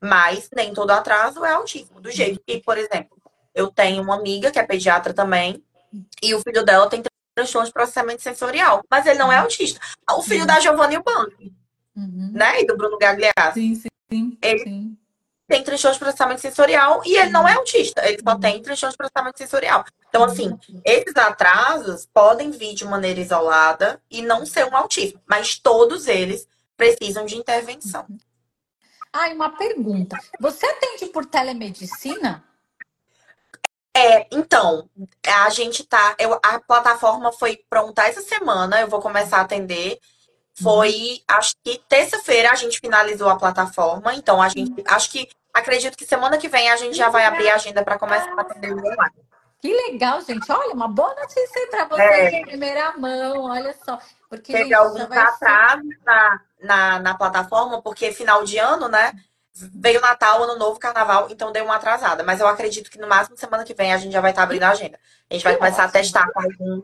Mas 0.00 0.48
nem 0.54 0.72
todo 0.72 0.90
atraso 0.90 1.44
é 1.44 1.52
autismo. 1.52 2.00
Do 2.00 2.10
jeito 2.10 2.40
que, 2.46 2.58
por 2.60 2.78
exemplo, 2.78 3.16
eu 3.54 3.68
tenho 3.68 4.02
uma 4.02 4.16
amiga 4.16 4.50
que 4.50 4.58
é 4.58 4.62
pediatra 4.62 5.12
também, 5.12 5.62
e 6.22 6.34
o 6.34 6.40
filho 6.40 6.64
dela 6.64 6.88
tem 6.88 7.02
transtorno 7.34 7.66
de 7.66 7.72
processamento 7.72 8.22
sensorial, 8.22 8.82
mas 8.90 9.06
ele 9.06 9.18
não 9.18 9.32
é 9.32 9.38
autista. 9.38 9.80
O 10.10 10.22
filho 10.22 10.46
da 10.46 10.60
Giovanni 10.60 10.98
Bank, 11.02 11.52
uhum. 11.96 12.30
né? 12.32 12.60
E 12.60 12.66
do 12.66 12.76
Bruno 12.76 12.98
Gagliasso. 12.98 13.54
Sim, 13.54 13.74
sim. 13.74 14.38
Ele 14.42 14.58
sim. 14.62 14.98
Tem 15.50 15.64
transtorno 15.64 15.94
de 15.94 15.98
processamento 15.98 16.40
sensorial 16.40 17.02
e 17.04 17.16
ele 17.16 17.30
não 17.30 17.46
é 17.46 17.54
autista, 17.54 18.08
ele 18.08 18.22
só 18.22 18.38
tem 18.38 18.62
transtorno 18.62 18.92
de 18.92 18.96
processamento 18.96 19.38
sensorial. 19.38 19.84
Então, 20.08 20.22
assim, 20.22 20.56
esses 20.84 21.16
atrasos 21.16 22.06
podem 22.14 22.52
vir 22.52 22.72
de 22.72 22.84
maneira 22.84 23.18
isolada 23.18 24.00
e 24.08 24.22
não 24.22 24.46
ser 24.46 24.64
um 24.64 24.76
autismo, 24.76 25.20
mas 25.26 25.58
todos 25.58 26.06
eles 26.06 26.46
precisam 26.76 27.26
de 27.26 27.36
intervenção. 27.36 28.06
Ah, 29.12 29.28
e 29.28 29.34
uma 29.34 29.50
pergunta. 29.56 30.16
Você 30.38 30.64
atende 30.66 31.06
por 31.06 31.26
telemedicina? 31.26 32.44
É, 33.92 34.28
então, 34.30 34.88
a 35.26 35.50
gente 35.50 35.82
tá. 35.82 36.14
Eu, 36.16 36.38
a 36.44 36.60
plataforma 36.60 37.32
foi 37.32 37.60
pronta 37.68 38.04
essa 38.04 38.22
semana, 38.22 38.80
eu 38.80 38.86
vou 38.86 39.00
começar 39.00 39.38
a 39.38 39.40
atender. 39.40 39.98
Foi, 40.54 40.92
uhum. 40.92 41.36
acho 41.36 41.54
que 41.64 41.80
terça-feira 41.88 42.52
a 42.52 42.54
gente 42.54 42.78
finalizou 42.78 43.28
a 43.28 43.36
plataforma, 43.36 44.14
então 44.14 44.40
a 44.40 44.48
gente. 44.48 44.70
Uhum. 44.70 44.84
Acho 44.86 45.10
que. 45.10 45.28
Acredito 45.52 45.96
que 45.96 46.04
semana 46.04 46.38
que 46.38 46.48
vem 46.48 46.70
a 46.70 46.76
gente 46.76 46.96
já 46.96 47.08
vai 47.08 47.24
abrir 47.24 47.48
a 47.48 47.56
agenda 47.56 47.82
para 47.82 47.98
começar 47.98 48.32
a 48.36 48.40
atender 48.40 48.72
online. 48.72 49.30
Que 49.60 49.74
legal, 49.74 50.22
gente. 50.22 50.50
Olha, 50.50 50.72
uma 50.72 50.88
boa 50.88 51.14
notícia 51.14 51.68
para 51.70 51.84
vocês 51.84 52.32
é. 52.32 52.38
em 52.38 52.46
primeira 52.46 52.96
mão, 52.96 53.44
olha 53.44 53.74
só. 53.84 53.98
Porque, 54.28 54.52
Teve 54.52 54.72
alguns 54.72 55.02
atrasos 55.02 55.86
ser... 55.86 56.00
na, 56.04 56.40
na, 56.62 56.98
na 57.00 57.14
plataforma, 57.14 57.82
porque 57.82 58.10
final 58.12 58.42
de 58.42 58.56
ano, 58.58 58.88
né? 58.88 59.12
Veio 59.52 60.00
Natal, 60.00 60.42
Ano 60.42 60.56
Novo, 60.56 60.78
Carnaval, 60.78 61.28
então 61.30 61.52
deu 61.52 61.64
uma 61.64 61.76
atrasada. 61.76 62.22
Mas 62.22 62.40
eu 62.40 62.46
acredito 62.46 62.90
que 62.90 62.98
no 62.98 63.08
máximo 63.08 63.36
semana 63.36 63.64
que 63.64 63.74
vem 63.74 63.92
a 63.92 63.98
gente 63.98 64.12
já 64.12 64.20
vai 64.20 64.30
estar 64.30 64.44
abrindo 64.44 64.62
a 64.62 64.70
agenda. 64.70 64.98
A 65.28 65.34
gente 65.34 65.42
vai 65.42 65.56
começar 65.56 65.84
a 65.84 65.90
testar 65.90 66.30
com 66.32 66.40
algum, 66.40 66.82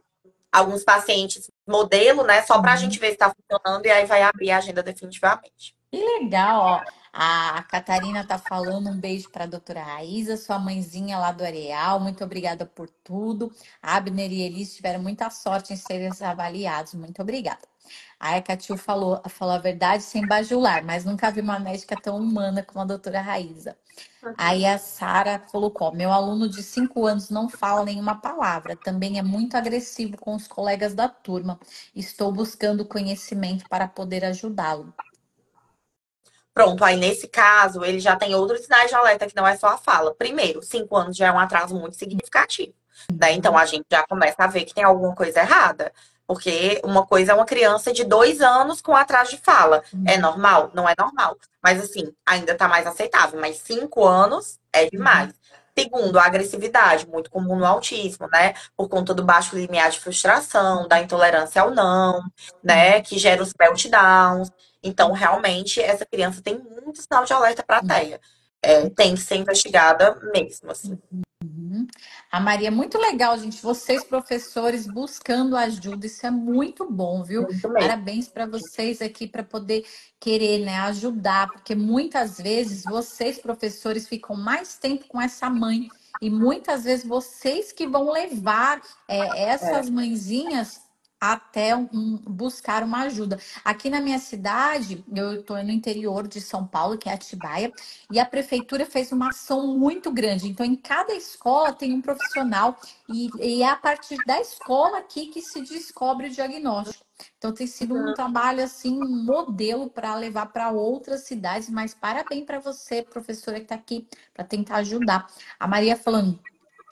alguns 0.52 0.84
pacientes 0.84 1.50
modelo, 1.66 2.24
né? 2.24 2.42
Só 2.42 2.60
para 2.60 2.72
a 2.72 2.74
uhum. 2.74 2.80
gente 2.80 2.98
ver 2.98 3.08
se 3.08 3.12
está 3.14 3.32
funcionando 3.32 3.86
e 3.86 3.90
aí 3.90 4.04
vai 4.04 4.22
abrir 4.22 4.50
a 4.50 4.58
agenda 4.58 4.82
definitivamente. 4.82 5.74
Que 5.90 6.04
legal, 6.20 6.60
ó. 6.60 6.82
A 7.18 7.62
Catarina 7.62 8.26
tá 8.26 8.36
falando 8.36 8.90
um 8.90 9.00
beijo 9.00 9.30
para 9.30 9.44
a 9.44 9.46
doutora 9.46 9.82
Raíza, 9.82 10.36
sua 10.36 10.58
mãezinha 10.58 11.18
lá 11.18 11.32
do 11.32 11.42
Areal. 11.44 11.98
Muito 11.98 12.22
obrigada 12.22 12.66
por 12.66 12.90
tudo. 13.02 13.50
A 13.82 13.96
Abner 13.96 14.30
e 14.30 14.42
Elis 14.42 14.76
tiveram 14.76 15.02
muita 15.02 15.30
sorte 15.30 15.72
em 15.72 15.76
serem 15.76 16.10
avaliados. 16.20 16.92
Muito 16.92 17.22
obrigada. 17.22 17.66
A 18.20 18.38
Catil 18.42 18.76
falou, 18.76 19.22
falou 19.30 19.54
a 19.54 19.58
verdade 19.58 20.02
sem 20.02 20.26
bajular, 20.26 20.84
mas 20.84 21.06
nunca 21.06 21.30
vi 21.30 21.40
uma 21.40 21.58
médica 21.58 21.96
tão 21.98 22.18
humana 22.18 22.62
como 22.62 22.82
a 22.82 22.84
doutora 22.84 23.22
Raíza. 23.22 23.78
Aí 24.36 24.66
a 24.66 24.76
Sara 24.78 25.38
colocou: 25.38 25.94
meu 25.94 26.12
aluno 26.12 26.48
de 26.50 26.62
5 26.62 27.06
anos 27.06 27.30
não 27.30 27.48
fala 27.48 27.82
nenhuma 27.84 28.20
palavra, 28.20 28.76
também 28.76 29.18
é 29.18 29.22
muito 29.22 29.56
agressivo 29.56 30.18
com 30.18 30.34
os 30.34 30.46
colegas 30.46 30.94
da 30.94 31.08
turma. 31.08 31.58
Estou 31.94 32.30
buscando 32.30 32.84
conhecimento 32.84 33.66
para 33.70 33.88
poder 33.88 34.22
ajudá-lo. 34.24 34.94
Pronto, 36.56 36.82
aí 36.82 36.96
nesse 36.96 37.28
caso, 37.28 37.84
ele 37.84 38.00
já 38.00 38.16
tem 38.16 38.34
outros 38.34 38.62
sinais 38.62 38.88
de 38.88 38.94
alerta 38.94 39.26
que 39.26 39.36
não 39.36 39.46
é 39.46 39.54
só 39.58 39.66
a 39.66 39.76
fala. 39.76 40.14
Primeiro, 40.14 40.62
5 40.62 40.96
anos 40.96 41.14
já 41.14 41.26
é 41.26 41.32
um 41.32 41.38
atraso 41.38 41.74
muito 41.74 41.96
significativo. 41.96 42.72
Né? 43.12 43.32
Então 43.32 43.58
a 43.58 43.66
gente 43.66 43.84
já 43.92 44.06
começa 44.06 44.42
a 44.42 44.46
ver 44.46 44.64
que 44.64 44.72
tem 44.72 44.82
alguma 44.82 45.14
coisa 45.14 45.40
errada. 45.40 45.92
Porque 46.26 46.80
uma 46.82 47.06
coisa 47.06 47.32
é 47.32 47.34
uma 47.34 47.44
criança 47.44 47.92
de 47.92 48.04
dois 48.04 48.40
anos 48.40 48.80
com 48.80 48.96
atraso 48.96 49.32
de 49.32 49.36
fala. 49.36 49.82
É 50.06 50.14
uhum. 50.14 50.20
normal? 50.22 50.70
Não 50.72 50.88
é 50.88 50.94
normal. 50.98 51.36
Mas 51.62 51.78
assim, 51.78 52.10
ainda 52.24 52.54
tá 52.54 52.66
mais 52.66 52.86
aceitável. 52.86 53.38
Mas 53.38 53.58
cinco 53.58 54.06
anos 54.06 54.58
é 54.72 54.88
demais. 54.88 55.28
Uhum. 55.28 55.34
Segundo, 55.78 56.18
a 56.18 56.24
agressividade, 56.24 57.06
muito 57.06 57.30
comum 57.30 57.56
no 57.56 57.66
autismo, 57.66 58.26
né? 58.32 58.54
Por 58.74 58.88
conta 58.88 59.12
do 59.12 59.22
baixo 59.22 59.54
limiar 59.54 59.90
de 59.90 60.00
frustração, 60.00 60.88
da 60.88 61.02
intolerância 61.02 61.60
ao 61.60 61.70
não, 61.70 62.22
né? 62.64 62.96
Uhum. 62.96 63.02
Que 63.02 63.18
gera 63.18 63.42
os 63.42 63.52
meltdowns. 63.60 64.50
Então, 64.82 65.12
realmente, 65.12 65.80
essa 65.80 66.06
criança 66.06 66.42
tem 66.42 66.58
muito 66.58 67.02
sinal 67.02 67.24
de 67.24 67.32
alerta 67.32 67.62
para 67.62 67.78
a 67.78 67.84
TEA. 67.84 68.20
É, 68.62 68.88
tem 68.90 69.14
que 69.14 69.20
ser 69.20 69.36
investigada 69.36 70.18
mesmo, 70.32 70.70
assim. 70.70 70.98
A 72.30 72.40
Maria, 72.40 72.70
muito 72.70 72.98
legal, 72.98 73.38
gente. 73.38 73.62
Vocês, 73.62 74.02
professores, 74.04 74.86
buscando 74.86 75.56
ajuda, 75.56 76.06
isso 76.06 76.26
é 76.26 76.30
muito 76.30 76.90
bom, 76.90 77.22
viu? 77.22 77.42
Muito 77.42 77.72
Parabéns 77.72 78.28
para 78.28 78.46
vocês 78.46 79.02
aqui 79.02 79.26
para 79.26 79.42
poder 79.42 79.84
querer 80.18 80.64
né, 80.64 80.78
ajudar, 80.80 81.48
porque 81.50 81.74
muitas 81.74 82.38
vezes 82.38 82.84
vocês, 82.84 83.38
professores, 83.38 84.08
ficam 84.08 84.36
mais 84.36 84.76
tempo 84.76 85.06
com 85.06 85.20
essa 85.20 85.50
mãe. 85.50 85.88
E 86.20 86.30
muitas 86.30 86.84
vezes 86.84 87.04
vocês 87.04 87.72
que 87.72 87.86
vão 87.86 88.10
levar 88.10 88.80
é, 89.06 89.50
essas 89.50 89.90
mãezinhas 89.90 90.80
até 91.20 91.74
um, 91.74 92.16
buscar 92.26 92.82
uma 92.82 93.02
ajuda. 93.02 93.38
Aqui 93.64 93.88
na 93.88 94.00
minha 94.00 94.18
cidade, 94.18 95.04
eu 95.14 95.40
estou 95.40 95.62
no 95.62 95.70
interior 95.70 96.28
de 96.28 96.40
São 96.40 96.66
Paulo, 96.66 96.98
que 96.98 97.08
é 97.08 97.12
Atibaia, 97.12 97.72
e 98.10 98.18
a 98.18 98.24
prefeitura 98.24 98.84
fez 98.84 99.12
uma 99.12 99.30
ação 99.30 99.78
muito 99.78 100.10
grande. 100.10 100.48
Então, 100.48 100.64
em 100.64 100.76
cada 100.76 101.14
escola 101.14 101.72
tem 101.72 101.92
um 101.92 102.02
profissional, 102.02 102.78
e, 103.08 103.30
e 103.40 103.62
é 103.62 103.68
a 103.68 103.76
partir 103.76 104.18
da 104.26 104.40
escola 104.40 104.98
aqui 104.98 105.26
que 105.26 105.40
se 105.40 105.62
descobre 105.62 106.26
o 106.26 106.30
diagnóstico. 106.30 107.04
Então, 107.38 107.52
tem 107.52 107.66
sido 107.66 107.94
um 107.94 108.12
trabalho, 108.12 108.62
assim, 108.62 109.02
um 109.02 109.24
modelo 109.24 109.88
para 109.88 110.14
levar 110.14 110.46
para 110.46 110.70
outras 110.70 111.22
cidades, 111.22 111.70
mas 111.70 111.94
parabéns 111.94 112.44
para 112.44 112.60
você, 112.60 113.02
professora, 113.02 113.56
que 113.56 113.64
está 113.64 113.74
aqui, 113.74 114.06
para 114.34 114.44
tentar 114.44 114.76
ajudar. 114.76 115.26
A 115.58 115.66
Maria 115.66 115.96
falando, 115.96 116.38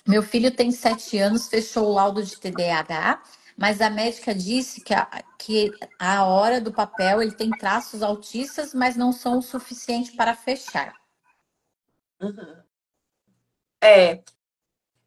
meu 0.07 0.23
filho 0.23 0.51
tem 0.51 0.71
sete 0.71 1.19
anos, 1.19 1.49
fechou 1.49 1.89
o 1.89 1.93
laudo 1.93 2.23
de 2.23 2.39
TDAH, 2.39 3.23
mas 3.57 3.81
a 3.81 3.91
médica 3.91 4.35
disse 4.35 4.81
que 4.81 4.93
a, 4.95 5.07
que 5.39 5.71
a 5.99 6.25
hora 6.25 6.61
do 6.61 6.73
papel 6.73 7.23
ele 7.23 7.35
tem 7.35 7.51
traços 7.51 8.03
autistas, 8.03 8.75
mas 8.75 8.97
não 8.97 9.13
são 9.13 9.39
o 9.39 9.43
suficiente 9.43 10.13
para 10.13 10.35
fechar. 10.35 10.95
Uhum. 12.21 12.63
É, 13.83 14.23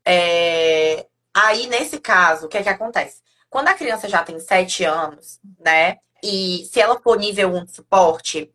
é, 0.06 1.08
Aí, 1.40 1.68
nesse 1.68 2.00
caso, 2.00 2.48
o 2.48 2.50
que 2.50 2.58
é 2.58 2.64
que 2.64 2.70
acontece? 2.70 3.22
Quando 3.48 3.68
a 3.68 3.76
criança 3.76 4.10
já 4.10 4.24
tem 4.24 4.40
sete 4.40 4.84
anos, 4.84 5.40
né? 5.60 5.98
E 6.24 6.66
se 6.66 6.82
ela 6.82 7.00
for 7.00 7.16
nível 7.16 7.54
1 7.54 7.66
de 7.66 7.76
suporte, 7.76 8.52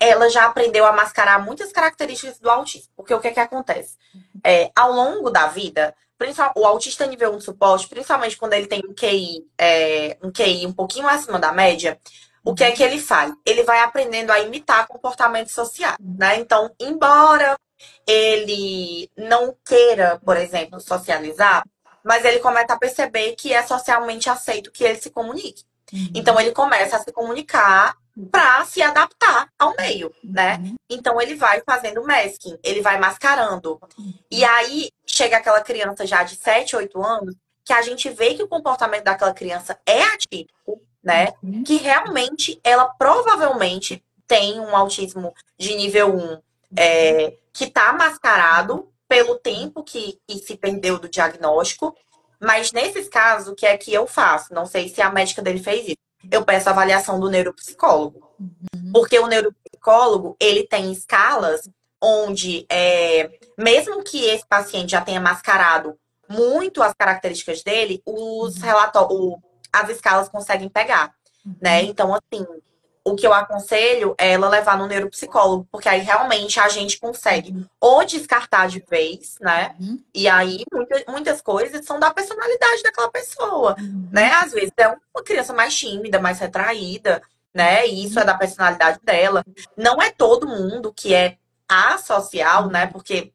ela 0.00 0.28
já 0.28 0.46
aprendeu 0.46 0.84
a 0.84 0.92
mascarar 0.92 1.38
muitas 1.44 1.70
características 1.70 2.40
do 2.40 2.50
autismo. 2.50 2.92
Porque 2.96 3.14
o 3.14 3.20
que 3.20 3.28
é 3.28 3.30
que 3.30 3.38
acontece? 3.38 3.96
É, 4.42 4.68
ao 4.74 4.90
longo 4.90 5.30
da 5.30 5.46
vida, 5.46 5.94
o 6.56 6.66
autista 6.66 7.06
nível 7.06 7.32
1 7.34 7.38
de 7.38 7.44
suporte, 7.44 7.88
principalmente 7.88 8.36
quando 8.36 8.52
ele 8.52 8.66
tem 8.66 8.80
um 8.88 8.94
QI, 8.94 9.46
é, 9.58 10.16
um 10.22 10.30
QI 10.30 10.66
um 10.66 10.72
pouquinho 10.72 11.08
acima 11.08 11.38
da 11.38 11.52
média, 11.52 11.98
o 12.44 12.54
que 12.54 12.62
é 12.62 12.72
que 12.72 12.82
ele 12.82 12.98
faz? 12.98 13.32
Ele 13.44 13.62
vai 13.62 13.80
aprendendo 13.80 14.30
a 14.30 14.40
imitar 14.40 14.86
comportamento 14.86 15.48
social, 15.48 15.96
né? 16.00 16.36
Então, 16.36 16.70
embora 16.78 17.56
ele 18.06 19.10
não 19.16 19.56
queira, 19.64 20.20
por 20.24 20.36
exemplo, 20.36 20.78
socializar, 20.80 21.64
mas 22.04 22.24
ele 22.24 22.38
começa 22.40 22.74
a 22.74 22.78
perceber 22.78 23.34
que 23.34 23.52
é 23.52 23.62
socialmente 23.62 24.28
aceito 24.28 24.70
que 24.70 24.84
ele 24.84 25.00
se 25.00 25.10
comunique. 25.10 25.64
Uhum. 25.94 26.10
Então, 26.14 26.40
ele 26.40 26.50
começa 26.50 26.96
a 26.96 27.00
se 27.00 27.12
comunicar 27.12 27.96
para 28.30 28.64
se 28.64 28.80
adaptar 28.80 29.48
ao 29.58 29.74
meio, 29.76 30.12
né? 30.22 30.58
Uhum. 30.58 30.74
Então 30.88 31.20
ele 31.20 31.34
vai 31.34 31.62
fazendo 31.66 32.04
masking, 32.04 32.56
ele 32.62 32.80
vai 32.80 32.98
mascarando. 32.98 33.80
E 34.30 34.44
aí 34.44 34.90
chega 35.04 35.36
aquela 35.36 35.60
criança 35.60 36.06
já 36.06 36.22
de 36.22 36.36
7, 36.36 36.76
8 36.76 37.02
anos, 37.02 37.34
que 37.64 37.72
a 37.72 37.82
gente 37.82 38.08
vê 38.10 38.34
que 38.34 38.42
o 38.42 38.48
comportamento 38.48 39.04
daquela 39.04 39.34
criança 39.34 39.78
é 39.84 40.02
atípico, 40.02 40.80
né? 41.02 41.32
Uhum. 41.42 41.64
Que 41.64 41.76
realmente 41.76 42.60
ela 42.62 42.86
provavelmente 42.86 44.02
tem 44.26 44.60
um 44.60 44.76
autismo 44.76 45.34
de 45.58 45.74
nível 45.74 46.14
1 46.14 46.42
é, 46.76 47.34
que 47.52 47.66
tá 47.66 47.92
mascarado 47.92 48.88
pelo 49.08 49.36
tempo 49.36 49.82
que, 49.82 50.18
que 50.26 50.38
se 50.38 50.56
perdeu 50.56 50.98
do 50.98 51.08
diagnóstico. 51.08 51.96
Mas 52.44 52.72
nesses 52.72 53.08
casos, 53.08 53.48
o 53.48 53.54
que 53.54 53.66
é 53.66 53.76
que 53.76 53.92
eu 53.92 54.06
faço? 54.06 54.52
Não 54.52 54.66
sei 54.66 54.88
se 54.88 55.00
a 55.00 55.10
médica 55.10 55.42
dele 55.42 55.62
fez 55.62 55.88
isso 55.88 56.04
eu 56.30 56.44
peço 56.44 56.68
avaliação 56.68 57.18
do 57.20 57.30
neuropsicólogo. 57.30 58.30
Uhum. 58.38 58.92
Porque 58.92 59.18
o 59.18 59.26
neuropsicólogo, 59.26 60.36
ele 60.40 60.66
tem 60.66 60.92
escalas 60.92 61.68
onde, 62.00 62.66
é, 62.68 63.30
mesmo 63.58 64.02
que 64.02 64.24
esse 64.24 64.46
paciente 64.46 64.90
já 64.90 65.00
tenha 65.00 65.20
mascarado 65.20 65.98
muito 66.28 66.82
as 66.82 66.92
características 66.94 67.62
dele, 67.62 68.02
os 68.04 68.56
uhum. 68.56 68.62
relatórios, 68.62 69.34
as 69.72 69.88
escalas 69.90 70.28
conseguem 70.28 70.68
pegar, 70.68 71.14
né? 71.60 71.82
Uhum. 71.82 71.88
Então, 71.88 72.14
assim, 72.14 72.46
o 73.04 73.14
que 73.14 73.26
eu 73.26 73.34
aconselho 73.34 74.14
é 74.16 74.32
ela 74.32 74.48
levar 74.48 74.78
no 74.78 74.86
neuropsicólogo, 74.86 75.68
porque 75.70 75.88
aí 75.88 76.00
realmente 76.00 76.58
a 76.58 76.70
gente 76.70 76.98
consegue 76.98 77.50
uhum. 77.52 77.66
ou 77.78 78.04
descartar 78.04 78.66
de 78.66 78.82
vez, 78.88 79.36
né? 79.40 79.74
Uhum. 79.78 80.02
E 80.14 80.26
aí 80.26 80.64
muitas, 80.72 81.04
muitas 81.06 81.42
coisas 81.42 81.84
são 81.84 82.00
da 82.00 82.10
personalidade 82.10 82.82
daquela 82.82 83.10
pessoa, 83.10 83.76
uhum. 83.78 84.08
né? 84.10 84.32
Às 84.32 84.52
vezes 84.52 84.72
é 84.78 84.88
uma 84.88 85.22
criança 85.22 85.52
mais 85.52 85.76
tímida, 85.76 86.18
mais 86.18 86.38
retraída, 86.38 87.20
né? 87.54 87.86
E 87.86 88.06
isso 88.06 88.18
é 88.18 88.24
da 88.24 88.34
personalidade 88.34 88.98
dela. 89.02 89.44
Não 89.76 90.00
é 90.00 90.10
todo 90.10 90.48
mundo 90.48 90.90
que 90.90 91.14
é 91.14 91.36
asocial, 91.68 92.68
né? 92.68 92.86
Porque 92.86 93.33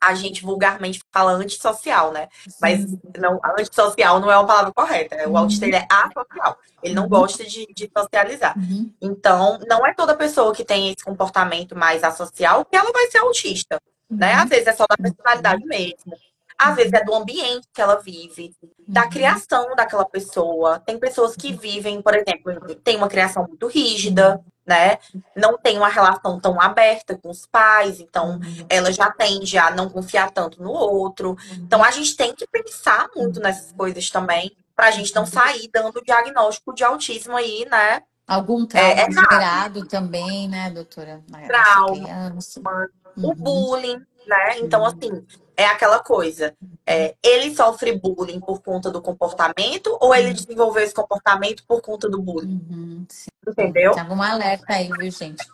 a 0.00 0.14
gente 0.14 0.42
vulgarmente 0.42 1.00
fala 1.12 1.32
antissocial, 1.32 2.12
né? 2.12 2.28
Mas 2.60 2.86
não, 3.18 3.40
antissocial 3.58 4.20
não 4.20 4.30
é 4.30 4.36
uma 4.36 4.46
palavra 4.46 4.72
correta. 4.72 5.16
O 5.26 5.30
uhum. 5.30 5.38
autista 5.38 5.66
ele 5.66 5.76
é 5.76 5.86
asocial. 5.90 6.58
Ele 6.82 6.94
não 6.94 7.04
uhum. 7.04 7.08
gosta 7.08 7.44
de, 7.44 7.66
de 7.74 7.90
socializar. 7.96 8.56
Uhum. 8.56 8.92
Então, 9.00 9.58
não 9.68 9.86
é 9.86 9.92
toda 9.94 10.16
pessoa 10.16 10.54
que 10.54 10.64
tem 10.64 10.90
esse 10.90 11.04
comportamento 11.04 11.76
mais 11.76 12.04
asocial 12.04 12.64
que 12.64 12.76
ela 12.76 12.92
vai 12.92 13.10
ser 13.10 13.18
autista. 13.18 13.80
Né? 14.10 14.32
Às 14.32 14.48
vezes 14.48 14.66
é 14.68 14.72
só 14.72 14.86
da 14.88 14.96
personalidade 14.96 15.64
mesmo. 15.66 16.16
Às 16.58 16.74
vezes 16.74 16.92
é 16.92 17.04
do 17.04 17.14
ambiente 17.14 17.68
que 17.72 17.80
ela 17.80 17.96
vive, 17.96 18.52
da 18.86 19.06
criação 19.06 19.76
daquela 19.76 20.04
pessoa. 20.04 20.80
Tem 20.80 20.98
pessoas 20.98 21.36
que 21.36 21.52
vivem, 21.52 22.02
por 22.02 22.14
exemplo, 22.14 22.74
tem 22.82 22.96
uma 22.96 23.08
criação 23.08 23.46
muito 23.46 23.68
rígida, 23.68 24.44
né? 24.66 24.98
Não 25.36 25.56
tem 25.56 25.78
uma 25.78 25.88
relação 25.88 26.38
tão 26.40 26.60
aberta 26.60 27.16
com 27.16 27.30
os 27.30 27.46
pais, 27.46 28.00
então 28.00 28.32
uhum. 28.32 28.66
ela 28.68 28.92
já 28.92 29.10
tende 29.10 29.56
a 29.56 29.70
não 29.70 29.88
confiar 29.88 30.30
tanto 30.30 30.62
no 30.62 30.70
outro. 30.70 31.30
Uhum. 31.30 31.56
Então 31.58 31.82
a 31.82 31.90
gente 31.90 32.16
tem 32.16 32.34
que 32.34 32.46
pensar 32.46 33.08
muito 33.14 33.40
nessas 33.40 33.72
coisas 33.72 34.10
também, 34.10 34.50
para 34.76 34.88
a 34.88 34.90
gente 34.90 35.14
não 35.14 35.24
sair 35.24 35.70
dando 35.72 36.02
diagnóstico 36.02 36.74
de 36.74 36.84
autismo 36.84 37.36
aí, 37.36 37.66
né? 37.70 38.02
Algum 38.26 38.66
trauma 38.66 38.88
é, 38.88 39.00
é 39.00 39.84
também, 39.88 40.48
né, 40.48 40.70
doutora? 40.70 41.22
Trauma, 41.46 42.90
uhum. 43.16 43.30
o 43.30 43.34
bullying, 43.34 44.04
né? 44.26 44.58
Então, 44.58 44.84
assim, 44.84 45.24
é 45.58 45.66
aquela 45.66 45.98
coisa. 45.98 46.54
É, 46.86 47.16
ele 47.20 47.52
sofre 47.52 47.98
bullying 47.98 48.38
por 48.38 48.62
conta 48.62 48.92
do 48.92 49.02
comportamento 49.02 49.98
ou 50.00 50.14
ele 50.14 50.32
desenvolveu 50.32 50.84
esse 50.84 50.94
comportamento 50.94 51.64
por 51.66 51.82
conta 51.82 52.08
do 52.08 52.22
bullying? 52.22 52.64
Uhum, 52.70 53.06
Entendeu? 53.46 53.90
Tem 53.90 54.02
algum 54.02 54.22
alerta 54.22 54.72
aí, 54.72 54.88
viu, 54.88 55.10
gente? 55.10 55.44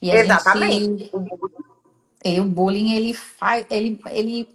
E 0.00 0.12
Exatamente. 0.12 1.10
Gente, 1.10 1.10
e 2.24 2.40
o 2.40 2.44
bullying, 2.44 2.94
ele 2.94 3.12
faz. 3.12 3.66
Ele, 3.68 4.00
ele 4.06 4.48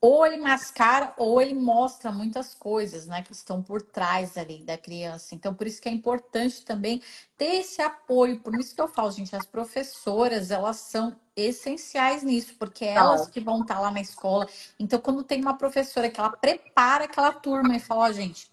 ou 0.00 0.24
ele 0.24 0.36
mascara 0.36 1.12
ou 1.16 1.40
ele 1.40 1.54
mostra 1.54 2.12
muitas 2.12 2.54
coisas, 2.54 3.06
né, 3.06 3.22
que 3.22 3.32
estão 3.32 3.62
por 3.62 3.82
trás 3.82 4.36
ali 4.36 4.62
da 4.62 4.78
criança. 4.78 5.34
Então, 5.34 5.52
por 5.52 5.66
isso 5.66 5.82
que 5.82 5.88
é 5.88 5.92
importante 5.92 6.64
também 6.64 7.02
ter 7.36 7.56
esse 7.56 7.82
apoio. 7.82 8.40
Por 8.40 8.54
isso 8.58 8.74
que 8.74 8.80
eu 8.80 8.88
falo, 8.88 9.10
gente, 9.10 9.34
as 9.34 9.46
professoras, 9.46 10.50
elas 10.50 10.76
são 10.76 11.16
essenciais 11.36 12.22
nisso, 12.22 12.54
porque 12.58 12.84
é 12.84 12.94
elas 12.94 13.28
que 13.28 13.40
vão 13.40 13.62
estar 13.62 13.80
lá 13.80 13.90
na 13.90 14.00
escola. 14.00 14.48
Então, 14.78 15.00
quando 15.00 15.24
tem 15.24 15.40
uma 15.40 15.58
professora 15.58 16.08
que 16.08 16.20
ela 16.20 16.30
prepara 16.30 17.04
aquela 17.04 17.32
turma 17.32 17.76
e 17.76 17.80
fala, 17.80 18.04
ó, 18.04 18.08
oh, 18.08 18.12
gente, 18.12 18.50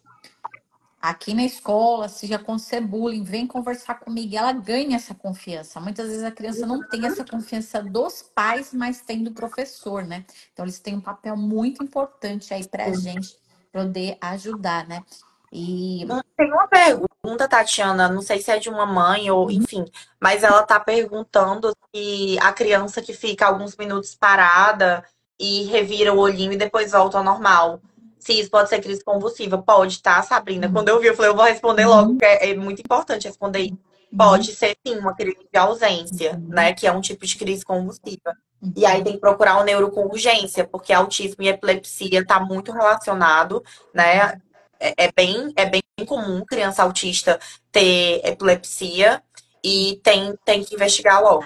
aqui 1.10 1.34
na 1.34 1.44
escola, 1.44 2.10
se 2.10 2.28
já 2.28 2.38
acontecer 2.38 2.82
bullying, 2.82 3.24
vem 3.24 3.46
conversar 3.46 3.96
comigo. 3.96 4.36
Ela 4.36 4.52
ganha 4.52 4.96
essa 4.96 5.14
confiança. 5.14 5.80
Muitas 5.80 6.08
vezes 6.08 6.24
a 6.24 6.32
criança 6.32 6.66
não 6.66 6.88
tem 6.88 7.06
essa 7.06 7.24
confiança 7.24 7.82
dos 7.82 8.22
pais, 8.22 8.74
mas 8.74 9.02
tem 9.02 9.24
do 9.24 9.32
professor, 9.32 10.04
né? 10.04 10.26
Então 10.52 10.66
eles 10.66 10.80
têm 10.80 10.96
um 10.96 11.02
papel 11.02 11.38
muito 11.38 11.84
importante 11.84 12.54
aí 12.54 12.68
para 12.68 12.86
a 12.86 12.94
gente 12.94 13.38
poder 13.72 14.18
ajudar, 14.20 14.88
né? 14.88 15.04
E... 15.52 16.06
Tem 16.36 16.52
uma 16.52 16.68
pergunta, 16.68 17.48
Tatiana, 17.48 18.10
não 18.10 18.22
sei 18.22 18.42
se 18.42 18.52
é 18.52 18.58
de 18.58 18.70
uma 18.70 18.86
mãe 18.86 19.30
ou 19.30 19.50
enfim, 19.50 19.86
mas 20.20 20.44
ela 20.44 20.64
tá 20.64 20.80
perguntando 20.80 21.74
se 21.94 22.38
a 22.42 22.52
criança 22.52 23.02
que 23.02 23.14
fica 23.14 23.46
alguns 23.46 23.78
minutos 23.78 24.16
parada 24.16 25.06
e 25.40 25.64
revira 25.64 26.14
o 26.14 26.18
olhinho 26.18 26.54
e 26.54 26.58
depois 26.58 26.92
volta 26.92 27.18
ao 27.18 27.24
normal 27.24 27.80
se 28.26 28.40
isso 28.40 28.50
pode 28.50 28.70
ser 28.70 28.82
crise 28.82 29.04
convulsiva. 29.04 29.62
Pode, 29.62 30.02
tá, 30.02 30.22
Sabrina? 30.24 30.68
Quando 30.68 30.90
eu 30.90 31.00
vi, 31.00 31.06
eu 31.06 31.16
falei, 31.16 31.30
eu 31.30 31.36
vou 31.36 31.46
responder 31.46 31.86
logo, 31.86 32.14
porque 32.14 32.26
é, 32.26 32.50
é 32.50 32.56
muito 32.56 32.80
importante 32.80 33.28
responder 33.28 33.60
isso. 33.60 33.78
Pode 34.18 34.56
ser 34.56 34.76
sim 34.86 34.98
uma 34.98 35.16
crise 35.16 35.48
de 35.52 35.60
ausência, 35.60 36.42
né? 36.48 36.74
Que 36.74 36.88
é 36.88 36.92
um 36.92 37.02
tipo 37.02 37.24
de 37.24 37.38
crise 37.38 37.64
convulsiva. 37.64 38.36
E 38.76 38.84
aí 38.84 39.04
tem 39.04 39.14
que 39.14 39.20
procurar 39.20 39.60
o 39.60 39.62
um 39.62 39.64
neuro 39.64 39.92
com 39.92 40.06
urgência, 40.06 40.66
porque 40.66 40.92
autismo 40.92 41.44
e 41.44 41.50
epilepsia 41.50 42.22
está 42.22 42.40
muito 42.40 42.72
relacionado, 42.72 43.64
né? 43.94 44.42
É, 44.80 45.06
é, 45.06 45.12
bem, 45.16 45.54
é 45.56 45.66
bem 45.68 45.84
comum 46.08 46.44
criança 46.46 46.82
autista 46.82 47.40
ter 47.72 48.22
epilepsia 48.26 49.22
e 49.64 50.00
tem, 50.04 50.36
tem 50.44 50.64
que 50.64 50.74
investigar 50.74 51.22
logo, 51.22 51.46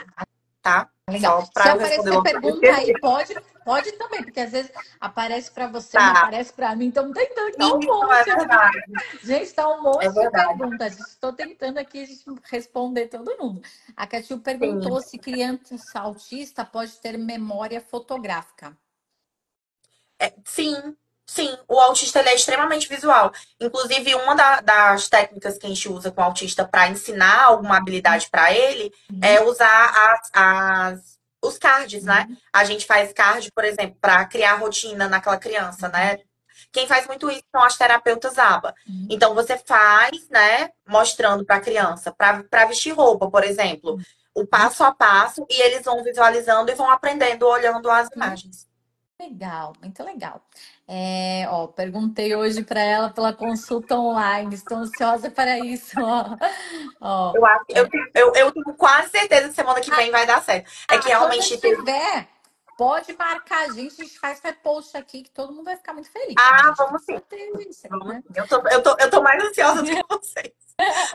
tá? 0.62 0.88
Legal. 1.10 1.42
Só 1.42 1.64
Se 1.64 1.70
aparecer 1.70 2.22
pergunta 2.22 2.68
aí, 2.74 2.94
pode, 3.02 3.36
pode 3.70 3.92
também, 3.92 4.24
porque 4.24 4.40
às 4.40 4.52
vezes 4.52 4.72
aparece 5.00 5.52
para 5.52 5.68
você, 5.68 5.92
tá. 5.92 6.04
não 6.04 6.22
aparece 6.22 6.52
para 6.52 6.76
mim, 6.76 6.88
então 6.88 7.14
tentando 7.14 7.50
aqui 7.50 7.64
um 7.64 7.80
monte. 7.80 8.30
É 8.32 9.18
gente, 9.24 9.54
tá 9.54 9.70
um 9.70 9.84
monte 9.84 10.08
é 10.08 10.10
de 10.10 10.32
perguntas. 10.32 11.00
Estou 11.00 11.32
tentando 11.32 11.78
aqui 11.78 12.04
responder 12.46 13.10
todo 13.10 13.38
mundo. 13.38 13.62
A 13.96 14.08
Catil 14.08 14.40
perguntou 14.40 15.00
Sim. 15.00 15.10
se 15.10 15.18
criança 15.20 16.00
autista 16.00 16.66
pode 16.66 16.94
ter 16.94 17.16
memória 17.16 17.80
fotográfica. 17.80 18.76
É, 20.20 20.34
sim, 20.44 20.96
Sim, 21.28 21.56
o 21.68 21.80
autista 21.80 22.22
é 22.22 22.34
extremamente 22.34 22.90
visual. 22.90 23.32
Inclusive, 23.62 24.16
uma 24.16 24.34
da, 24.34 24.62
das 24.62 25.08
técnicas 25.08 25.60
que 25.60 25.68
a 25.68 25.70
gente 25.70 25.88
usa 25.88 26.10
com 26.10 26.22
o 26.22 26.24
autista 26.24 26.68
para 26.68 26.90
ensinar 26.90 27.44
alguma 27.44 27.78
habilidade 27.78 28.28
para 28.32 28.52
ele 28.52 28.92
uhum. 29.12 29.20
é 29.22 29.40
usar 29.44 29.94
as, 29.94 30.32
as, 30.34 31.19
os 31.42 31.58
cards, 31.58 32.04
né? 32.04 32.28
uhum. 32.30 32.38
A 32.54 32.64
gente 32.64 32.86
faz 32.86 33.14
card, 33.14 33.52
por 33.52 33.64
exemplo, 33.64 33.98
para 34.00 34.26
criar 34.26 34.56
rotina 34.56 35.08
naquela 35.08 35.38
criança, 35.38 35.88
né? 35.90 36.20
Quem 36.72 36.88
faz 36.88 37.08
muito 37.08 37.30
isso 37.32 37.44
são 37.52 37.64
as 37.64 37.78
terapeutas 37.78 38.38
ABA. 38.38 38.76
Uhum. 38.88 39.08
Então, 39.10 39.34
você 39.34 39.58
faz, 39.58 40.28
né, 40.30 40.70
mostrando 40.88 41.46
para 41.46 41.56
a 41.56 41.62
criança, 41.62 42.12
para 42.12 42.66
vestir 42.66 42.92
roupa, 42.92 43.30
por 43.30 43.44
exemplo, 43.44 43.98
o 44.36 44.46
passo 44.46 44.84
a 44.84 44.94
passo, 44.94 45.46
e 45.50 45.62
eles 45.62 45.84
vão 45.84 46.04
visualizando 46.04 46.72
e 46.72 46.76
vão 46.76 46.90
aprendendo 46.90 47.48
olhando 47.48 47.90
as 47.90 48.08
uhum. 48.08 48.14
imagens. 48.16 48.68
Legal, 49.20 49.74
muito 49.82 50.02
legal. 50.04 50.42
É, 50.92 51.46
ó, 51.50 51.68
perguntei 51.68 52.36
hoje 52.36 52.64
para 52.64 52.82
ela 52.82 53.12
pela 53.12 53.32
consulta 53.32 53.96
online. 53.96 54.56
Estou 54.56 54.80
ansiosa 54.80 55.30
para 55.30 55.60
isso. 55.60 55.94
Ó. 56.02 56.36
ó 57.00 57.34
eu, 57.36 57.46
acho, 57.46 57.66
eu, 57.70 57.88
eu, 58.16 58.34
eu 58.34 58.52
tenho 58.52 58.74
quase 58.76 59.12
certeza 59.12 59.50
que 59.50 59.54
semana 59.54 59.80
que 59.82 59.92
vem 59.92 60.10
vai 60.10 60.26
dar 60.26 60.42
certo. 60.42 60.68
É 60.90 60.98
que 60.98 61.12
ah, 61.12 61.20
realmente. 61.20 61.44
Se 61.44 61.58
tiver, 61.60 62.28
pode 62.80 63.14
marcar 63.18 63.68
a 63.68 63.74
gente, 63.74 64.02
a 64.02 64.06
gente 64.06 64.18
faz 64.18 64.40
repost 64.40 64.96
aqui, 64.96 65.22
que 65.22 65.32
todo 65.32 65.52
mundo 65.52 65.66
vai 65.66 65.76
ficar 65.76 65.94
muito 65.94 66.10
feliz. 66.10 66.36
Ah, 66.40 66.74
vamos 66.78 67.04
sim. 67.04 67.20
Isso, 67.70 67.90
né? 68.06 68.24
eu, 68.34 68.48
tô, 68.48 68.56
eu, 68.70 68.82
tô, 68.82 68.96
eu 68.98 69.10
tô 69.10 69.22
mais 69.22 69.44
ansiosa 69.44 69.84
do 69.84 69.90
que 69.90 70.02
vocês 70.10 70.54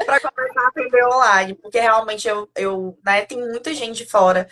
para 0.04 0.20
começar 0.20 0.60
a 0.60 0.68
aprender 0.68 1.06
online, 1.06 1.54
porque 1.54 1.80
realmente 1.80 2.28
eu, 2.28 2.46
eu 2.54 2.98
né, 3.02 3.24
tem 3.24 3.38
muita 3.38 3.72
gente 3.72 4.04
fora 4.04 4.46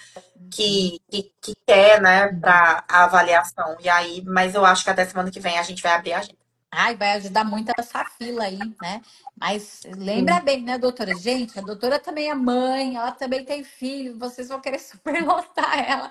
que, 0.50 0.98
que, 1.10 1.30
que 1.38 1.54
quer, 1.66 2.00
né, 2.00 2.32
para 2.40 2.82
avaliação. 2.88 3.76
E 3.80 3.90
aí, 3.90 4.22
mas 4.24 4.54
eu 4.54 4.64
acho 4.64 4.82
que 4.82 4.88
até 4.88 5.04
semana 5.04 5.30
que 5.30 5.38
vem 5.38 5.58
a 5.58 5.62
gente 5.62 5.82
vai 5.82 5.92
abrir 5.92 6.14
a 6.14 6.20
agenda. 6.20 6.41
Ai, 6.74 6.96
vai 6.96 7.12
ajudar 7.12 7.44
muito 7.44 7.70
essa 7.78 8.02
fila 8.02 8.44
aí, 8.44 8.74
né? 8.80 9.02
Mas 9.36 9.82
lembra 9.98 10.36
Sim. 10.36 10.44
bem, 10.44 10.62
né, 10.62 10.78
doutora? 10.78 11.14
Gente, 11.14 11.58
a 11.58 11.62
doutora 11.62 11.98
também 11.98 12.30
é 12.30 12.34
mãe, 12.34 12.96
ela 12.96 13.12
também 13.12 13.44
tem 13.44 13.62
filho, 13.62 14.18
vocês 14.18 14.48
vão 14.48 14.58
querer 14.58 14.78
superlotar 14.80 15.78
ela. 15.78 16.10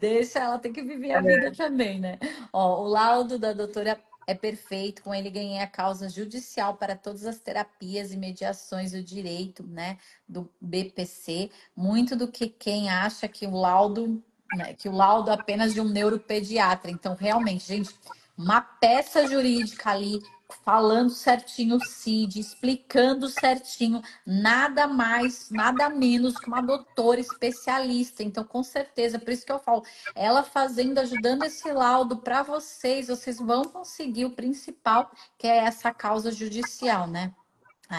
Deixa 0.00 0.38
ela, 0.38 0.58
tem 0.58 0.72
que 0.72 0.82
viver 0.82 1.12
a 1.12 1.18
é 1.18 1.22
vida 1.22 1.52
também, 1.52 2.00
né? 2.00 2.18
Ó, 2.50 2.84
o 2.84 2.88
laudo 2.88 3.38
da 3.38 3.52
doutora 3.52 4.00
é 4.26 4.34
perfeito, 4.34 5.02
com 5.02 5.14
ele 5.14 5.28
ganhei 5.28 5.58
a 5.58 5.66
causa 5.66 6.08
judicial 6.08 6.74
para 6.74 6.96
todas 6.96 7.26
as 7.26 7.38
terapias 7.38 8.12
e 8.12 8.16
mediações 8.16 8.92
do 8.92 9.02
direito, 9.02 9.62
né, 9.66 9.98
do 10.26 10.50
BPC, 10.58 11.50
muito 11.76 12.16
do 12.16 12.28
que 12.28 12.48
quem 12.48 12.88
acha 12.88 13.28
que 13.28 13.46
o 13.46 13.54
laudo, 13.54 14.22
né, 14.54 14.72
que 14.72 14.88
o 14.88 14.92
laudo 14.92 15.30
é 15.30 15.34
apenas 15.34 15.74
de 15.74 15.80
um 15.82 15.88
neuropediatra. 15.88 16.90
Então, 16.90 17.14
realmente, 17.14 17.66
gente, 17.66 17.94
uma 18.36 18.60
peça 18.60 19.26
jurídica 19.26 19.90
ali 19.90 20.20
falando 20.64 21.10
certinho 21.10 21.76
o 21.76 21.84
CID, 21.84 22.38
explicando 22.38 23.28
certinho, 23.28 24.02
nada 24.26 24.86
mais, 24.86 25.50
nada 25.50 25.88
menos 25.88 26.36
que 26.36 26.46
uma 26.46 26.60
doutora 26.60 27.20
especialista. 27.20 28.22
Então, 28.22 28.44
com 28.44 28.62
certeza, 28.62 29.18
por 29.18 29.30
isso 29.30 29.46
que 29.46 29.52
eu 29.52 29.58
falo, 29.58 29.82
ela 30.14 30.42
fazendo, 30.42 30.98
ajudando 30.98 31.44
esse 31.44 31.70
laudo 31.72 32.18
para 32.18 32.42
vocês, 32.42 33.08
vocês 33.08 33.38
vão 33.38 33.64
conseguir 33.64 34.26
o 34.26 34.32
principal, 34.32 35.10
que 35.38 35.46
é 35.46 35.58
essa 35.58 35.92
causa 35.92 36.30
judicial, 36.30 37.06
né? 37.06 37.32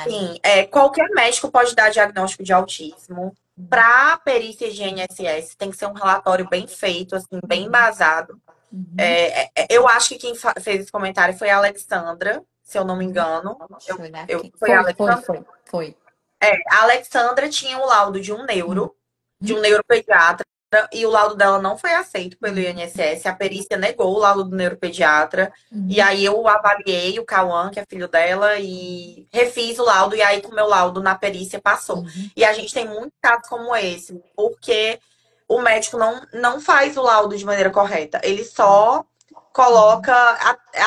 Sim, 0.04 0.40
é, 0.42 0.66
qualquer 0.66 1.08
médico 1.10 1.52
pode 1.52 1.76
dar 1.76 1.92
diagnóstico 1.92 2.44
de 2.44 2.52
autismo, 2.52 3.36
Para 3.70 4.18
perícia 4.18 4.72
de 4.72 4.82
INSS, 4.82 5.54
tem 5.56 5.70
que 5.70 5.78
ser 5.78 5.86
um 5.86 5.94
relatório 5.94 6.50
bem 6.50 6.66
feito, 6.66 7.16
assim, 7.16 7.40
bem 7.46 7.66
embasado. 7.66 8.42
Uhum. 8.74 8.96
É, 8.98 9.44
é, 9.56 9.68
eu 9.70 9.88
acho 9.88 10.10
que 10.10 10.18
quem 10.18 10.34
fez 10.34 10.82
esse 10.82 10.92
comentário 10.92 11.38
foi 11.38 11.52
a 11.52 11.58
Alexandra, 11.58 12.44
se 12.64 12.76
eu 12.76 12.84
não 12.84 12.96
me 12.96 13.06
engano. 13.06 13.56
Eu, 13.88 13.98
eu, 14.28 14.40
foi, 14.40 14.52
foi, 14.58 14.72
a 14.72 14.80
Alexandra. 14.80 15.18
Foi, 15.18 15.36
foi, 15.38 15.46
foi. 15.66 15.98
É, 16.42 16.56
a 16.72 16.82
Alexandra 16.82 17.48
tinha 17.48 17.78
o 17.78 17.86
laudo 17.86 18.20
de 18.20 18.34
um 18.34 18.44
neuro, 18.46 18.84
uhum. 18.86 18.92
de 19.40 19.54
um 19.54 19.60
neuropediatra, 19.60 20.44
e 20.92 21.06
o 21.06 21.10
laudo 21.12 21.36
dela 21.36 21.62
não 21.62 21.78
foi 21.78 21.94
aceito 21.94 22.36
pelo 22.40 22.60
INSS. 22.60 23.28
A 23.28 23.36
perícia 23.36 23.78
negou 23.78 24.12
o 24.12 24.18
laudo 24.18 24.46
do 24.46 24.56
neuropediatra. 24.56 25.54
Uhum. 25.72 25.88
E 25.88 26.02
aí 26.02 26.26
eu 26.26 26.48
avaliei 26.48 27.20
o 27.20 27.26
Cauã, 27.26 27.70
que 27.70 27.80
é 27.80 27.86
filho 27.88 28.08
dela, 28.08 28.58
e 28.60 29.28
refiz 29.32 29.78
o 29.78 29.84
laudo. 29.84 30.16
E 30.16 30.22
aí, 30.24 30.42
com 30.42 30.52
o 30.52 30.56
meu 30.56 30.68
laudo 30.68 31.00
na 31.00 31.14
perícia, 31.14 31.62
passou. 31.62 31.98
Uhum. 31.98 32.32
E 32.36 32.44
a 32.44 32.54
gente 32.54 32.74
tem 32.74 32.88
muitos 32.88 33.18
casos 33.22 33.48
como 33.48 33.76
esse, 33.76 34.20
porque 34.36 35.00
o 35.48 35.62
médico 35.62 35.98
não, 35.98 36.22
não 36.34 36.62
faz 36.62 36.98
o 36.98 37.02
laudo 37.02 37.38
de 37.38 37.46
maneira 37.46 37.70
correta. 37.70 38.20
Ele 38.24 38.44
só 38.44 39.06
coloca, 39.54 40.14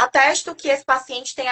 atesta 0.03 0.53
que 0.53 0.69
esse 0.69 0.85
paciente 0.85 1.37
tem, 1.37 1.47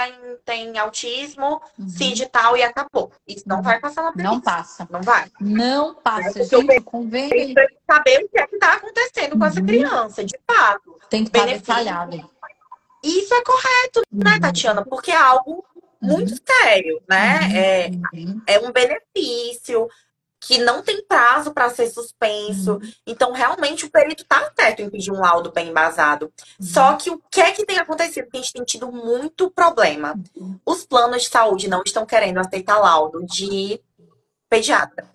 tem 0.44 0.78
autismo, 0.78 1.62
uhum. 1.78 1.88
CID 1.88 2.24
e 2.24 2.26
tal, 2.26 2.56
e 2.56 2.62
acabou. 2.62 3.12
Isso 3.26 3.44
não 3.46 3.62
vai 3.62 3.78
passar 3.78 4.02
na 4.02 4.12
perícia. 4.12 4.32
Não 4.32 4.40
passa. 4.40 4.88
Não 4.90 5.00
vai. 5.00 5.30
Não 5.40 5.94
passa, 5.94 6.40
é 6.40 6.44
gente, 6.44 6.80
convém... 6.80 7.54
saber 7.88 8.24
o 8.24 8.28
que 8.28 8.40
é 8.40 8.46
que 8.48 8.56
está 8.56 8.74
acontecendo 8.74 9.34
uhum. 9.34 9.38
com 9.38 9.46
essa 9.46 9.60
uhum. 9.60 9.66
criança, 9.66 10.24
de 10.24 10.38
fato. 10.44 10.98
Tem 11.08 11.24
que 11.24 11.30
estar 11.30 11.46
detalhado. 11.46 12.30
Isso 13.02 13.32
é 13.32 13.42
correto, 13.42 14.02
né, 14.10 14.34
uhum. 14.34 14.40
Tatiana? 14.40 14.84
Porque 14.84 15.12
é 15.12 15.16
algo 15.16 15.64
muito 16.00 16.32
uhum. 16.32 16.38
sério, 16.44 17.02
né? 17.08 17.40
Uhum. 18.12 18.42
É, 18.46 18.54
é 18.54 18.58
um 18.60 18.72
benefício, 18.72 19.88
que 20.46 20.58
não 20.58 20.82
tem 20.82 21.02
prazo 21.04 21.52
para 21.52 21.70
ser 21.70 21.88
suspenso. 21.88 22.74
Uhum. 22.74 22.92
Então, 23.06 23.32
realmente, 23.32 23.84
o 23.84 23.90
perito 23.90 24.22
está 24.22 24.50
certo 24.54 24.82
em 24.82 24.90
pedir 24.90 25.10
um 25.10 25.20
laudo 25.20 25.50
bem 25.50 25.68
embasado. 25.68 26.32
Uhum. 26.60 26.66
Só 26.66 26.94
que 26.96 27.10
o 27.10 27.20
que 27.30 27.40
é 27.40 27.50
que 27.50 27.64
tem 27.64 27.78
acontecido? 27.78 28.28
Que 28.30 28.36
a 28.36 28.40
gente 28.40 28.52
tem 28.52 28.64
tido 28.64 28.92
muito 28.92 29.50
problema. 29.50 30.14
Uhum. 30.36 30.58
Os 30.64 30.84
planos 30.84 31.22
de 31.22 31.28
saúde 31.28 31.68
não 31.68 31.82
estão 31.84 32.04
querendo 32.04 32.38
aceitar 32.38 32.78
laudo 32.78 33.24
de 33.24 33.80
pediatra. 34.48 35.12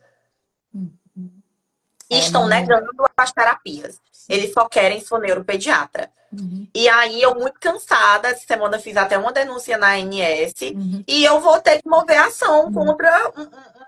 E 2.10 2.16
é, 2.16 2.20
estão 2.20 2.48
negando 2.48 2.90
as 3.16 3.32
terapias. 3.32 4.02
Eles 4.28 4.52
só 4.52 4.68
querem 4.68 5.00
for 5.00 5.20
neuropediatra. 5.20 6.10
Uhum. 6.34 6.68
E 6.74 6.90
aí, 6.90 7.22
eu 7.22 7.36
muito 7.36 7.60
cansada, 7.60 8.30
essa 8.30 8.46
semana 8.46 8.80
fiz 8.80 8.98
até 8.98 9.18
uma 9.18 9.32
denúncia 9.32 9.78
na 9.78 9.94
ANS, 9.94 10.54
uhum. 10.76 11.04
e 11.08 11.24
eu 11.24 11.40
vou 11.40 11.60
ter 11.60 11.82
que 11.82 11.90
mover 11.90 12.18
ação 12.18 12.66
uhum. 12.66 12.74
contra 12.74 13.32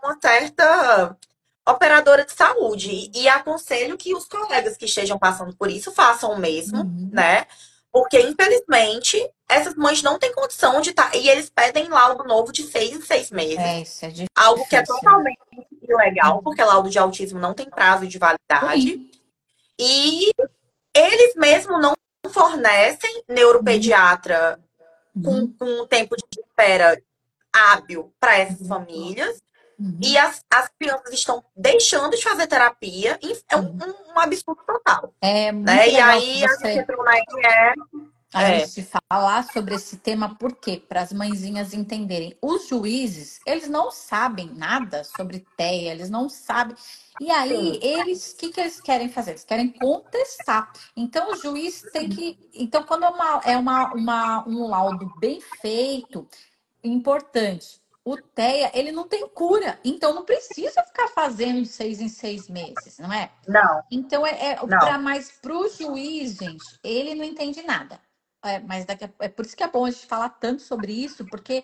uma 0.04 0.18
certa 0.20 1.16
operadora 1.68 2.26
de 2.26 2.32
saúde. 2.32 3.12
E 3.14 3.28
aconselho 3.28 3.98
que 3.98 4.14
os 4.14 4.26
colegas 4.26 4.78
que 4.78 4.86
estejam 4.86 5.18
passando 5.18 5.56
por 5.56 5.70
isso 5.70 5.92
façam 5.92 6.32
o 6.32 6.40
mesmo, 6.40 6.80
uhum. 6.80 7.10
né? 7.12 7.46
Porque, 7.92 8.20
infelizmente, 8.22 9.18
essas 9.50 9.76
mães 9.76 10.02
não 10.02 10.18
têm 10.18 10.34
condição 10.34 10.80
de 10.80 10.92
estar. 10.92 11.12
Tá... 11.12 11.18
E 11.18 11.30
eles 11.30 11.50
pedem 11.50 11.90
laudo 11.90 12.24
novo 12.24 12.52
de 12.52 12.64
seis 12.64 12.92
em 12.92 13.02
seis 13.02 13.30
meses. 13.32 13.60
É, 13.60 13.82
isso 13.82 14.06
é 14.06 14.08
difícil. 14.08 14.28
Algo 14.36 14.66
que 14.68 14.76
é 14.76 14.84
totalmente 14.84 15.40
ilegal, 15.82 16.38
uhum. 16.38 16.44
porque 16.44 16.64
laudo 16.64 16.90
de 16.90 16.98
autismo 16.98 17.40
não 17.40 17.54
tem 17.54 17.70
prazo 17.70 18.08
de 18.08 18.18
validade. 18.18 18.94
Uhum. 18.96 19.12
E 19.78 20.32
eles 20.96 21.36
mesmos 21.36 21.82
não 21.82 21.94
fornecem 22.30 23.24
neuropediatra 23.28 24.60
uhum. 25.16 25.24
com, 25.24 25.54
com 25.54 25.82
um 25.82 25.88
tempo 25.88 26.16
de 26.16 26.24
espera 26.40 27.02
hábil 27.52 28.14
para 28.20 28.38
essas 28.38 28.62
uhum. 28.62 28.68
famílias. 28.68 29.38
Uhum. 29.82 29.98
E 30.00 30.16
as, 30.16 30.46
as 30.48 30.70
crianças 30.80 31.12
estão 31.12 31.44
deixando 31.58 32.16
de 32.16 32.22
fazer 32.24 32.46
terapia. 32.46 33.20
É 33.50 33.58
um, 33.58 33.62
uhum. 33.62 33.80
um, 34.10 34.14
um 34.14 34.20
absurdo 34.20 34.62
total. 34.64 35.12
É 35.20 35.52
muito 35.52 35.66
né? 35.66 35.90
E 35.90 36.00
aí 36.00 36.46
a 36.46 36.48
gente 36.50 36.80
entrou 36.80 37.04
na. 37.04 37.14
A 38.34 38.44
é. 38.44 38.66
gente 38.66 38.88
falar 39.10 39.44
sobre 39.52 39.76
esse 39.76 39.98
tema, 39.98 40.36
por 40.36 40.56
quê? 40.56 40.82
Para 40.88 41.02
as 41.02 41.12
mãezinhas 41.12 41.74
entenderem. 41.74 42.38
Os 42.42 42.68
juízes, 42.68 43.42
eles 43.46 43.68
não 43.68 43.92
sabem 43.92 44.54
nada 44.56 45.04
sobre 45.04 45.46
TEA, 45.58 45.92
eles 45.92 46.10
não 46.10 46.30
sabem. 46.30 46.76
E 47.20 47.30
aí, 47.30 47.78
eles, 47.82 48.32
o 48.32 48.38
que, 48.38 48.50
que 48.50 48.62
eles 48.62 48.80
querem 48.80 49.10
fazer? 49.10 49.32
Eles 49.32 49.44
querem 49.44 49.68
contestar. 49.68 50.72
Então, 50.96 51.32
o 51.32 51.36
juiz 51.36 51.82
tem 51.92 52.08
que. 52.08 52.40
Então, 52.54 52.84
quando 52.84 53.04
é, 53.04 53.10
uma, 53.10 53.42
é 53.44 53.58
uma, 53.58 53.94
uma, 53.94 54.48
um 54.48 54.68
laudo 54.68 55.12
bem 55.20 55.42
feito, 55.60 56.26
importante, 56.82 57.81
o 58.04 58.18
TEA, 58.18 58.72
ele 58.74 58.92
não 58.92 59.08
tem 59.08 59.28
cura. 59.28 59.80
Então, 59.84 60.14
não 60.14 60.26
precisa 60.26 60.84
ficar 60.84 61.08
fazendo 61.10 61.62
de 61.62 61.68
seis 61.68 62.02
em 62.02 62.10
seis 62.10 62.50
meses, 62.50 62.98
não 62.98 63.14
é? 63.14 63.32
Não. 63.48 63.84
Então, 63.92 64.26
é, 64.26 64.52
é 64.52 64.56
para 64.56 64.98
mais 64.98 65.32
para 65.32 65.54
o 65.54 65.70
juiz, 65.70 66.38
gente, 66.38 66.66
ele 66.84 67.16
não 67.16 67.24
entende 67.24 67.62
nada. 67.62 68.00
É, 68.44 68.60
mas 68.60 68.86
daqui 68.86 69.06
a, 69.06 69.10
é 69.20 69.30
por 69.30 69.46
isso 69.46 69.56
que 69.56 69.64
é 69.64 69.68
bom 69.68 69.86
a 69.86 69.92
gente 69.92 70.08
falar 70.08 70.30
tanto 70.30 70.64
sobre 70.64 70.92
isso, 70.92 71.26
porque 71.26 71.64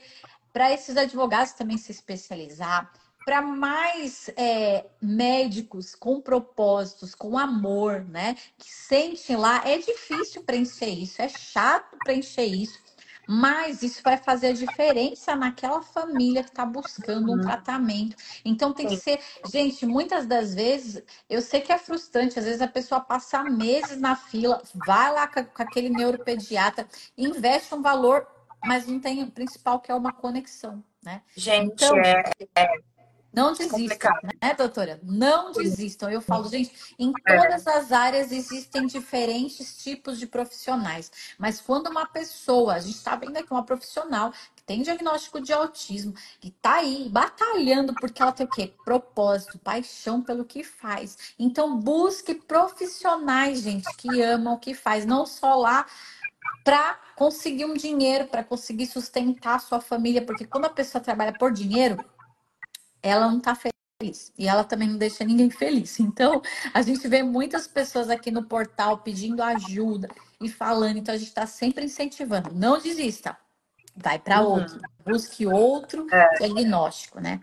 para 0.53 0.71
esses 0.71 0.95
advogados 0.95 1.53
também 1.53 1.77
se 1.77 1.91
especializar, 1.91 2.91
para 3.25 3.41
mais 3.41 4.29
é, 4.37 4.85
médicos 5.01 5.93
com 5.93 6.21
propósitos, 6.21 7.13
com 7.13 7.37
amor, 7.37 8.05
né? 8.05 8.35
Que 8.57 8.71
sentem 8.71 9.35
lá, 9.35 9.67
é 9.67 9.77
difícil 9.79 10.43
preencher 10.43 10.87
isso, 10.87 11.21
é 11.21 11.27
chato 11.27 11.97
preencher 12.05 12.45
isso. 12.45 12.79
Mas 13.27 13.83
isso 13.83 14.01
vai 14.01 14.17
fazer 14.17 14.47
a 14.47 14.53
diferença 14.53 15.35
naquela 15.35 15.81
família 15.81 16.43
que 16.43 16.49
está 16.49 16.65
buscando 16.65 17.31
um 17.31 17.35
uhum. 17.35 17.41
tratamento. 17.41 18.15
Então 18.45 18.71
tem 18.71 18.87
que 18.87 18.97
ser, 18.97 19.19
gente, 19.51 19.85
muitas 19.85 20.25
das 20.25 20.55
vezes, 20.55 21.03
eu 21.29 21.41
sei 21.41 21.59
que 21.59 21.71
é 21.71 21.77
frustrante, 21.77 22.39
às 22.39 22.45
vezes 22.45 22.61
a 22.61 22.67
pessoa 22.67 23.01
passa 23.01 23.43
meses 23.43 23.99
na 23.99 24.15
fila, 24.15 24.61
vai 24.73 25.11
lá 25.11 25.27
com, 25.27 25.41
aquele 25.61 25.89
neuropediatra, 25.89 26.87
investe 27.17 27.75
um 27.75 27.81
valor, 27.81 28.25
mas 28.63 28.87
não 28.87 28.99
tem 28.99 29.23
o 29.23 29.31
principal 29.31 29.79
que 29.79 29.91
é 29.91 29.95
uma 29.95 30.13
conexão, 30.13 30.81
né? 31.03 31.21
Gente, 31.35 31.73
então, 31.73 31.97
é, 31.97 32.23
é 32.55 32.67
não 33.33 33.53
desistam, 33.53 34.11
né, 34.41 34.53
doutora? 34.55 34.99
Não 35.03 35.51
desistam. 35.51 36.09
Eu 36.09 36.21
falo, 36.21 36.49
gente, 36.49 36.71
em 36.97 37.11
é. 37.27 37.37
todas 37.37 37.67
as 37.67 37.91
áreas 37.91 38.31
existem 38.31 38.87
diferentes 38.87 39.83
tipos 39.83 40.17
de 40.17 40.25
profissionais. 40.25 41.11
Mas 41.37 41.61
quando 41.61 41.87
uma 41.87 42.05
pessoa, 42.05 42.75
a 42.75 42.79
gente 42.79 42.95
está 42.95 43.15
vendo 43.15 43.37
aqui 43.37 43.51
uma 43.51 43.63
profissional 43.63 44.31
que 44.55 44.63
tem 44.63 44.81
diagnóstico 44.81 45.39
de 45.39 45.53
autismo, 45.53 46.13
que 46.39 46.47
está 46.47 46.75
aí 46.75 47.09
batalhando 47.09 47.93
porque 47.95 48.21
ela 48.21 48.31
tem 48.31 48.45
o 48.45 48.49
quê? 48.49 48.73
Propósito, 48.83 49.59
paixão 49.59 50.21
pelo 50.21 50.45
que 50.45 50.63
faz. 50.63 51.35
Então, 51.37 51.77
busque 51.77 52.33
profissionais, 52.33 53.61
gente, 53.61 53.87
que 53.97 54.21
amam 54.21 54.55
o 54.55 54.59
que 54.59 54.73
faz, 54.73 55.05
não 55.05 55.25
só 55.25 55.55
lá 55.55 55.85
para 56.63 56.99
conseguir 57.15 57.65
um 57.65 57.73
dinheiro, 57.73 58.27
para 58.27 58.43
conseguir 58.43 58.87
sustentar 58.87 59.55
a 59.55 59.59
sua 59.59 59.79
família, 59.79 60.25
porque 60.25 60.45
quando 60.45 60.65
a 60.65 60.69
pessoa 60.69 61.01
trabalha 61.01 61.33
por 61.33 61.51
dinheiro, 61.51 62.03
ela 63.01 63.27
não 63.27 63.37
está 63.37 63.55
feliz. 63.55 64.31
E 64.37 64.47
ela 64.47 64.63
também 64.63 64.87
não 64.89 64.97
deixa 64.97 65.23
ninguém 65.23 65.49
feliz. 65.49 65.99
Então, 65.99 66.41
a 66.73 66.81
gente 66.81 67.07
vê 67.07 67.23
muitas 67.23 67.67
pessoas 67.67 68.09
aqui 68.09 68.29
no 68.29 68.43
portal 68.43 68.99
pedindo 68.99 69.41
ajuda 69.41 70.07
e 70.39 70.49
falando. 70.49 70.97
Então, 70.97 71.15
a 71.15 71.17
gente 71.17 71.29
está 71.29 71.47
sempre 71.47 71.85
incentivando. 71.85 72.53
Não 72.53 72.79
desista. 72.79 73.37
Vai 73.95 74.19
para 74.19 74.41
uhum. 74.41 74.49
outro. 74.49 74.79
Busque 75.03 75.47
outro 75.47 76.05
é. 76.11 76.37
diagnóstico, 76.37 77.19
né? 77.19 77.39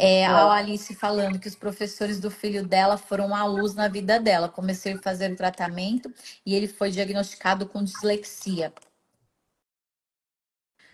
É, 0.00 0.24
a 0.26 0.52
Alice 0.52 0.94
falando 0.94 1.40
que 1.40 1.48
os 1.48 1.56
professores 1.56 2.20
do 2.20 2.30
filho 2.30 2.64
dela 2.64 2.96
foram 2.96 3.34
a 3.34 3.44
luz 3.44 3.74
na 3.74 3.88
vida 3.88 4.20
dela. 4.20 4.48
Comecei 4.48 4.92
a 4.92 5.02
fazer 5.02 5.32
o 5.32 5.36
tratamento 5.36 6.12
e 6.46 6.54
ele 6.54 6.68
foi 6.68 6.92
diagnosticado 6.92 7.66
com 7.66 7.82
dislexia. 7.82 8.72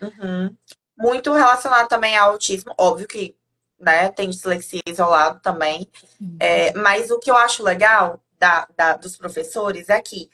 Uhum. 0.01 0.57
Muito 0.97 1.31
relacionado 1.33 1.87
também 1.87 2.17
ao 2.17 2.31
autismo. 2.31 2.73
Óbvio 2.79 3.07
que 3.07 3.35
né? 3.79 4.09
Tem 4.09 4.29
dislexia 4.29 4.81
isolado 4.87 5.39
também. 5.41 5.89
Uhum. 6.19 6.37
É, 6.39 6.73
mas 6.73 7.11
o 7.11 7.19
que 7.19 7.29
eu 7.29 7.35
acho 7.35 7.63
legal 7.63 8.21
da, 8.39 8.67
da, 8.75 8.97
dos 8.97 9.17
professores 9.17 9.89
é 9.89 10.01
que 10.01 10.29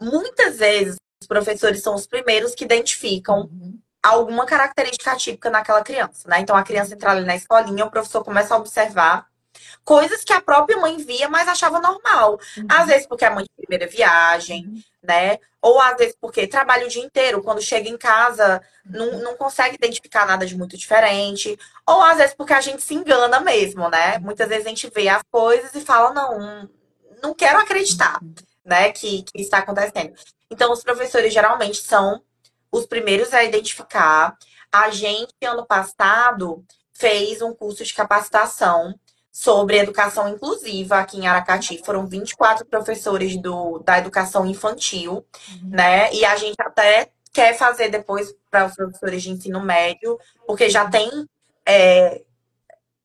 muitas 0.00 0.58
vezes 0.58 0.96
os 1.22 1.26
professores 1.26 1.82
são 1.82 1.94
os 1.94 2.06
primeiros 2.06 2.54
que 2.54 2.64
identificam 2.64 3.42
uhum. 3.42 3.78
alguma 4.02 4.46
característica 4.46 5.12
atípica 5.12 5.50
naquela 5.50 5.82
criança, 5.82 6.28
né? 6.28 6.40
Então 6.40 6.56
a 6.56 6.62
criança 6.62 6.94
entra 6.94 7.12
ali 7.12 7.24
na 7.24 7.36
escolinha, 7.36 7.86
o 7.86 7.90
professor 7.90 8.24
começa 8.24 8.54
a 8.54 8.58
observar 8.58 9.26
coisas 9.84 10.24
que 10.24 10.32
a 10.32 10.40
própria 10.40 10.78
mãe 10.78 10.96
via, 10.98 11.28
mas 11.28 11.48
achava 11.48 11.80
normal. 11.80 12.38
Uhum. 12.56 12.66
Às 12.68 12.86
vezes 12.86 13.06
porque 13.06 13.24
é 13.24 13.30
mãe 13.30 13.44
de 13.44 13.50
primeira 13.56 13.86
viagem, 13.90 14.66
uhum. 14.66 14.82
né? 15.02 15.38
Ou 15.60 15.80
às 15.80 15.96
vezes 15.96 16.16
porque 16.20 16.46
trabalha 16.46 16.86
o 16.86 16.88
dia 16.88 17.04
inteiro, 17.04 17.42
quando 17.42 17.60
chega 17.60 17.88
em 17.88 17.96
casa, 17.96 18.62
não, 18.84 19.06
uhum. 19.06 19.22
não 19.22 19.36
consegue 19.36 19.76
identificar 19.76 20.26
nada 20.26 20.46
de 20.46 20.56
muito 20.56 20.76
diferente. 20.76 21.58
Ou 21.86 22.02
às 22.02 22.18
vezes 22.18 22.34
porque 22.34 22.52
a 22.52 22.60
gente 22.60 22.82
se 22.82 22.94
engana 22.94 23.40
mesmo, 23.40 23.88
né? 23.88 24.18
Muitas 24.18 24.48
vezes 24.48 24.66
a 24.66 24.68
gente 24.68 24.90
vê 24.94 25.08
as 25.08 25.22
coisas 25.30 25.74
e 25.74 25.80
fala, 25.80 26.12
não, 26.12 26.68
não 27.22 27.34
quero 27.34 27.58
acreditar, 27.58 28.18
uhum. 28.22 28.34
né, 28.64 28.92
que, 28.92 29.22
que 29.22 29.40
está 29.40 29.58
acontecendo. 29.58 30.14
Então, 30.50 30.72
os 30.72 30.82
professores 30.82 31.32
geralmente 31.32 31.78
são 31.78 32.22
os 32.70 32.86
primeiros 32.86 33.32
a 33.32 33.42
identificar. 33.42 34.36
A 34.70 34.90
gente, 34.90 35.32
ano 35.44 35.64
passado, 35.66 36.64
fez 36.92 37.40
um 37.40 37.54
curso 37.54 37.84
de 37.84 37.94
capacitação 37.94 38.94
sobre 39.34 39.78
educação 39.78 40.28
inclusiva 40.28 41.00
aqui 41.00 41.18
em 41.18 41.26
Aracati. 41.26 41.82
Foram 41.84 42.06
24 42.06 42.64
professores 42.66 43.36
do, 43.36 43.80
da 43.80 43.98
educação 43.98 44.46
infantil, 44.46 45.26
uhum. 45.48 45.70
né? 45.70 46.14
E 46.14 46.24
a 46.24 46.36
gente 46.36 46.54
até 46.60 47.10
quer 47.32 47.58
fazer 47.58 47.88
depois 47.88 48.32
para 48.48 48.66
os 48.66 48.76
professores 48.76 49.24
de 49.24 49.30
ensino 49.32 49.60
médio, 49.60 50.16
porque 50.46 50.70
já 50.70 50.88
tem 50.88 51.10
é, 51.66 52.22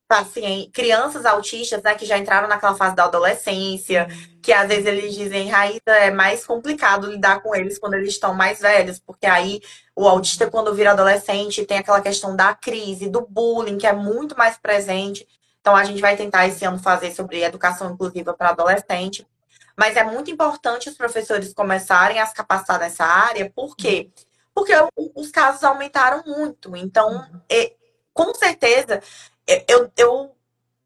pacientes, 0.06 0.70
crianças 0.72 1.26
autistas, 1.26 1.82
né, 1.82 1.96
que 1.96 2.06
já 2.06 2.16
entraram 2.16 2.46
naquela 2.46 2.76
fase 2.76 2.94
da 2.94 3.04
adolescência, 3.04 4.06
que 4.40 4.52
às 4.52 4.68
vezes 4.68 4.86
eles 4.86 5.14
dizem, 5.14 5.48
Raíssa, 5.48 5.82
é 5.86 6.12
mais 6.12 6.46
complicado 6.46 7.10
lidar 7.10 7.42
com 7.42 7.56
eles 7.56 7.76
quando 7.76 7.94
eles 7.94 8.10
estão 8.10 8.34
mais 8.34 8.60
velhos, 8.60 9.00
porque 9.00 9.26
aí 9.26 9.60
o 9.96 10.06
autista, 10.06 10.48
quando 10.48 10.72
vira 10.74 10.92
adolescente, 10.92 11.66
tem 11.66 11.78
aquela 11.78 12.00
questão 12.00 12.36
da 12.36 12.54
crise, 12.54 13.10
do 13.10 13.26
bullying, 13.28 13.78
que 13.78 13.86
é 13.86 13.92
muito 13.92 14.38
mais 14.38 14.56
presente. 14.56 15.26
Então, 15.60 15.76
a 15.76 15.84
gente 15.84 16.00
vai 16.00 16.16
tentar 16.16 16.46
esse 16.46 16.64
ano 16.64 16.78
fazer 16.78 17.12
sobre 17.12 17.42
educação 17.42 17.92
inclusiva 17.92 18.34
para 18.34 18.50
adolescente. 18.50 19.26
Mas 19.76 19.96
é 19.96 20.04
muito 20.04 20.30
importante 20.30 20.88
os 20.88 20.96
professores 20.96 21.54
começarem 21.54 22.18
a 22.18 22.26
se 22.26 22.34
capacitar 22.34 22.78
nessa 22.78 23.04
área, 23.04 23.50
por 23.50 23.76
quê? 23.76 24.10
Porque 24.54 24.72
os 25.14 25.30
casos 25.30 25.64
aumentaram 25.64 26.22
muito. 26.26 26.76
Então, 26.76 27.26
com 28.12 28.34
certeza, 28.34 29.02
eu, 29.68 29.90
eu 29.96 30.36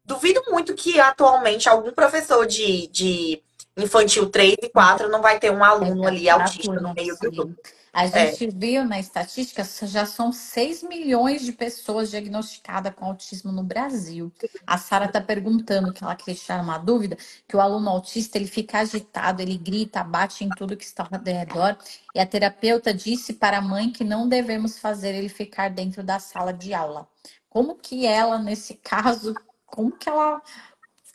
duvido 0.05 0.41
muito 0.49 0.73
que 0.75 0.99
atualmente 0.99 1.67
algum 1.67 1.91
professor 1.91 2.45
de, 2.45 2.87
de 2.87 3.43
infantil 3.75 4.29
3 4.29 4.55
e 4.63 4.69
4 4.69 5.09
não 5.09 5.21
vai 5.21 5.39
ter 5.39 5.51
um 5.51 5.63
aluno 5.63 6.07
ali 6.07 6.29
autista 6.29 6.73
no 6.73 6.93
meio 6.93 7.17
do 7.19 7.31
grupo. 7.31 7.61
A 7.95 8.03
é. 8.03 8.09
gente 8.09 8.49
é. 8.49 8.51
viu 8.51 8.83
na 8.83 8.99
estatística, 8.99 9.63
já 9.63 10.05
são 10.05 10.29
6 10.29 10.83
milhões 10.83 11.43
de 11.43 11.53
pessoas 11.53 12.09
diagnosticadas 12.09 12.93
com 12.93 13.05
autismo 13.05 13.53
no 13.53 13.63
Brasil. 13.63 14.33
A 14.67 14.77
Sara 14.77 15.05
está 15.05 15.21
perguntando, 15.21 15.93
que 15.93 16.03
ela 16.03 16.13
queria 16.13 16.35
tirar 16.35 16.61
uma 16.61 16.77
dúvida, 16.77 17.17
que 17.47 17.55
o 17.55 17.61
aluno 17.61 17.89
autista 17.89 18.37
ele 18.37 18.47
fica 18.47 18.79
agitado, 18.79 19.41
ele 19.41 19.57
grita, 19.57 20.03
bate 20.03 20.43
em 20.43 20.49
tudo 20.49 20.75
que 20.75 20.83
está 20.83 21.07
ao 21.09 21.23
redor. 21.23 21.77
E 22.13 22.19
a 22.19 22.25
terapeuta 22.25 22.93
disse 22.93 23.31
para 23.31 23.59
a 23.59 23.61
mãe 23.61 23.89
que 23.89 24.03
não 24.03 24.27
devemos 24.27 24.77
fazer 24.77 25.15
ele 25.15 25.29
ficar 25.29 25.69
dentro 25.69 26.03
da 26.03 26.19
sala 26.19 26.51
de 26.51 26.73
aula. 26.73 27.07
Como 27.47 27.75
que 27.75 28.05
ela, 28.05 28.37
nesse 28.37 28.73
caso, 28.83 29.33
como 29.65 29.93
que 29.93 30.09
ela 30.09 30.41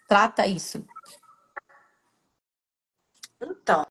trata 0.08 0.46
isso? 0.46 0.82
Então, 3.38 3.86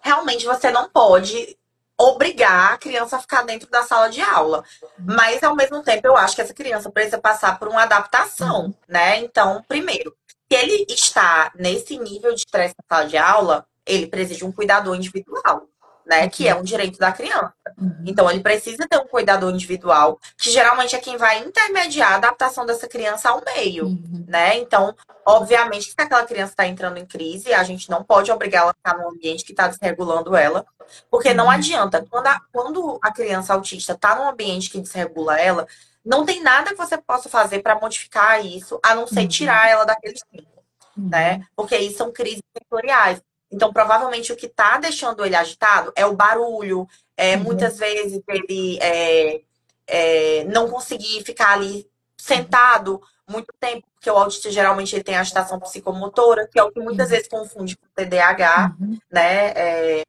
realmente 0.00 0.46
você 0.46 0.70
não 0.70 0.88
pode 0.88 1.54
obrigar 2.02 2.74
a 2.74 2.78
criança 2.78 3.16
a 3.16 3.20
ficar 3.20 3.42
dentro 3.42 3.68
da 3.70 3.82
sala 3.82 4.08
de 4.08 4.20
aula. 4.20 4.64
Mas, 4.98 5.42
ao 5.42 5.54
mesmo 5.54 5.82
tempo, 5.82 6.06
eu 6.06 6.16
acho 6.16 6.34
que 6.34 6.42
essa 6.42 6.54
criança 6.54 6.90
precisa 6.90 7.18
passar 7.18 7.58
por 7.58 7.68
uma 7.68 7.82
adaptação, 7.82 8.66
uhum. 8.66 8.74
né? 8.88 9.18
Então, 9.18 9.62
primeiro, 9.68 10.14
se 10.28 10.58
ele 10.58 10.86
está 10.88 11.52
nesse 11.54 11.98
nível 11.98 12.34
de 12.34 12.40
estresse 12.40 12.74
na 12.78 12.96
sala 12.96 13.08
de 13.08 13.16
aula, 13.16 13.66
ele 13.86 14.06
precisa 14.06 14.38
de 14.38 14.44
um 14.44 14.52
cuidador 14.52 14.94
individual 14.94 15.68
né? 16.06 16.28
Que 16.28 16.48
é 16.48 16.54
um 16.54 16.62
direito 16.62 16.98
da 16.98 17.12
criança. 17.12 17.52
Uhum. 17.78 18.04
Então, 18.06 18.30
ele 18.30 18.40
precisa 18.40 18.86
ter 18.88 18.98
um 18.98 19.06
cuidador 19.06 19.52
individual, 19.52 20.18
que 20.36 20.50
geralmente 20.50 20.94
é 20.94 20.98
quem 20.98 21.16
vai 21.16 21.38
intermediar 21.38 22.12
a 22.12 22.16
adaptação 22.16 22.66
dessa 22.66 22.88
criança 22.88 23.30
ao 23.30 23.42
meio, 23.44 23.86
uhum. 23.86 24.24
né? 24.26 24.58
Então, 24.58 24.94
obviamente, 25.26 25.90
se 25.90 25.94
aquela 25.96 26.24
criança 26.24 26.52
está 26.52 26.66
entrando 26.66 26.98
em 26.98 27.06
crise, 27.06 27.52
a 27.52 27.62
gente 27.62 27.88
não 27.90 28.02
pode 28.02 28.30
obrigar 28.30 28.62
ela 28.62 28.70
a 28.70 28.74
ficar 28.74 28.98
num 28.98 29.10
ambiente 29.10 29.44
que 29.44 29.52
está 29.52 29.68
desregulando 29.68 30.36
ela, 30.36 30.64
porque 31.10 31.32
não 31.32 31.44
uhum. 31.44 31.50
adianta. 31.50 32.04
Quando 32.08 32.26
a, 32.26 32.40
quando 32.52 32.98
a 33.02 33.12
criança 33.12 33.54
autista 33.54 33.92
está 33.92 34.14
num 34.14 34.28
ambiente 34.28 34.70
que 34.70 34.80
desregula 34.80 35.38
ela, 35.38 35.66
não 36.04 36.24
tem 36.24 36.42
nada 36.42 36.70
que 36.70 36.76
você 36.76 36.98
possa 36.98 37.28
fazer 37.28 37.62
para 37.62 37.78
modificar 37.78 38.44
isso, 38.44 38.78
a 38.82 38.94
não 38.94 39.06
ser 39.06 39.28
tirar 39.28 39.68
ela 39.68 39.84
daquele 39.84 40.18
tempo, 40.32 40.64
né? 40.96 41.46
Porque 41.54 41.74
aí 41.74 41.92
são 41.92 42.12
crises 42.12 42.42
sensoriais. 42.56 43.22
Então, 43.52 43.72
provavelmente, 43.72 44.32
o 44.32 44.36
que 44.36 44.46
está 44.46 44.78
deixando 44.78 45.24
ele 45.24 45.36
agitado 45.36 45.92
é 45.94 46.06
o 46.06 46.14
barulho. 46.14 46.88
É, 47.16 47.36
uhum. 47.36 47.42
Muitas 47.42 47.78
vezes 47.78 48.22
ele 48.26 48.78
é, 48.80 49.40
é, 49.86 50.44
não 50.44 50.68
conseguir 50.70 51.22
ficar 51.22 51.52
ali 51.52 51.86
sentado 52.16 53.00
muito 53.28 53.52
tempo, 53.60 53.86
porque 53.94 54.10
o 54.10 54.16
autista 54.16 54.50
geralmente 54.50 54.94
ele 54.94 55.04
tem 55.04 55.16
agitação 55.16 55.60
psicomotora, 55.60 56.48
que 56.48 56.58
é 56.58 56.62
o 56.62 56.70
que 56.70 56.80
muitas 56.80 57.08
uhum. 57.08 57.14
vezes 57.14 57.28
confunde 57.28 57.76
com 57.76 57.86
TDAH, 57.94 58.74
uhum. 58.80 58.98
né? 59.10 59.48
É, 59.54 60.02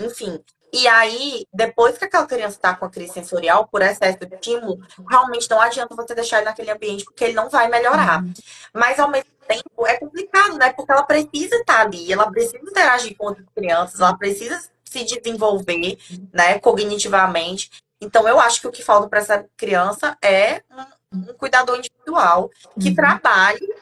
enfim. 0.00 0.40
E 0.76 0.86
aí, 0.88 1.46
depois 1.54 1.96
que 1.96 2.04
aquela 2.04 2.26
criança 2.26 2.56
está 2.56 2.76
com 2.76 2.84
a 2.84 2.90
crise 2.90 3.14
sensorial, 3.14 3.66
por 3.66 3.80
excesso 3.80 4.18
de 4.18 4.34
estímulo, 4.34 4.78
realmente 5.08 5.48
não 5.48 5.58
adianta 5.58 5.96
você 5.96 6.14
deixar 6.14 6.36
ele 6.36 6.44
naquele 6.44 6.70
ambiente, 6.70 7.02
porque 7.02 7.24
ele 7.24 7.32
não 7.32 7.48
vai 7.48 7.66
melhorar. 7.66 8.22
Uhum. 8.22 8.34
Mas, 8.74 9.00
ao 9.00 9.10
mesmo 9.10 9.30
tempo 9.48 9.86
é 9.86 9.96
complicado, 9.96 10.58
né? 10.58 10.74
Porque 10.74 10.92
ela 10.92 11.04
precisa 11.04 11.56
estar 11.56 11.80
ali, 11.80 12.12
ela 12.12 12.30
precisa 12.30 12.58
interagir 12.58 13.16
com 13.16 13.28
outras 13.28 13.46
crianças, 13.54 14.00
ela 14.00 14.14
precisa 14.18 14.70
se 14.84 15.02
desenvolver, 15.02 15.96
né, 16.30 16.58
cognitivamente. 16.58 17.70
Então, 17.98 18.28
eu 18.28 18.38
acho 18.38 18.60
que 18.60 18.68
o 18.68 18.72
que 18.72 18.84
falta 18.84 19.08
para 19.08 19.20
essa 19.20 19.46
criança 19.56 20.14
é 20.22 20.62
um, 21.10 21.30
um 21.30 21.34
cuidador 21.38 21.78
individual 21.78 22.50
que 22.78 22.90
uhum. 22.90 22.94
trabalhe 22.94 23.74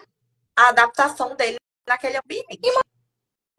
a 0.54 0.68
adaptação 0.68 1.34
dele 1.34 1.56
naquele 1.88 2.18
ambiente. 2.18 2.60
E 2.62 2.93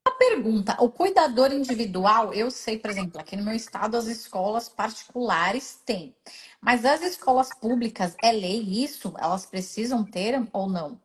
uma 0.05 0.15
pergunta: 0.17 0.77
o 0.79 0.89
cuidador 0.89 1.51
individual, 1.51 2.33
eu 2.33 2.51
sei, 2.51 2.77
por 2.77 2.91
exemplo, 2.91 3.19
aqui 3.19 3.35
no 3.35 3.43
meu 3.43 3.55
estado, 3.55 3.97
as 3.97 4.05
escolas 4.05 4.69
particulares 4.69 5.81
têm, 5.85 6.15
mas 6.61 6.85
as 6.85 7.01
escolas 7.01 7.49
públicas, 7.53 8.15
é 8.21 8.31
lei 8.31 8.61
isso? 8.61 9.13
Elas 9.17 9.45
precisam 9.45 10.03
ter 10.03 10.39
ou 10.53 10.69
não? 10.69 10.99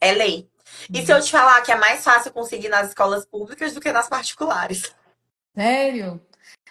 É 0.00 0.12
lei. 0.12 0.48
E 0.92 1.04
se 1.04 1.12
eu 1.12 1.20
te 1.20 1.30
falar 1.30 1.60
que 1.62 1.72
é 1.72 1.76
mais 1.76 2.04
fácil 2.04 2.32
conseguir 2.32 2.68
nas 2.68 2.88
escolas 2.88 3.24
públicas 3.24 3.72
do 3.72 3.80
que 3.80 3.90
nas 3.90 4.08
particulares? 4.08 4.94
Sério? 5.54 6.20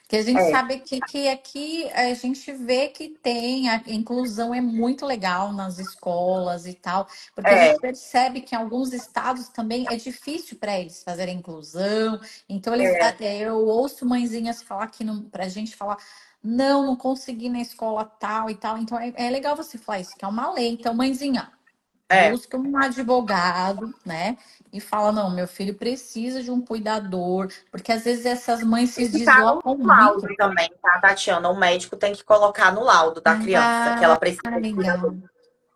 Que 0.07 0.15
a 0.15 0.23
gente 0.23 0.39
é. 0.39 0.51
sabe 0.51 0.79
que, 0.79 1.01
que 1.01 1.27
aqui 1.27 1.89
a 1.91 2.13
gente 2.13 2.51
vê 2.53 2.87
que 2.87 3.09
tem, 3.21 3.69
a 3.69 3.83
inclusão 3.87 4.53
é 4.53 4.61
muito 4.61 5.05
legal 5.05 5.51
nas 5.51 5.79
escolas 5.79 6.65
e 6.65 6.73
tal, 6.73 7.07
porque 7.35 7.49
é. 7.49 7.53
a 7.53 7.67
gente 7.67 7.81
percebe 7.81 8.41
que 8.41 8.55
em 8.55 8.57
alguns 8.57 8.93
estados 8.93 9.49
também 9.49 9.85
é 9.89 9.97
difícil 9.97 10.57
para 10.57 10.79
eles 10.79 11.03
fazerem 11.03 11.37
inclusão. 11.37 12.21
Então, 12.47 12.73
eles, 12.73 12.89
é. 13.19 13.37
eu 13.39 13.57
ouço 13.67 14.05
mãezinhas 14.05 14.63
falar 14.63 14.85
aqui 14.85 15.05
para 15.29 15.45
a 15.45 15.49
gente 15.49 15.75
falar. 15.75 15.97
Não, 16.41 16.85
não 16.85 16.95
consegui 16.95 17.49
na 17.49 17.59
escola 17.59 18.05
tal 18.05 18.49
e 18.49 18.55
tal. 18.55 18.77
Então 18.77 18.97
é, 18.97 19.11
é 19.15 19.29
legal 19.29 19.55
você 19.55 19.77
falar 19.77 19.99
isso, 19.99 20.15
que 20.15 20.23
é 20.23 20.27
uma 20.27 20.53
lei. 20.53 20.69
Então, 20.69 20.93
mãezinha, 20.93 21.51
é. 22.09 22.31
busca 22.31 22.57
um 22.57 22.77
advogado, 22.77 23.93
né? 24.05 24.37
E 24.71 24.79
fala, 24.79 25.11
não, 25.11 25.29
meu 25.29 25.47
filho 25.47 25.73
precisa 25.73 26.41
de 26.41 26.51
um 26.51 26.61
cuidador, 26.61 27.51
porque 27.71 27.91
às 27.91 28.03
vezes 28.03 28.25
essas 28.25 28.63
mães 28.63 28.91
se 28.91 29.07
deslocam 29.07 29.77
no 29.77 29.85
laudo 29.85 30.21
muito. 30.21 30.35
também, 30.35 30.69
tá, 30.81 30.99
Tatiana? 30.99 31.49
O 31.49 31.57
médico 31.57 31.95
tem 31.95 32.13
que 32.13 32.23
colocar 32.23 32.71
no 32.71 32.83
laudo 32.83 33.21
da 33.21 33.37
criança 33.37 33.93
ah, 33.93 33.95
que 33.97 34.05
ela 34.05 34.17
precisa 34.17 34.61
de 34.61 34.67
um 34.67 34.75
cuidador. 34.75 35.15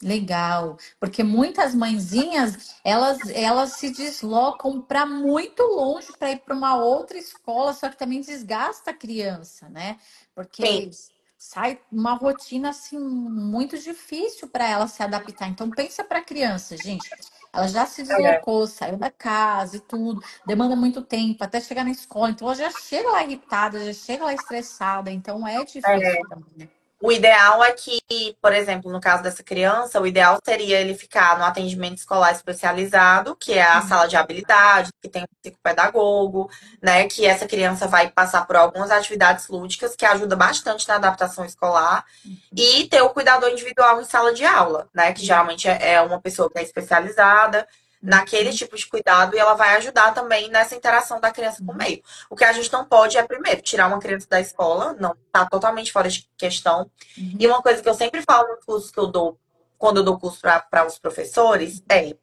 Legal, 0.01 0.77
porque 0.99 1.23
muitas 1.23 1.75
mãezinhas 1.75 2.75
elas, 2.83 3.19
elas 3.29 3.73
se 3.73 3.91
deslocam 3.91 4.81
para 4.81 5.05
muito 5.05 5.61
longe 5.61 6.07
para 6.17 6.31
ir 6.31 6.39
para 6.39 6.55
uma 6.55 6.75
outra 6.75 7.19
escola, 7.19 7.71
só 7.71 7.87
que 7.87 7.97
também 7.97 8.19
desgasta 8.19 8.89
a 8.89 8.95
criança, 8.95 9.69
né? 9.69 9.97
Porque 10.33 10.65
Sim 10.65 11.11
sai 11.41 11.79
uma 11.91 12.13
rotina 12.13 12.69
assim 12.69 12.99
muito 12.99 13.75
difícil 13.75 14.47
para 14.47 14.69
ela 14.69 14.87
se 14.87 15.01
adaptar. 15.01 15.49
Então 15.49 15.71
pensa 15.71 16.03
para 16.03 16.19
a 16.19 16.23
criança, 16.23 16.77
gente. 16.77 17.09
Ela 17.51 17.67
já 17.67 17.87
se 17.87 18.03
deslocou, 18.03 18.63
é. 18.63 18.67
saiu 18.67 18.95
da 18.95 19.09
casa 19.09 19.77
e 19.77 19.79
tudo, 19.79 20.21
demanda 20.45 20.75
muito 20.75 21.01
tempo 21.01 21.43
até 21.43 21.59
chegar 21.59 21.83
na 21.83 21.89
escola. 21.89 22.29
Então 22.29 22.47
ela 22.47 22.55
já 22.55 22.69
chega 22.69 23.09
lá 23.09 23.23
irritada, 23.23 23.83
já 23.83 23.91
chega 23.91 24.23
lá 24.23 24.35
estressada. 24.35 25.09
Então 25.09 25.45
é 25.47 25.57
difícil 25.65 25.89
é. 25.89 26.21
também. 26.29 26.69
O 27.01 27.11
ideal 27.11 27.63
é 27.63 27.71
que, 27.71 27.99
por 28.39 28.53
exemplo, 28.53 28.91
no 28.91 29.01
caso 29.01 29.23
dessa 29.23 29.41
criança, 29.41 29.99
o 29.99 30.05
ideal 30.05 30.37
seria 30.45 30.79
ele 30.79 30.93
ficar 30.93 31.37
no 31.37 31.43
atendimento 31.43 31.97
escolar 31.97 32.31
especializado, 32.31 33.35
que 33.35 33.53
é 33.53 33.63
a 33.63 33.79
uhum. 33.79 33.87
sala 33.87 34.07
de 34.07 34.15
habilidade, 34.15 34.91
que 35.01 35.09
tem 35.09 35.23
um 35.23 35.41
psicopedagogo, 35.41 36.49
né? 36.81 37.07
Que 37.07 37.25
essa 37.25 37.47
criança 37.47 37.87
vai 37.87 38.11
passar 38.11 38.45
por 38.45 38.55
algumas 38.55 38.91
atividades 38.91 39.47
lúdicas 39.47 39.95
que 39.95 40.05
ajuda 40.05 40.35
bastante 40.35 40.87
na 40.87 40.95
adaptação 40.95 41.43
escolar. 41.43 42.05
Uhum. 42.23 42.37
E 42.55 42.87
ter 42.87 43.01
o 43.01 43.09
cuidador 43.09 43.49
individual 43.49 43.99
em 43.99 44.05
sala 44.05 44.31
de 44.31 44.45
aula, 44.45 44.87
né? 44.93 45.11
Que 45.11 45.25
geralmente 45.25 45.67
é, 45.67 45.93
é 45.93 46.01
uma 46.01 46.21
pessoa 46.21 46.51
que 46.51 46.59
é 46.59 46.61
especializada 46.61 47.67
naquele 48.01 48.49
uhum. 48.49 48.55
tipo 48.55 48.75
de 48.75 48.87
cuidado 48.87 49.35
e 49.35 49.39
ela 49.39 49.53
vai 49.53 49.75
ajudar 49.75 50.13
também 50.13 50.49
nessa 50.49 50.75
interação 50.75 51.19
da 51.19 51.31
criança 51.31 51.63
com 51.63 51.71
o 51.71 51.75
meio. 51.75 52.01
O 52.29 52.35
que 52.35 52.43
a 52.43 52.51
gente 52.51 52.71
não 52.73 52.83
pode 52.83 53.17
é, 53.17 53.23
primeiro, 53.23 53.61
tirar 53.61 53.87
uma 53.87 53.99
criança 53.99 54.27
da 54.29 54.39
escola, 54.39 54.95
não, 54.99 55.15
tá 55.31 55.45
totalmente 55.45 55.91
fora 55.91 56.09
de 56.09 56.27
questão. 56.37 56.89
Uhum. 57.17 57.35
E 57.39 57.47
uma 57.47 57.61
coisa 57.61 57.81
que 57.81 57.89
eu 57.89 57.93
sempre 57.93 58.21
falo 58.23 58.47
nos 58.47 58.65
cursos 58.65 58.91
que 58.91 58.99
eu 58.99 59.07
dou, 59.07 59.37
quando 59.77 59.97
eu 59.97 60.03
dou 60.03 60.19
curso 60.19 60.39
para 60.41 60.85
os 60.87 60.97
professores, 60.97 61.83
é, 61.89 62.15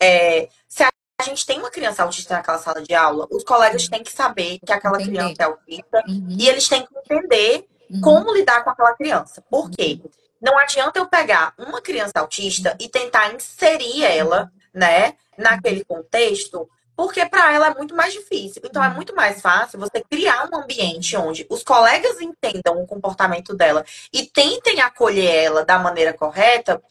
é 0.00 0.48
se 0.68 0.82
a 0.82 0.90
gente 1.24 1.46
tem 1.46 1.58
uma 1.58 1.70
criança 1.70 2.02
autista 2.02 2.34
naquela 2.34 2.58
sala 2.58 2.82
de 2.82 2.94
aula, 2.94 3.28
os 3.30 3.44
colegas 3.44 3.88
têm 3.88 4.02
que 4.02 4.12
saber 4.12 4.58
que 4.64 4.72
aquela 4.72 5.00
Entender. 5.00 5.18
criança 5.18 5.42
é 5.42 5.44
autista 5.44 6.04
uhum. 6.08 6.26
e 6.30 6.48
eles 6.48 6.68
têm 6.68 6.84
que 6.84 6.98
entender 6.98 7.68
uhum. 7.88 8.00
como 8.00 8.34
lidar 8.34 8.64
com 8.64 8.70
aquela 8.70 8.94
criança. 8.94 9.42
Por 9.48 9.70
quê? 9.70 10.00
não 10.42 10.58
adianta 10.58 10.98
eu 10.98 11.06
pegar 11.06 11.54
uma 11.56 11.80
criança 11.80 12.14
autista 12.16 12.76
e 12.80 12.88
tentar 12.88 13.32
inserir 13.32 14.02
ela, 14.02 14.50
né, 14.72 15.14
naquele 15.36 15.84
contexto, 15.84 16.68
porque 16.96 17.24
para 17.26 17.52
ela 17.52 17.68
é 17.68 17.74
muito 17.74 17.94
mais 17.94 18.12
difícil. 18.12 18.62
Então 18.64 18.82
é 18.82 18.90
muito 18.90 19.14
mais 19.14 19.40
fácil 19.40 19.78
você 19.78 20.02
criar 20.08 20.48
um 20.52 20.56
ambiente 20.56 21.16
onde 21.16 21.46
os 21.48 21.62
colegas 21.62 22.20
entendam 22.20 22.82
o 22.82 22.86
comportamento 22.86 23.54
dela 23.54 23.84
e 24.12 24.26
tentem 24.26 24.80
acolher 24.80 25.44
ela 25.44 25.64
da 25.64 25.78
maneira 25.78 26.12
correta, 26.12 26.82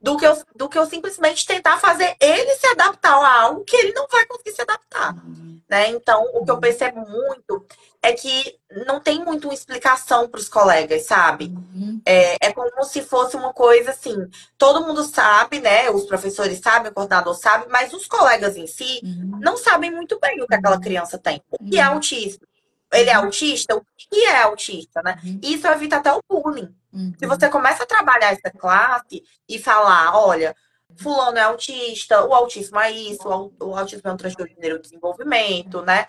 do 0.00 0.16
que 0.16 0.26
eu, 0.26 0.40
do 0.54 0.68
que 0.68 0.78
eu 0.78 0.86
simplesmente 0.86 1.46
tentar 1.46 1.78
fazer 1.78 2.16
ele 2.20 2.54
se 2.56 2.66
adaptar 2.68 3.14
a 3.14 3.42
algo 3.42 3.64
que 3.64 3.76
ele 3.76 3.92
não 3.92 4.06
vai 4.06 4.24
conseguir 4.26 4.52
se 4.52 4.62
adaptar. 4.62 5.14
Né? 5.68 5.90
Então, 5.90 6.24
o 6.34 6.44
que 6.44 6.50
eu 6.50 6.58
percebo 6.58 7.00
muito 7.00 7.66
é 8.02 8.12
que 8.12 8.56
não 8.86 9.00
tem 9.00 9.22
muito 9.22 9.48
uma 9.48 9.54
explicação 9.54 10.28
para 10.28 10.38
os 10.40 10.48
colegas, 10.48 11.04
sabe? 11.04 11.46
Uhum. 11.46 12.00
É, 12.06 12.46
é 12.46 12.52
como 12.52 12.84
se 12.84 13.02
fosse 13.02 13.36
uma 13.36 13.52
coisa 13.52 13.90
assim, 13.90 14.16
todo 14.56 14.86
mundo 14.86 15.02
sabe, 15.02 15.60
né? 15.60 15.90
Os 15.90 16.04
professores 16.04 16.60
sabem, 16.60 16.90
o 16.90 16.94
coordenador 16.94 17.34
sabe, 17.34 17.66
mas 17.68 17.92
os 17.92 18.06
colegas 18.06 18.56
em 18.56 18.66
si 18.66 19.00
uhum. 19.02 19.38
não 19.42 19.56
sabem 19.56 19.90
muito 19.90 20.18
bem 20.20 20.40
o 20.40 20.46
que 20.46 20.54
aquela 20.54 20.80
criança 20.80 21.18
tem. 21.18 21.42
O 21.50 21.58
que 21.68 21.78
é 21.78 21.86
uhum. 21.86 21.94
autismo? 21.94 22.46
Ele 22.92 23.10
é 23.10 23.18
uhum. 23.18 23.26
autista? 23.26 23.76
O 23.76 23.84
que 23.96 24.24
é 24.24 24.42
autista, 24.42 25.02
né? 25.02 25.18
Uhum. 25.22 25.40
Isso 25.42 25.66
evita 25.66 25.96
até 25.96 26.12
o 26.12 26.22
bullying. 26.26 26.74
Se 27.18 27.26
você 27.26 27.48
começa 27.48 27.82
a 27.82 27.86
trabalhar 27.86 28.32
essa 28.32 28.50
classe 28.50 29.22
e 29.48 29.58
falar, 29.58 30.16
olha, 30.16 30.54
fulano 30.96 31.38
é 31.38 31.42
autista, 31.42 32.24
o 32.24 32.34
autismo 32.34 32.78
é 32.78 32.90
isso, 32.90 33.28
o 33.60 33.76
autismo 33.76 34.08
é 34.08 34.12
um 34.12 34.16
transtorno 34.16 34.52
de 34.52 34.60
neurodesenvolvimento, 34.60 35.82
né? 35.82 36.06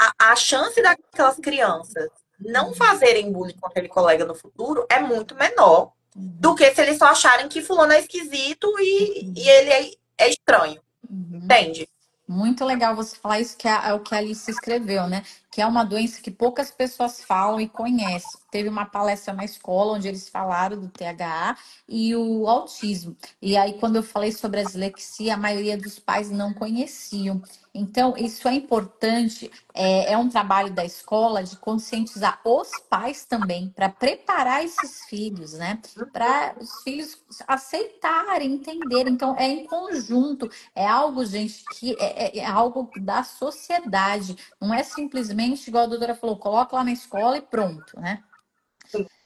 A, 0.00 0.32
a 0.32 0.36
chance 0.36 0.80
daquelas 0.80 1.36
crianças 1.36 2.08
não 2.38 2.74
fazerem 2.74 3.32
bullying 3.32 3.58
com 3.58 3.66
aquele 3.66 3.88
colega 3.88 4.24
no 4.24 4.34
futuro 4.34 4.86
é 4.90 5.00
muito 5.00 5.34
menor 5.34 5.92
do 6.14 6.54
que 6.54 6.72
se 6.72 6.80
eles 6.80 6.98
só 6.98 7.06
acharem 7.06 7.48
que 7.48 7.62
fulano 7.62 7.92
é 7.92 8.00
esquisito 8.00 8.72
e, 8.78 9.32
e 9.36 9.48
ele 9.48 9.70
é, 9.70 9.90
é 10.18 10.28
estranho. 10.30 10.80
Uhum. 11.08 11.40
Entende? 11.42 11.88
Muito 12.26 12.64
legal 12.64 12.96
você 12.96 13.16
falar 13.16 13.40
isso, 13.40 13.56
que 13.56 13.68
é, 13.68 13.88
é 13.88 13.92
o 13.92 14.00
que 14.00 14.14
a 14.14 14.18
Alice 14.18 14.50
escreveu, 14.50 15.06
né? 15.06 15.24
Que 15.50 15.60
é 15.60 15.66
uma 15.66 15.84
doença 15.84 16.22
que 16.22 16.30
poucas 16.30 16.70
pessoas 16.70 17.22
falam 17.22 17.60
e 17.60 17.68
conhecem. 17.68 18.40
Teve 18.54 18.68
uma 18.68 18.84
palestra 18.84 19.34
na 19.34 19.44
escola 19.44 19.94
onde 19.94 20.06
eles 20.06 20.28
falaram 20.28 20.80
do 20.80 20.88
THA 20.88 21.58
e 21.88 22.14
o 22.14 22.46
autismo. 22.46 23.16
E 23.42 23.56
aí, 23.56 23.72
quando 23.80 23.96
eu 23.96 24.02
falei 24.04 24.30
sobre 24.30 24.60
a 24.60 24.62
dislexia, 24.62 25.34
a 25.34 25.36
maioria 25.36 25.76
dos 25.76 25.98
pais 25.98 26.30
não 26.30 26.54
conheciam. 26.54 27.42
Então, 27.74 28.14
isso 28.16 28.46
é 28.46 28.54
importante, 28.54 29.50
é, 29.74 30.12
é 30.12 30.16
um 30.16 30.28
trabalho 30.28 30.72
da 30.72 30.84
escola 30.84 31.42
de 31.42 31.56
conscientizar 31.56 32.40
os 32.44 32.70
pais 32.88 33.24
também, 33.24 33.70
para 33.74 33.88
preparar 33.88 34.64
esses 34.64 35.04
filhos, 35.06 35.54
né? 35.54 35.80
Para 36.12 36.54
os 36.60 36.80
filhos 36.84 37.18
aceitarem, 37.48 38.52
entenderem. 38.52 39.14
Então, 39.14 39.34
é 39.36 39.48
em 39.48 39.66
conjunto, 39.66 40.48
é 40.76 40.86
algo, 40.86 41.26
gente, 41.26 41.64
que 41.72 41.96
é, 41.98 42.38
é, 42.38 42.38
é 42.38 42.46
algo 42.46 42.88
da 43.00 43.24
sociedade. 43.24 44.36
Não 44.60 44.72
é 44.72 44.84
simplesmente, 44.84 45.66
igual 45.66 45.82
a 45.82 45.88
doutora 45.88 46.14
falou, 46.14 46.36
coloca 46.36 46.76
lá 46.76 46.84
na 46.84 46.92
escola 46.92 47.36
e 47.36 47.42
pronto, 47.42 47.98
né? 47.98 48.22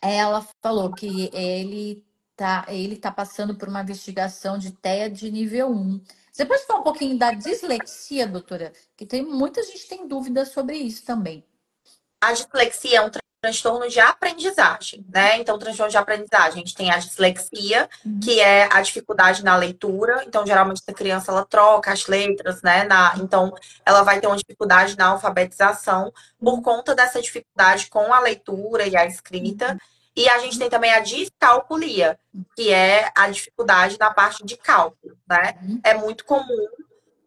Ela 0.00 0.46
falou 0.62 0.92
que 0.92 1.30
ele 1.32 2.04
tá, 2.36 2.64
ele 2.68 2.96
tá 2.96 3.10
passando 3.10 3.56
por 3.56 3.68
uma 3.68 3.82
investigação 3.82 4.58
de 4.58 4.72
TEA 4.72 5.10
de 5.10 5.30
nível 5.30 5.70
1. 5.70 6.00
Você 6.32 6.46
pode 6.46 6.64
falar 6.66 6.80
um 6.80 6.84
pouquinho 6.84 7.18
da 7.18 7.32
dislexia, 7.32 8.26
doutora? 8.26 8.72
Que 8.96 9.04
tem 9.04 9.24
muita 9.24 9.62
gente 9.62 9.88
tem 9.88 10.06
dúvidas 10.06 10.50
sobre 10.50 10.76
isso 10.76 11.04
também. 11.04 11.44
A 12.20 12.32
dislexia 12.32 12.98
é 12.98 13.02
um 13.02 13.10
transtorno 13.40 13.88
de 13.88 14.00
aprendizagem, 14.00 15.04
né? 15.08 15.38
Então, 15.38 15.58
transtorno 15.58 15.90
de 15.90 15.96
aprendizagem, 15.96 16.54
a 16.54 16.66
gente 16.66 16.74
tem 16.74 16.90
a 16.90 16.98
dislexia, 16.98 17.88
uhum. 18.04 18.18
que 18.20 18.40
é 18.40 18.68
a 18.72 18.80
dificuldade 18.80 19.44
na 19.44 19.56
leitura. 19.56 20.24
Então, 20.26 20.44
geralmente 20.44 20.82
a 20.86 20.92
criança 20.92 21.30
ela 21.30 21.44
troca 21.44 21.92
as 21.92 22.06
letras, 22.06 22.62
né? 22.62 22.84
Na, 22.84 23.14
então, 23.18 23.54
ela 23.86 24.02
vai 24.02 24.20
ter 24.20 24.26
uma 24.26 24.36
dificuldade 24.36 24.96
na 24.96 25.08
alfabetização 25.08 26.12
por 26.38 26.60
conta 26.62 26.94
dessa 26.94 27.20
dificuldade 27.22 27.88
com 27.88 28.12
a 28.12 28.20
leitura 28.20 28.86
e 28.86 28.96
a 28.96 29.06
escrita. 29.06 29.72
Uhum. 29.72 29.78
E 30.16 30.28
a 30.28 30.38
gente 30.38 30.58
tem 30.58 30.68
também 30.68 30.90
a 30.90 30.98
discalculia, 30.98 32.18
que 32.56 32.72
é 32.72 33.08
a 33.16 33.30
dificuldade 33.30 33.96
na 34.00 34.12
parte 34.12 34.44
de 34.44 34.56
cálculo, 34.56 35.16
né? 35.28 35.54
Uhum. 35.62 35.80
É 35.84 35.94
muito 35.94 36.24
comum 36.24 36.66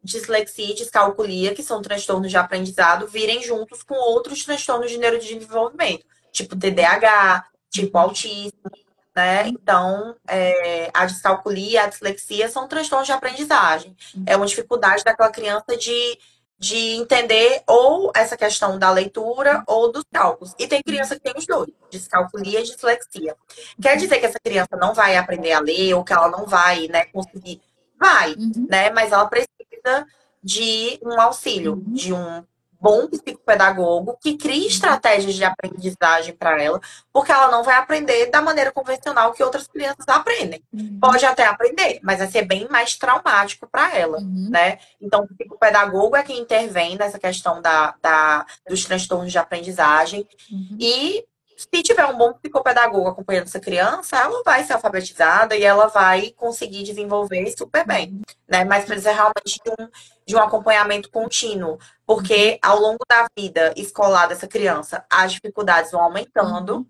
dislexia 0.02 0.72
e 0.72 0.74
descalculia, 0.74 1.54
que 1.54 1.62
são 1.62 1.82
transtornos 1.82 2.30
de 2.30 2.36
aprendizado, 2.36 3.06
virem 3.06 3.42
juntos 3.42 3.82
com 3.82 3.94
outros 3.94 4.44
transtornos 4.44 4.90
de 4.90 4.98
neurodesenvolvimento, 4.98 6.04
tipo 6.30 6.56
TDAH, 6.56 7.46
tipo 7.70 7.96
autismo, 7.98 8.70
né? 9.14 9.48
Então, 9.48 10.16
é, 10.26 10.90
a 10.94 11.04
descalculia, 11.04 11.84
a 11.84 11.86
dislexia 11.86 12.48
são 12.48 12.66
transtornos 12.66 13.06
de 13.06 13.12
aprendizagem. 13.12 13.94
É 14.26 14.36
uma 14.36 14.46
dificuldade 14.46 15.04
daquela 15.04 15.30
criança 15.30 15.76
de 15.76 16.18
de 16.62 16.94
entender 16.94 17.60
ou 17.66 18.12
essa 18.14 18.36
questão 18.36 18.78
da 18.78 18.88
leitura 18.88 19.64
ou 19.66 19.90
dos 19.90 20.04
cálculos. 20.12 20.54
E 20.56 20.68
tem 20.68 20.80
criança 20.80 21.16
que 21.16 21.20
tem 21.20 21.34
os 21.36 21.44
dois, 21.44 21.72
descalculia 21.90 22.60
e 22.60 22.62
dislexia. 22.62 23.34
Quer 23.82 23.96
dizer 23.96 24.20
que 24.20 24.26
essa 24.26 24.38
criança 24.38 24.76
não 24.80 24.94
vai 24.94 25.16
aprender 25.16 25.50
a 25.50 25.58
ler 25.58 25.92
ou 25.94 26.04
que 26.04 26.12
ela 26.12 26.28
não 26.28 26.46
vai, 26.46 26.86
né, 26.86 27.06
conseguir? 27.06 27.60
Vai, 27.98 28.34
uhum. 28.34 28.68
né? 28.70 28.90
Mas 28.90 29.10
ela 29.10 29.26
precisa 29.26 29.51
de 30.42 30.98
um 31.02 31.20
auxílio, 31.20 31.74
uhum. 31.74 31.92
de 31.92 32.12
um 32.12 32.44
bom 32.82 33.06
psicopedagogo 33.06 34.18
que 34.20 34.36
crie 34.36 34.66
estratégias 34.66 35.36
de 35.36 35.44
aprendizagem 35.44 36.34
para 36.34 36.60
ela, 36.60 36.80
porque 37.12 37.30
ela 37.30 37.48
não 37.48 37.62
vai 37.62 37.76
aprender 37.76 38.26
da 38.26 38.42
maneira 38.42 38.72
convencional 38.72 39.32
que 39.32 39.42
outras 39.42 39.68
crianças 39.68 40.06
aprendem. 40.08 40.60
Uhum. 40.72 40.98
Pode 41.00 41.24
até 41.24 41.46
aprender, 41.46 42.00
mas 42.02 42.18
vai 42.18 42.26
ser 42.26 42.42
bem 42.42 42.66
mais 42.68 42.96
traumático 42.96 43.68
para 43.70 43.96
ela, 43.96 44.18
uhum. 44.18 44.48
né? 44.50 44.80
Então, 45.00 45.22
o 45.22 45.28
psicopedagogo 45.28 46.16
é 46.16 46.24
quem 46.24 46.40
intervém 46.40 46.96
nessa 46.96 47.20
questão 47.20 47.62
da, 47.62 47.94
da 48.02 48.44
dos 48.68 48.84
transtornos 48.84 49.30
de 49.30 49.38
aprendizagem 49.38 50.26
uhum. 50.50 50.76
e 50.80 51.24
se 51.62 51.82
tiver 51.82 52.04
um 52.06 52.16
bom 52.16 52.32
psicopedagogo 52.32 53.08
acompanhando 53.08 53.44
essa 53.44 53.60
criança, 53.60 54.16
ela 54.16 54.42
vai 54.42 54.64
ser 54.64 54.72
alfabetizada 54.72 55.56
e 55.56 55.62
ela 55.62 55.86
vai 55.86 56.30
conseguir 56.32 56.82
desenvolver 56.82 57.52
super 57.56 57.86
bem, 57.86 58.20
né? 58.48 58.64
Mas 58.64 58.84
precisa 58.84 59.12
realmente 59.12 59.60
de 59.64 59.70
um, 59.70 59.88
de 60.26 60.36
um 60.36 60.40
acompanhamento 60.40 61.10
contínuo, 61.10 61.78
porque 62.06 62.58
ao 62.62 62.78
longo 62.78 63.04
da 63.08 63.26
vida 63.36 63.72
escolar 63.76 64.26
dessa 64.26 64.48
criança, 64.48 65.04
as 65.10 65.32
dificuldades 65.32 65.92
vão 65.92 66.02
aumentando 66.02 66.76
uhum. 66.76 66.86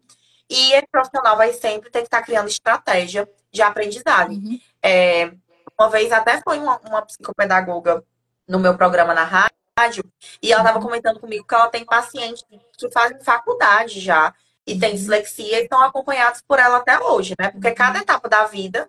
e 0.49 0.73
esse 0.73 0.89
profissional 0.91 1.37
vai 1.37 1.53
sempre 1.53 1.91
ter 1.91 2.01
que 2.01 2.07
estar 2.07 2.23
criando 2.23 2.49
estratégia 2.49 3.29
de 3.53 3.63
aprendizagem. 3.63 4.39
Uhum. 4.39 4.61
É, 4.83 5.33
uma 5.79 5.91
vez 5.91 6.11
até 6.13 6.41
foi 6.43 6.59
uma, 6.59 6.81
uma 6.87 7.03
psicopedagoga 7.03 8.03
no 8.49 8.59
meu 8.59 8.77
programa 8.77 9.15
na 9.15 9.25
rádio, 9.25 10.05
e 10.43 10.53
ela 10.53 10.63
estava 10.63 10.81
comentando 10.81 11.19
comigo 11.19 11.47
que 11.47 11.55
ela 11.55 11.69
tem 11.69 11.85
pacientes 11.85 12.45
que 12.77 12.91
fazem 12.91 13.23
faculdade 13.23 14.01
já, 14.01 14.35
e 14.67 14.79
tem 14.79 14.95
dislexia 14.95 15.61
e 15.61 15.65
estão 15.65 15.83
acompanhados 15.83 16.43
por 16.47 16.59
ela 16.59 16.79
até 16.79 16.99
hoje, 17.01 17.35
né? 17.39 17.51
Porque 17.51 17.71
cada 17.73 17.99
etapa 17.99 18.29
da 18.29 18.45
vida, 18.45 18.89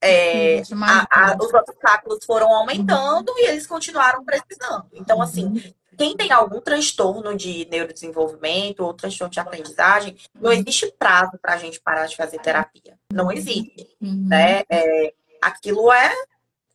é, 0.00 0.62
a, 0.82 1.32
a, 1.32 1.36
os 1.36 1.52
obstáculos 1.52 2.24
foram 2.24 2.52
aumentando 2.54 3.32
e 3.36 3.48
eles 3.48 3.66
continuaram 3.66 4.24
precisando. 4.24 4.86
Então, 4.92 5.20
assim, 5.20 5.74
quem 5.98 6.16
tem 6.16 6.30
algum 6.30 6.60
transtorno 6.60 7.36
de 7.36 7.66
neurodesenvolvimento 7.68 8.84
ou 8.84 8.94
transtorno 8.94 9.32
de 9.32 9.40
aprendizagem, 9.40 10.16
não 10.32 10.52
existe 10.52 10.94
prazo 10.96 11.36
para 11.42 11.54
a 11.54 11.58
gente 11.58 11.80
parar 11.80 12.06
de 12.06 12.16
fazer 12.16 12.38
terapia. 12.38 12.96
Não 13.12 13.32
existe. 13.32 13.88
Uhum. 14.00 14.28
Né? 14.28 14.62
É, 14.70 15.12
aquilo 15.42 15.92
é, 15.92 16.12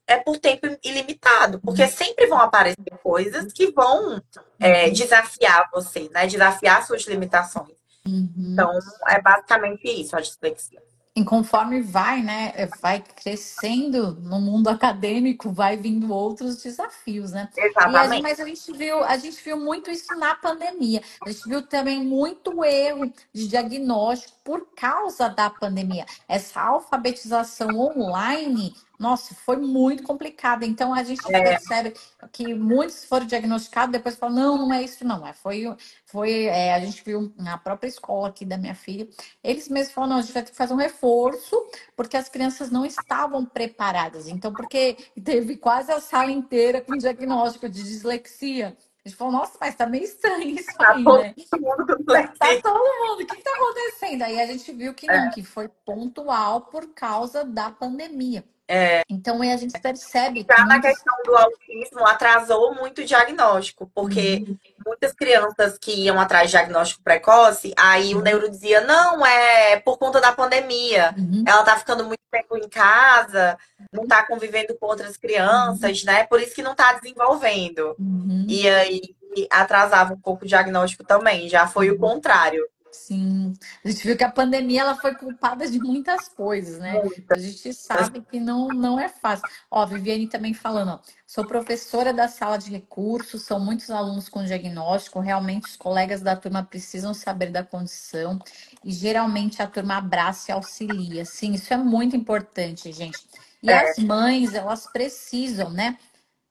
é 0.06 0.18
por 0.18 0.38
tempo 0.38 0.68
ilimitado, 0.84 1.62
porque 1.62 1.88
sempre 1.88 2.28
vão 2.28 2.40
aparecer 2.40 2.98
coisas 3.02 3.54
que 3.54 3.72
vão 3.72 4.22
é, 4.60 4.90
desafiar 4.90 5.70
você, 5.72 6.10
né? 6.14 6.28
Desafiar 6.28 6.86
suas 6.86 7.04
limitações. 7.04 7.83
Uhum. 8.08 8.30
Então, 8.38 8.72
é 9.08 9.22
basicamente 9.22 9.88
isso, 9.88 10.16
a 10.16 10.22
dislexia. 10.22 10.82
E 11.16 11.24
conforme 11.24 11.80
vai, 11.80 12.24
né, 12.24 12.68
vai 12.82 13.00
crescendo 13.00 14.16
no 14.16 14.42
mundo 14.42 14.68
acadêmico, 14.68 15.52
vai 15.52 15.78
vindo 15.78 16.12
outros 16.12 16.64
desafios, 16.64 17.32
né? 17.32 17.50
Exatamente. 17.56 18.18
A 18.18 18.22
mas 18.22 18.40
a 18.40 18.46
gente 18.46 18.72
viu, 18.74 19.04
a 19.04 19.16
gente 19.18 19.44
viu 19.44 19.56
muito 19.56 19.92
isso 19.92 20.16
na 20.16 20.34
pandemia. 20.34 21.04
A 21.24 21.30
gente 21.30 21.48
viu 21.48 21.62
também 21.62 22.04
muito 22.04 22.66
erro 22.66 23.14
de 23.32 23.48
diagnóstico 23.48 24.43
por 24.44 24.68
causa 24.76 25.30
da 25.30 25.50
pandemia. 25.50 26.06
Essa 26.28 26.62
alfabetização 26.62 27.70
online 27.80 28.74
nossa, 29.04 29.36
foi 29.36 29.58
muito 29.58 30.02
complicado. 30.04 30.64
Então 30.64 30.94
a 30.94 31.04
gente 31.04 31.22
é. 31.28 31.42
percebe 31.42 31.94
que 32.32 32.54
muitos 32.54 33.04
foram 33.04 33.26
diagnosticados, 33.26 33.92
depois 33.92 34.16
falam, 34.16 34.36
não, 34.36 34.58
não 34.58 34.74
é 34.74 34.82
isso, 34.82 35.04
não. 35.06 35.28
É, 35.28 35.34
foi, 35.34 35.66
foi 36.06 36.44
é, 36.46 36.74
a 36.74 36.80
gente 36.80 37.04
viu 37.04 37.34
na 37.38 37.58
própria 37.58 37.90
escola 37.90 38.30
aqui 38.30 38.46
da 38.46 38.58
minha 38.58 38.74
filha, 38.74 39.06
eles 39.44 39.68
mesmos 39.68 39.94
falaram, 39.94 40.14
não, 40.14 40.20
a 40.20 40.22
gente 40.22 40.34
vai 40.34 40.44
ter 40.44 40.52
que 40.52 40.58
fazer 40.58 40.74
um 40.74 40.78
reforço, 40.78 41.54
porque 41.98 42.16
as 42.16 42.30
crianças 42.30 42.72
não 42.72 42.86
estavam 42.86 43.46
preparadas. 43.46 44.30
Então, 44.30 44.54
porque 44.54 44.96
teve 45.22 45.58
quase 45.58 45.92
a 45.92 46.00
sala 46.00 46.32
inteira 46.32 46.80
com 46.80 46.96
diagnóstico 46.96 47.68
de 47.68 47.84
dislexia. 47.84 48.78
A 49.06 49.10
gente 49.10 49.18
falou, 49.18 49.34
nossa, 49.34 49.58
mas 49.60 49.76
tá 49.76 49.86
meio 49.86 50.06
estranho 50.06 50.56
isso 50.58 50.72
tá 50.78 50.94
aí, 50.94 51.04
né? 51.04 51.34
Tá 51.36 52.62
todo 52.62 52.80
mundo, 53.10 53.24
o 53.24 53.26
que, 53.28 53.42
tá 53.42 53.52
acontecendo? 53.54 54.22
Aí 54.22 54.40
a 54.40 54.46
gente 54.46 54.72
viu 54.72 54.94
que 54.94 55.08
não, 55.08 55.28
é. 55.28 55.30
que 55.30 55.44
foi 55.44 55.68
pontual 55.68 56.62
por 56.62 56.88
causa 56.94 57.44
da 57.44 57.70
pandemia. 57.70 58.46
É. 58.68 59.02
Então 59.10 59.42
a 59.42 59.58
gente 59.58 59.80
percebe 59.80 60.46
Já 60.48 60.56
que. 60.56 60.64
na 60.64 60.82
questão 60.82 61.16
do 61.26 61.36
autismo, 61.36 62.08
atrasou 62.08 62.74
muito 62.76 63.02
o 63.02 63.06
diagnóstico, 63.06 63.92
porque 63.94 64.46
uhum. 64.48 64.58
muitas 64.86 65.14
crianças 65.14 65.78
que 65.78 65.92
iam 65.92 66.20
atrás 66.20 66.50
de 66.50 66.58
diagnóstico 66.58 67.04
precoce, 67.04 67.74
aí 67.78 68.14
uhum. 68.14 68.22
o 68.22 68.24
neuro 68.24 68.50
dizia: 68.50 68.82
não, 68.82 69.26
é 69.26 69.80
por 69.80 69.98
conta 69.98 70.22
da 70.22 70.32
pandemia. 70.32 71.14
Uhum. 71.18 71.44
Ela 71.46 71.64
tá 71.64 71.78
ficando 71.78 72.06
muito 72.06 72.22
tempo 72.32 72.58
em 72.58 72.70
casa, 72.70 73.58
não 73.92 74.08
tá 74.08 74.26
convivendo 74.26 74.76
com 74.80 74.86
outras 74.86 75.18
crianças, 75.18 76.00
uhum. 76.00 76.06
né? 76.06 76.24
Por 76.26 76.42
isso 76.42 76.56
que 76.56 76.64
não 76.64 76.74
tá 76.74 76.94
desenvolvendo. 76.94 77.96
Uhum. 78.00 78.46
E 78.48 78.68
aí 78.70 79.02
atrasava 79.50 80.14
um 80.14 80.20
pouco 80.20 80.46
o 80.46 80.48
diagnóstico 80.48 81.04
também, 81.04 81.50
já 81.50 81.68
foi 81.68 81.90
o 81.90 81.94
uhum. 81.94 82.00
contrário. 82.00 82.64
Sim, 82.94 83.54
a 83.84 83.90
gente 83.90 84.06
viu 84.06 84.16
que 84.16 84.24
a 84.24 84.32
pandemia 84.32 84.82
ela 84.82 84.96
foi 84.96 85.16
culpada 85.16 85.70
de 85.70 85.80
muitas 85.80 86.30
coisas, 86.30 86.78
né? 86.78 87.02
A 87.30 87.38
gente 87.38 87.74
sabe 87.74 88.22
que 88.22 88.40
não, 88.40 88.68
não 88.68 89.00
é 89.00 89.10
fácil. 89.10 89.48
Ó, 89.70 89.86
Viviane 89.86 90.28
também 90.28 90.54
falando, 90.54 90.92
ó, 90.92 91.00
sou 91.26 91.46
professora 91.46 92.14
da 92.14 92.28
sala 92.28 92.58
de 92.58 92.70
recursos, 92.70 93.42
são 93.42 93.60
muitos 93.60 93.90
alunos 93.90 94.30
com 94.30 94.46
diagnóstico, 94.46 95.20
realmente 95.20 95.70
os 95.70 95.76
colegas 95.76 96.22
da 96.22 96.36
turma 96.36 96.64
precisam 96.64 97.14
saber 97.14 97.50
da 97.50 97.64
condição 97.64 98.40
e 98.84 98.92
geralmente 98.92 99.62
a 99.62 99.68
turma 99.68 99.98
abraça 99.98 100.52
e 100.52 100.54
auxilia. 100.54 101.26
Sim, 101.26 101.54
isso 101.54 101.74
é 101.74 101.78
muito 101.78 102.16
importante, 102.16 102.92
gente. 102.92 103.20
E 103.62 103.72
é. 103.72 103.90
as 103.90 103.98
mães, 103.98 104.54
elas 104.54 104.86
precisam, 104.86 105.72
né? 105.72 105.98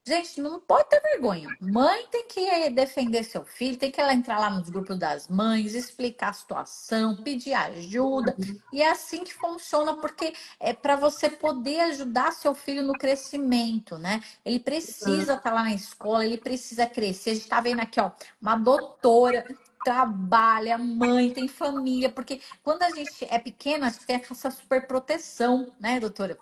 Gente, 0.05 0.41
não 0.41 0.59
pode 0.59 0.89
ter 0.89 1.01
vergonha. 1.01 1.49
Mãe 1.61 2.07
tem 2.11 2.27
que 2.27 2.71
defender 2.71 3.23
seu 3.23 3.45
filho, 3.45 3.77
tem 3.77 3.91
que 3.91 4.01
ela 4.01 4.13
entrar 4.13 4.41
lá 4.41 4.51
nos 4.51 4.69
grupos 4.69 4.99
das 4.99 5.29
mães, 5.29 5.75
explicar 5.75 6.31
a 6.31 6.33
situação, 6.33 7.17
pedir 7.23 7.55
ajuda. 7.55 8.35
E 8.73 8.83
é 8.83 8.91
assim 8.91 9.23
que 9.23 9.33
funciona, 9.33 9.97
porque 9.97 10.35
é 10.59 10.73
para 10.73 10.97
você 10.97 11.31
poder 11.31 11.81
ajudar 11.83 12.33
seu 12.33 12.53
filho 12.53 12.83
no 12.83 12.95
crescimento, 12.95 13.97
né? 13.97 14.21
Ele 14.45 14.59
precisa 14.59 15.35
estar 15.35 15.39
tá 15.39 15.53
lá 15.53 15.63
na 15.63 15.75
escola, 15.75 16.25
ele 16.25 16.39
precisa 16.39 16.85
crescer. 16.85 17.31
A 17.31 17.35
gente 17.35 17.45
está 17.45 17.61
vendo 17.61 17.81
aqui, 17.81 18.01
ó, 18.01 18.11
uma 18.41 18.57
doutora 18.57 19.47
trabalha, 19.85 20.79
mãe, 20.79 21.33
tem 21.33 21.47
família, 21.49 22.11
porque 22.11 22.41
quando 22.63 22.83
a 22.83 22.91
gente 22.91 23.25
é 23.31 23.39
pequena, 23.39 23.87
a 23.87 23.91
gente 23.91 24.07
tem 24.07 24.17
essa 24.17 24.51
super 24.51 24.87
proteção, 24.87 25.73
né, 25.81 26.01
doutora? 26.01 26.39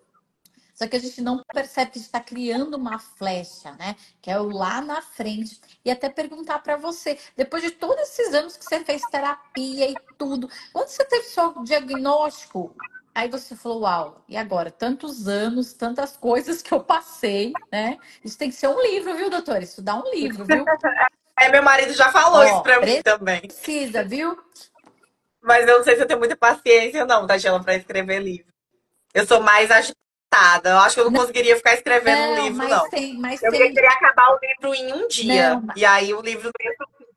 Só 0.80 0.88
que 0.88 0.96
a 0.96 0.98
gente 0.98 1.20
não 1.20 1.44
percebe 1.52 1.90
que 1.90 1.98
está 1.98 2.18
criando 2.20 2.74
uma 2.74 2.98
flecha, 2.98 3.72
né? 3.72 3.94
Que 4.22 4.30
é 4.30 4.40
o 4.40 4.48
lá 4.48 4.80
na 4.80 5.02
frente. 5.02 5.60
E 5.84 5.90
até 5.90 6.08
perguntar 6.08 6.60
para 6.60 6.76
você, 6.76 7.18
depois 7.36 7.62
de 7.62 7.70
todos 7.70 8.00
esses 8.08 8.32
anos 8.32 8.56
que 8.56 8.64
você 8.64 8.82
fez 8.82 9.02
terapia 9.02 9.90
e 9.90 9.94
tudo, 10.16 10.48
quando 10.72 10.88
você 10.88 11.04
teve 11.04 11.24
seu 11.24 11.62
diagnóstico, 11.62 12.74
Aí 13.12 13.28
você 13.28 13.56
falou, 13.56 13.80
uau, 13.80 14.24
e 14.28 14.36
agora? 14.36 14.70
Tantos 14.70 15.26
anos, 15.26 15.72
tantas 15.72 16.16
coisas 16.16 16.62
que 16.62 16.72
eu 16.72 16.78
passei, 16.78 17.52
né? 17.70 17.98
Isso 18.24 18.38
tem 18.38 18.50
que 18.50 18.54
ser 18.54 18.68
um 18.68 18.80
livro, 18.80 19.16
viu, 19.16 19.28
doutor? 19.28 19.60
Isso 19.60 19.82
dá 19.82 19.96
um 19.96 20.08
livro, 20.10 20.44
viu? 20.44 20.64
É, 21.36 21.50
meu 21.50 21.62
marido 21.62 21.94
já 21.94 22.12
falou 22.12 22.40
Ó, 22.40 22.44
isso 22.44 22.62
pra 22.62 22.80
mim 22.80 23.00
também. 23.02 23.40
Precisa, 23.40 24.04
viu? 24.04 24.38
Mas 25.40 25.66
eu 25.66 25.78
não 25.78 25.84
sei 25.84 25.96
se 25.96 26.02
eu 26.02 26.06
tenho 26.06 26.18
muita 26.18 26.36
paciência, 26.36 27.06
não, 27.06 27.26
Tatiana, 27.26 27.64
para 27.64 27.76
escrever 27.76 28.20
livro. 28.20 28.52
Eu 29.14 29.26
sou 29.26 29.40
mais 29.40 29.70
eu 30.64 30.78
acho 30.78 30.94
que 30.94 31.00
eu 31.00 31.04
não, 31.04 31.12
não 31.12 31.20
conseguiria 31.20 31.56
ficar 31.56 31.74
escrevendo 31.74 32.18
não, 32.18 32.32
um 32.32 32.44
livro, 32.44 32.58
mas 32.58 32.70
não. 32.70 32.90
Tem, 32.90 33.18
mas 33.18 33.42
eu 33.42 33.50
tem... 33.50 33.72
queria 33.72 33.90
acabar 33.90 34.30
o 34.30 34.38
livro 34.40 34.74
em 34.74 34.92
um 34.92 35.08
dia. 35.08 35.54
Não, 35.56 35.66
e 35.76 35.84
aí 35.84 36.14
o 36.14 36.20
livro 36.20 36.50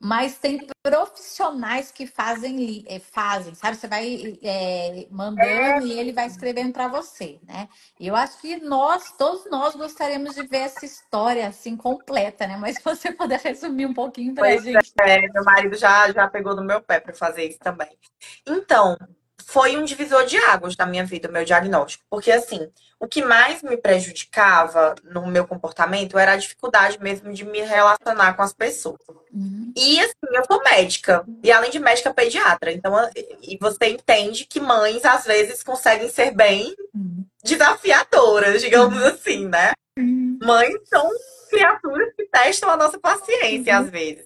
mas 0.03 0.37
tem 0.37 0.67
profissionais 0.83 1.89
que 1.89 2.05
fazem, 2.05 2.83
é, 2.89 2.99
fazem, 2.99 3.55
sabe? 3.55 3.77
Você 3.77 3.87
vai 3.87 4.37
é, 4.43 5.07
mandando 5.09 5.45
é. 5.45 5.81
e 5.85 5.97
ele 5.97 6.11
vai 6.11 6.27
escrevendo 6.27 6.73
para 6.73 6.89
você, 6.89 7.39
né? 7.47 7.69
Eu 7.97 8.13
acho 8.13 8.37
que 8.41 8.57
nós, 8.57 9.13
todos 9.17 9.49
nós, 9.49 9.75
gostaríamos 9.75 10.35
de 10.35 10.45
ver 10.45 10.57
essa 10.57 10.85
história 10.85 11.47
assim 11.47 11.77
completa, 11.77 12.45
né? 12.45 12.57
Mas 12.57 12.75
se 12.75 12.83
você 12.83 13.13
puder 13.13 13.39
resumir 13.39 13.85
um 13.85 13.93
pouquinho 13.93 14.35
para 14.35 14.49
a 14.49 14.57
gente. 14.57 14.91
É, 14.99 15.21
meu 15.21 15.43
marido 15.45 15.77
já, 15.77 16.11
já 16.11 16.27
pegou 16.27 16.53
no 16.53 16.65
meu 16.65 16.81
pé 16.81 16.99
para 16.99 17.13
fazer 17.13 17.45
isso 17.45 17.59
também. 17.59 17.97
Então, 18.45 18.97
foi 19.45 19.77
um 19.77 19.85
divisor 19.85 20.25
de 20.25 20.37
águas 20.37 20.75
na 20.75 20.85
minha 20.85 21.05
vida, 21.05 21.29
o 21.29 21.31
meu 21.31 21.45
diagnóstico. 21.45 22.03
Porque, 22.09 22.31
assim, 22.31 22.69
o 22.99 23.07
que 23.07 23.23
mais 23.23 23.61
me 23.61 23.77
prejudicava 23.77 24.95
no 25.03 25.27
meu 25.27 25.45
comportamento 25.45 26.17
era 26.17 26.33
a 26.33 26.37
dificuldade 26.37 27.01
mesmo 27.01 27.33
de 27.33 27.43
me 27.43 27.61
relacionar 27.61 28.33
com 28.33 28.41
as 28.41 28.53
pessoas. 28.53 28.99
Uhum. 29.31 29.73
E, 29.75 29.99
assim, 29.99 30.13
eu 30.31 30.45
sou 30.45 30.63
médica. 30.63 31.25
E, 31.43 31.51
além 31.51 31.69
de 31.69 31.79
médica, 31.79 32.13
pediatra. 32.13 32.71
Então, 32.71 32.93
e 33.41 33.57
você 33.59 33.87
entende 33.87 34.45
que 34.45 34.59
mães, 34.59 35.03
às 35.05 35.25
vezes, 35.25 35.63
conseguem 35.63 36.09
ser 36.09 36.31
bem 36.31 36.75
uhum. 36.93 37.25
desafiadoras, 37.43 38.61
digamos 38.61 39.01
uhum. 39.01 39.07
assim, 39.07 39.47
né? 39.47 39.73
Uhum. 39.97 40.39
Mães 40.41 40.75
são 40.85 41.09
criaturas 41.49 42.13
que 42.15 42.25
testam 42.25 42.69
a 42.69 42.77
nossa 42.77 42.99
paciência, 42.99 43.77
às 43.77 43.85
uhum. 43.85 43.91
vezes. 43.91 44.25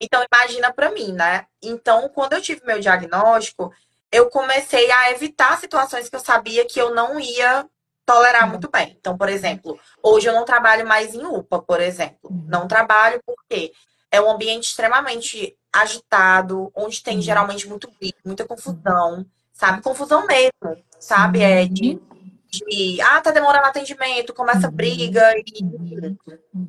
Então, 0.00 0.24
imagina 0.32 0.72
para 0.72 0.90
mim, 0.90 1.12
né? 1.12 1.46
Então, 1.62 2.08
quando 2.08 2.32
eu 2.32 2.40
tive 2.40 2.60
meu 2.64 2.80
diagnóstico, 2.80 3.72
eu 4.12 4.28
comecei 4.28 4.90
a 4.90 5.10
evitar 5.10 5.58
situações 5.58 6.08
que 6.08 6.14
eu 6.14 6.20
sabia 6.20 6.66
que 6.66 6.78
eu 6.78 6.94
não 6.94 7.18
ia 7.18 7.66
tolerar 8.04 8.44
uhum. 8.44 8.50
muito 8.50 8.70
bem. 8.70 8.94
Então, 9.00 9.16
por 9.16 9.28
exemplo, 9.28 9.78
hoje 10.02 10.28
eu 10.28 10.34
não 10.34 10.44
trabalho 10.44 10.86
mais 10.86 11.14
em 11.14 11.24
UPA, 11.24 11.62
por 11.62 11.80
exemplo. 11.80 12.30
Uhum. 12.30 12.44
Não 12.46 12.68
trabalho 12.68 13.20
porque 13.24 13.72
é 14.10 14.20
um 14.20 14.30
ambiente 14.30 14.64
extremamente 14.64 15.56
agitado, 15.72 16.70
onde 16.76 17.02
tem 17.02 17.16
uhum. 17.16 17.22
geralmente 17.22 17.66
muito 17.66 17.90
grito, 17.98 18.18
muita 18.24 18.46
confusão, 18.46 19.24
sabe? 19.54 19.80
Confusão 19.80 20.26
mesmo, 20.26 20.84
sabe? 21.00 21.40
É 21.40 21.64
de, 21.64 21.98
de 22.52 23.00
ah, 23.00 23.20
tá 23.20 23.30
demorando 23.30 23.66
atendimento, 23.66 24.34
começa 24.34 24.70
briga 24.70 25.34
e, 25.38 25.64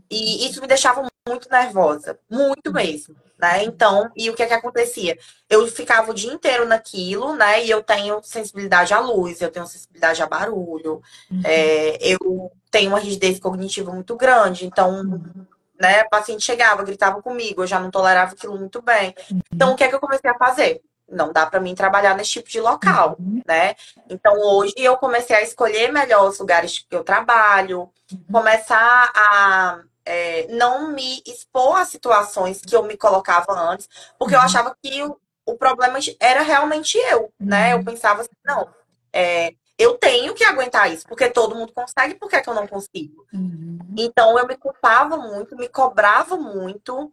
e 0.09 0.47
isso 0.47 0.61
me 0.61 0.67
deixava 0.67 1.05
muito 1.27 1.49
nervosa, 1.49 2.17
muito 2.29 2.71
mesmo 2.71 3.15
né? 3.43 3.61
Então, 3.65 4.09
e 4.15 4.29
o 4.29 4.34
que 4.34 4.41
é 4.41 4.45
que 4.45 4.53
acontecia? 4.53 5.17
Eu 5.49 5.67
ficava 5.67 6.11
o 6.11 6.13
dia 6.13 6.31
inteiro 6.31 6.65
naquilo, 6.65 7.36
né? 7.36 7.65
E 7.65 7.69
eu 7.69 7.84
tenho 7.84 8.23
sensibilidade 8.23 8.93
à 8.93 9.01
luz, 9.01 9.41
eu 9.41 9.51
tenho 9.51 9.67
sensibilidade 9.67 10.23
a 10.23 10.25
barulho, 10.25 11.01
uhum. 11.29 11.41
é, 11.43 11.97
eu 12.01 12.49
tenho 12.71 12.89
uma 12.89 12.99
rigidez 12.99 13.41
cognitiva 13.41 13.91
muito 13.91 14.15
grande, 14.15 14.65
então, 14.65 15.01
uhum. 15.01 15.45
né? 15.77 16.03
O 16.03 16.09
paciente 16.09 16.45
chegava, 16.45 16.84
gritava 16.84 17.21
comigo, 17.21 17.63
eu 17.63 17.67
já 17.67 17.81
não 17.81 17.91
tolerava 17.91 18.31
aquilo 18.31 18.57
muito 18.57 18.81
bem. 18.81 19.13
Uhum. 19.29 19.39
Então, 19.53 19.73
o 19.73 19.75
que 19.75 19.84
é 19.84 19.89
que 19.89 19.95
eu 19.95 19.99
comecei 19.99 20.29
a 20.29 20.38
fazer? 20.38 20.81
Não 21.10 21.32
dá 21.32 21.45
para 21.45 21.60
mim 21.60 21.76
trabalhar 21.76 22.16
nesse 22.16 22.32
tipo 22.32 22.49
de 22.49 22.62
local, 22.62 23.16
uhum. 23.20 23.41
né? 23.45 23.76
Então 24.10 24.34
hoje 24.39 24.74
eu 24.78 24.97
comecei 24.97 25.36
a 25.36 25.41
escolher 25.41 25.91
melhor 25.91 26.28
os 26.28 26.39
lugares 26.39 26.80
que 26.80 26.95
eu 26.95 27.04
trabalho, 27.04 27.89
uhum. 28.12 28.24
começar 28.32 29.12
a 29.16 29.80
é, 30.06 30.47
não 30.49 30.91
me 30.91 31.22
expor 31.26 31.78
a 31.78 31.86
situações 31.86 32.62
que 32.62 32.76
eu 32.76 32.84
me 32.84 32.97
colocava 32.97 33.54
antes, 33.54 33.88
porque 34.20 34.36
uhum. 34.36 34.41
eu 34.41 34.45
achava 34.45 34.76
que 34.82 35.04
o, 35.04 35.18
o, 35.45 35.56
problema 35.56 35.97
era 36.20 36.41
realmente 36.41 36.97
eu, 36.97 37.32
né? 37.39 37.74
Eu 37.74 37.78
uhum. 37.78 37.86
pensava 37.86 38.22
assim, 38.22 38.32
não, 38.45 38.68
é, 39.12 39.54
eu 39.78 39.97
tenho 39.97 40.34
que 40.34 40.43
aguentar 40.43 40.91
isso, 40.91 41.08
porque 41.08 41.30
todo 41.30 41.56
mundo 41.56 41.74
consegue, 41.74 42.16
por 42.16 42.30
que, 42.30 42.36
é 42.36 42.41
que 42.41 42.49
eu 42.49 42.54
não 42.54 42.68
consigo? 42.68 43.26
Uhum. 43.34 43.80
Então 43.97 44.38
eu 44.38 44.47
me 44.47 44.56
culpava 44.56 45.18
muito, 45.18 45.56
me 45.56 45.68
cobrava 45.68 46.36
muito, 46.36 47.12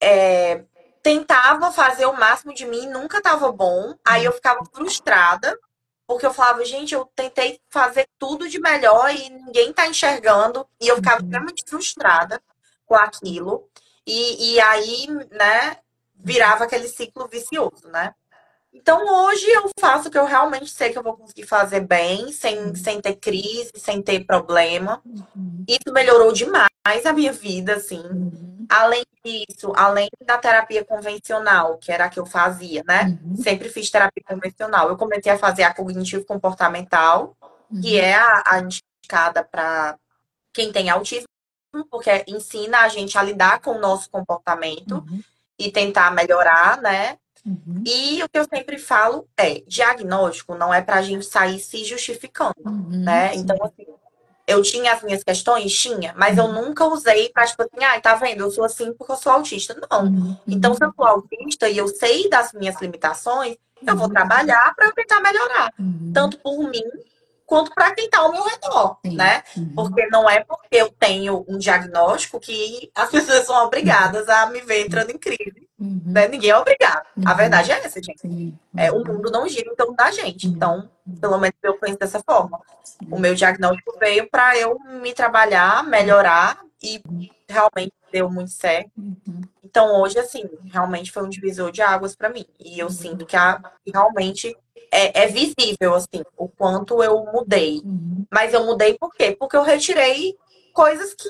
é, 0.00 0.62
tentava 1.06 1.70
fazer 1.70 2.04
o 2.06 2.12
máximo 2.12 2.52
de 2.52 2.66
mim, 2.66 2.88
nunca 2.88 3.18
estava 3.18 3.52
bom, 3.52 3.94
aí 4.04 4.24
eu 4.24 4.32
ficava 4.32 4.64
frustrada 4.74 5.56
porque 6.04 6.26
eu 6.26 6.34
falava, 6.34 6.64
gente, 6.64 6.94
eu 6.94 7.08
tentei 7.14 7.60
fazer 7.70 8.08
tudo 8.18 8.48
de 8.48 8.58
melhor 8.58 9.14
e 9.14 9.30
ninguém 9.30 9.72
tá 9.72 9.86
enxergando. 9.86 10.66
E 10.80 10.88
eu 10.88 10.96
ficava 10.96 11.20
uhum. 11.20 11.26
extremamente 11.26 11.64
frustrada 11.64 12.42
com 12.84 12.94
aquilo. 12.94 13.68
E, 14.04 14.54
e 14.54 14.60
aí, 14.60 15.06
né, 15.30 15.78
virava 16.14 16.64
aquele 16.64 16.88
ciclo 16.88 17.28
vicioso, 17.28 17.88
né? 17.88 18.12
Então 18.72 19.04
hoje 19.06 19.46
eu 19.48 19.70
faço 19.80 20.08
o 20.08 20.10
que 20.10 20.18
eu 20.18 20.24
realmente 20.26 20.70
sei 20.70 20.90
que 20.90 20.98
eu 20.98 21.02
vou 21.02 21.16
conseguir 21.16 21.46
fazer 21.46 21.80
bem, 21.80 22.32
sem, 22.32 22.58
uhum. 22.58 22.74
sem 22.74 23.00
ter 23.00 23.14
crise, 23.16 23.72
sem 23.76 24.02
ter 24.02 24.24
problema. 24.24 25.00
Uhum. 25.04 25.64
Isso 25.68 25.92
melhorou 25.92 26.32
demais 26.32 26.68
a 27.04 27.12
minha 27.12 27.32
vida, 27.32 27.76
assim. 27.76 28.02
Além 28.68 29.04
disso, 29.26 29.72
além 29.76 30.08
da 30.24 30.38
terapia 30.38 30.84
convencional, 30.84 31.78
que 31.78 31.90
era 31.90 32.04
a 32.04 32.08
que 32.08 32.20
eu 32.20 32.26
fazia, 32.26 32.82
né? 32.86 33.18
Uhum. 33.22 33.36
Sempre 33.36 33.68
fiz 33.68 33.90
terapia 33.90 34.22
convencional. 34.26 34.88
Eu 34.88 34.96
comecei 34.96 35.32
a 35.32 35.38
fazer 35.38 35.64
a 35.64 35.74
cognitivo-comportamental, 35.74 37.36
uhum. 37.70 37.80
que 37.80 37.98
é 37.98 38.14
a, 38.14 38.42
a 38.46 38.60
indicada 38.60 39.42
para 39.42 39.98
quem 40.52 40.72
tem 40.72 40.88
autismo, 40.88 41.26
porque 41.90 42.24
ensina 42.26 42.80
a 42.80 42.88
gente 42.88 43.18
a 43.18 43.22
lidar 43.22 43.60
com 43.60 43.72
o 43.72 43.80
nosso 43.80 44.08
comportamento 44.10 45.04
uhum. 45.08 45.20
e 45.58 45.70
tentar 45.70 46.10
melhorar, 46.12 46.80
né? 46.80 47.18
Uhum. 47.44 47.82
E 47.86 48.22
o 48.22 48.28
que 48.28 48.38
eu 48.38 48.46
sempre 48.52 48.78
falo 48.78 49.28
é, 49.36 49.60
diagnóstico 49.66 50.54
não 50.54 50.72
é 50.72 50.80
para 50.80 50.96
a 50.96 51.02
gente 51.02 51.24
sair 51.24 51.60
se 51.60 51.84
justificando, 51.84 52.54
uhum, 52.64 52.88
né? 52.90 53.32
Sim. 53.32 53.40
Então, 53.40 53.56
assim, 53.62 53.86
eu 54.46 54.62
tinha 54.62 54.92
as 54.92 55.02
minhas 55.02 55.24
questões? 55.24 55.72
Tinha, 55.72 56.14
mas 56.16 56.38
eu 56.38 56.44
uhum. 56.44 56.66
nunca 56.66 56.86
usei 56.86 57.28
pra, 57.30 57.46
tipo 57.46 57.62
assim, 57.62 57.84
ah, 57.84 58.00
tá 58.00 58.14
vendo? 58.14 58.40
Eu 58.40 58.50
sou 58.50 58.64
assim 58.64 58.92
porque 58.92 59.12
eu 59.12 59.16
sou 59.16 59.32
autista. 59.32 59.76
Não. 59.90 60.04
Uhum. 60.04 60.36
Então, 60.46 60.74
se 60.74 60.84
eu 60.84 60.92
sou 60.94 61.04
autista 61.04 61.68
e 61.68 61.78
eu 61.78 61.88
sei 61.88 62.28
das 62.28 62.52
minhas 62.52 62.80
limitações, 62.80 63.56
eu 63.86 63.96
vou 63.96 64.08
trabalhar 64.08 64.74
para 64.74 64.92
tentar 64.92 65.20
melhorar. 65.20 65.72
Tanto 66.12 66.38
por 66.38 66.58
mim 66.70 66.82
quanto 67.46 67.72
para 67.72 67.94
quem 67.94 68.06
está 68.06 68.18
ao 68.18 68.32
meu 68.32 68.42
redor, 68.42 68.98
Sim. 69.06 69.16
né? 69.16 69.42
Uhum. 69.56 69.72
Porque 69.74 70.06
não 70.08 70.28
é 70.28 70.44
porque 70.44 70.76
eu 70.76 70.90
tenho 70.90 71.44
um 71.48 71.56
diagnóstico 71.56 72.40
que 72.40 72.90
as 72.94 73.08
pessoas 73.10 73.46
são 73.46 73.64
obrigadas 73.64 74.28
a 74.28 74.46
me 74.46 74.60
ver 74.60 74.84
entrando 74.84 75.10
em 75.10 75.18
crise. 75.18 75.66
Uhum. 75.78 76.02
Né? 76.04 76.26
Ninguém 76.26 76.50
é 76.50 76.56
obrigado. 76.56 77.06
Uhum. 77.16 77.24
A 77.26 77.34
verdade 77.34 77.70
é 77.70 77.78
essa, 77.78 78.02
gente. 78.02 78.54
É, 78.76 78.90
o 78.90 79.04
mundo 79.04 79.30
não 79.30 79.48
gira 79.48 79.70
em 79.70 79.76
torno 79.76 79.94
da 79.94 80.10
gente. 80.10 80.46
Uhum. 80.46 80.52
Então, 80.52 80.90
pelo 81.20 81.38
menos 81.38 81.56
eu 81.62 81.78
penso 81.78 81.98
dessa 81.98 82.20
forma. 82.20 82.60
O 83.10 83.18
meu 83.18 83.34
diagnóstico 83.34 83.96
veio 83.98 84.28
para 84.28 84.58
eu 84.58 84.78
me 85.00 85.14
trabalhar, 85.14 85.84
melhorar 85.84 86.58
e 86.82 87.00
realmente 87.48 87.92
deu 88.10 88.28
muito 88.30 88.50
certo. 88.50 88.90
Uhum. 88.96 89.42
Então, 89.62 90.00
hoje, 90.00 90.18
assim, 90.18 90.48
realmente 90.72 91.12
foi 91.12 91.22
um 91.22 91.28
divisor 91.28 91.70
de 91.70 91.82
águas 91.82 92.16
para 92.16 92.30
mim. 92.30 92.46
E 92.58 92.78
eu 92.78 92.86
uhum. 92.86 92.92
sinto 92.92 93.26
que 93.26 93.36
a, 93.36 93.60
realmente 93.92 94.56
é, 94.90 95.24
é, 95.24 95.26
visível, 95.26 95.94
assim, 95.94 96.22
o 96.36 96.48
quanto 96.48 97.02
eu 97.02 97.24
mudei. 97.32 97.80
Uhum. 97.84 98.24
Mas 98.30 98.52
eu 98.52 98.64
mudei 98.64 98.96
por 98.98 99.12
quê? 99.14 99.36
Porque 99.38 99.56
eu 99.56 99.62
retirei 99.62 100.36
coisas 100.72 101.14
que 101.14 101.28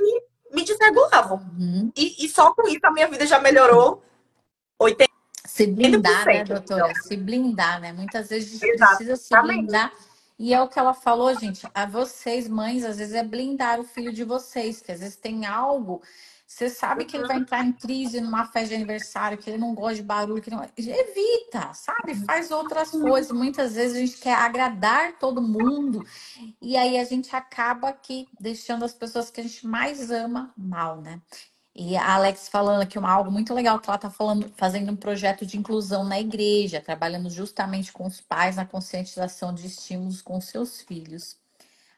me 0.52 0.64
desregulavam. 0.64 1.38
Uhum. 1.58 1.92
E, 1.96 2.24
e, 2.24 2.28
só 2.28 2.54
com 2.54 2.66
isso 2.68 2.80
a 2.84 2.90
minha 2.90 3.08
vida 3.08 3.26
já 3.26 3.38
melhorou 3.38 4.02
80%. 4.80 5.06
Se 5.46 5.66
blindar, 5.66 6.26
né, 6.26 6.44
doutora? 6.44 6.90
Então. 6.90 7.02
Se 7.02 7.16
blindar, 7.16 7.80
né? 7.80 7.92
Muitas 7.92 8.28
vezes 8.28 8.62
a 8.62 8.66
gente 8.66 8.78
precisa 8.78 9.16
se 9.16 9.42
blindar. 9.42 9.92
E 10.38 10.52
é 10.52 10.60
o 10.60 10.68
que 10.68 10.78
ela 10.78 10.92
falou, 10.92 11.34
gente. 11.38 11.66
A 11.72 11.86
vocês, 11.86 12.46
mães, 12.46 12.84
às 12.84 12.98
vezes 12.98 13.14
é 13.14 13.24
blindar 13.24 13.80
o 13.80 13.84
filho 13.84 14.12
de 14.12 14.22
vocês, 14.22 14.82
que 14.82 14.92
às 14.92 15.00
vezes 15.00 15.16
tem 15.16 15.46
algo 15.46 16.02
você 16.56 16.70
sabe 16.70 17.04
que 17.04 17.14
ele 17.14 17.26
vai 17.26 17.36
entrar 17.36 17.62
em 17.62 17.70
crise 17.70 18.18
numa 18.18 18.46
festa 18.46 18.68
de 18.68 18.76
aniversário, 18.76 19.36
que 19.36 19.50
ele 19.50 19.58
não 19.58 19.74
gosta 19.74 19.96
de 19.96 20.02
barulho, 20.02 20.40
que 20.40 20.48
não... 20.48 20.64
evita, 20.64 21.74
sabe? 21.74 22.14
Faz 22.24 22.50
outras 22.50 22.90
coisas. 22.90 23.30
Muitas 23.30 23.74
vezes 23.74 23.94
a 23.94 24.00
gente 24.00 24.16
quer 24.16 24.34
agradar 24.34 25.18
todo 25.18 25.42
mundo 25.42 26.02
e 26.58 26.74
aí 26.74 26.96
a 26.96 27.04
gente 27.04 27.36
acaba 27.36 27.90
aqui 27.90 28.26
deixando 28.40 28.86
as 28.86 28.94
pessoas 28.94 29.30
que 29.30 29.38
a 29.38 29.44
gente 29.44 29.66
mais 29.66 30.10
ama 30.10 30.50
mal, 30.56 31.02
né? 31.02 31.20
E 31.74 31.94
a 31.94 32.14
Alex 32.14 32.48
falando 32.48 32.80
aqui 32.80 32.98
uma, 32.98 33.10
algo 33.10 33.30
muito 33.30 33.52
legal 33.52 33.78
que 33.78 33.90
ela 33.90 33.96
está 33.96 34.08
falando, 34.08 34.50
fazendo 34.56 34.90
um 34.90 34.96
projeto 34.96 35.44
de 35.44 35.58
inclusão 35.58 36.04
na 36.04 36.18
igreja, 36.18 36.80
trabalhando 36.80 37.28
justamente 37.28 37.92
com 37.92 38.06
os 38.06 38.22
pais 38.22 38.56
na 38.56 38.64
conscientização 38.64 39.52
de 39.52 39.66
estímulos 39.66 40.22
com 40.22 40.40
seus 40.40 40.80
filhos. 40.80 41.36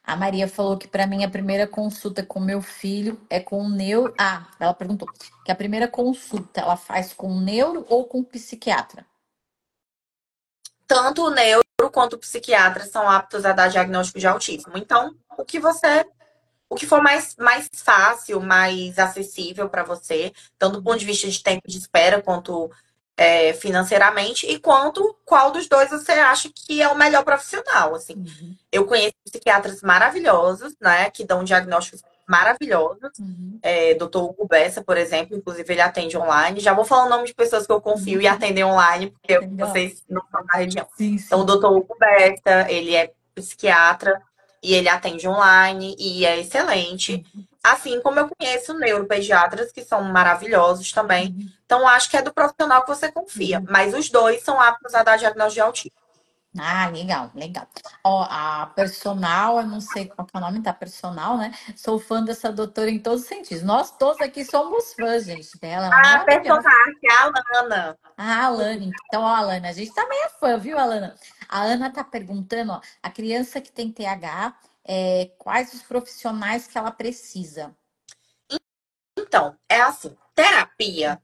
A 0.09 0.17
Maria 0.17 0.49
falou 0.49 0.79
que 0.79 0.89
para 0.89 1.07
mim 1.07 1.23
a 1.23 1.29
primeira 1.29 1.67
consulta 1.67 2.25
com 2.25 2.41
meu 2.41 2.63
filho 2.63 3.21
é 3.29 3.39
com 3.41 3.61
o 3.61 3.69
neuro. 3.69 4.15
Ah, 4.19 4.47
ela 4.59 4.73
perguntou 4.73 5.07
que 5.45 5.53
a 5.53 5.55
primeira 5.55 5.87
consulta 5.87 6.63
ela 6.63 6.79
faz 6.79 7.13
com 7.13 7.31
o 7.31 7.39
neuro 7.39 7.85
ou 7.91 8.07
com 8.07 8.21
o 8.21 8.25
psiquiatra? 8.25 9.05
Tanto 10.87 11.27
o 11.27 11.31
neuro 11.31 11.63
quanto 11.93 12.15
o 12.15 12.19
psiquiatra 12.19 12.87
são 12.87 13.07
aptos 13.07 13.45
a 13.45 13.53
dar 13.53 13.69
diagnóstico 13.69 14.19
de 14.19 14.27
autismo. 14.27 14.79
Então, 14.79 15.15
o 15.37 15.45
que 15.45 15.61
você 15.61 16.07
o 16.71 16.75
que 16.75 16.87
for 16.87 17.03
mais, 17.03 17.37
mais 17.37 17.69
fácil, 17.75 18.41
mais 18.41 18.99
acessível 18.99 19.69
para 19.69 19.85
você, 19.85 20.33
tanto 20.59 20.79
do 20.79 20.83
ponto 20.83 20.99
de 20.99 21.05
vista 21.05 21.29
de 21.29 21.43
tempo 21.43 21.69
de 21.69 21.77
espera 21.77 22.23
quanto 22.23 22.71
é, 23.19 23.53
financeiramente 23.53 24.47
e 24.47 24.61
quanto 24.61 25.17
qual 25.25 25.51
dos 25.51 25.69
dois 25.69 25.91
você 25.91 26.13
acha 26.13 26.49
que 26.55 26.81
é 26.81 26.89
o 26.89 26.97
melhor 26.97 27.25
profissional, 27.25 27.97
assim. 27.97 28.15
Uhum. 28.15 28.55
Eu 28.71 28.87
conheço 28.87 29.15
psiquiatras 29.25 29.83
maravilhosos, 29.83 30.77
né, 30.81 31.11
que 31.11 31.25
dão 31.25 31.43
diagnósticos 31.43 32.01
maravilhosos. 32.29 33.11
Uhum. 33.19 33.59
É, 33.61 33.95
Dr. 33.95 34.19
Hugo 34.19 34.47
Bessa, 34.47 34.85
por 34.85 34.97
exemplo, 34.97 35.37
inclusive 35.37 35.73
ele 35.73 35.81
atende 35.81 36.17
online. 36.17 36.61
Já 36.61 36.73
vou 36.73 36.85
falar 36.85 37.07
o 37.07 37.09
nome 37.09 37.27
de 37.27 37.35
pessoas 37.35 37.67
que 37.67 37.73
eu 37.73 37.81
confio 37.81 38.19
uhum. 38.19 38.23
e 38.23 38.29
atendem 38.29 38.63
online, 38.63 39.11
porque 39.11 39.41
vocês 39.57 40.05
não 40.09 40.23
são 40.31 40.47
da 40.47 40.59
região. 40.59 40.87
Sim, 40.97 41.19
sim. 41.19 41.25
Então, 41.27 41.41
o 41.41 41.45
Dr. 41.45 41.67
Hugo 41.67 41.97
Bessa, 41.99 42.71
ele 42.71 42.95
é 42.95 43.13
psiquiatra 43.35 44.23
e 44.63 44.75
ele 44.75 44.89
atende 44.89 45.27
online 45.27 45.97
e 45.99 46.25
é 46.25 46.39
excelente. 46.39 47.25
Uhum. 47.35 47.48
Assim 47.63 48.01
como 48.01 48.21
eu 48.21 48.29
conheço 48.29 48.73
neuropediatras 48.75 49.73
que 49.73 49.83
são 49.83 50.03
maravilhosos 50.05 50.93
também. 50.93 51.29
Uhum. 51.29 51.49
Então, 51.65 51.89
acho 51.89 52.11
que 52.11 52.17
é 52.17 52.23
do 52.23 52.33
profissional 52.33 52.83
que 52.83 52.89
você 52.89 53.11
confia. 53.11 53.59
Uhum. 53.59 53.67
Mas 53.69 53.95
os 53.95 54.09
dois 54.09 54.43
são 54.43 54.61
aptos 54.61 54.95
a 54.95 55.03
dar 55.03 55.17
diagnóstico 55.17 55.55
de 55.55 55.61
autismo. 55.61 56.09
Ah, 56.57 56.89
legal, 56.89 57.31
legal. 57.35 57.69
Ó, 58.03 58.27
a 58.29 58.67
personal, 58.75 59.59
eu 59.59 59.67
não 59.67 59.81
sei 59.81 60.07
qual 60.07 60.27
é 60.33 60.39
o 60.39 60.41
nome 60.41 60.61
da 60.61 60.73
personal, 60.73 61.37
né? 61.37 61.53
Sou 61.77 62.01
fã 62.01 62.23
dessa 62.25 62.51
doutora 62.51 62.91
em 62.91 62.99
todos 62.99 63.23
os 63.23 63.29
sentidos. 63.29 63.63
Nós 63.63 63.91
todos 63.91 64.21
aqui 64.21 64.45
somos 64.45 64.95
fãs, 64.95 65.25
gente, 65.25 65.59
dela. 65.61 65.91
Ah, 65.93 66.15
a 66.17 66.25
personal, 66.25 66.63
que 66.99 67.07
é 67.07 67.13
a 67.13 67.25
Alana. 67.25 67.99
Ah, 68.17 68.47
Alana. 68.47 68.91
Então, 69.07 69.23
ó, 69.23 69.35
Alana, 69.35 69.69
a 69.69 69.73
gente 69.73 69.93
também 69.93 70.19
é 70.25 70.29
fã, 70.31 70.59
viu, 70.59 70.79
Alana? 70.79 71.15
A 71.49 71.63
Ana 71.63 71.91
tá 71.91 72.03
perguntando, 72.03 72.73
ó, 72.73 72.81
a 73.03 73.11
criança 73.11 73.61
que 73.61 73.71
tem 73.71 73.93
TH, 73.93 74.55
é, 74.89 75.31
quais 75.37 75.75
os 75.75 75.83
profissionais 75.83 76.67
que 76.67 76.79
ela 76.79 76.91
precisa? 76.91 77.77
Então, 79.19 79.55
é 79.69 79.83
assim, 79.83 80.17
terapia, 80.35 81.21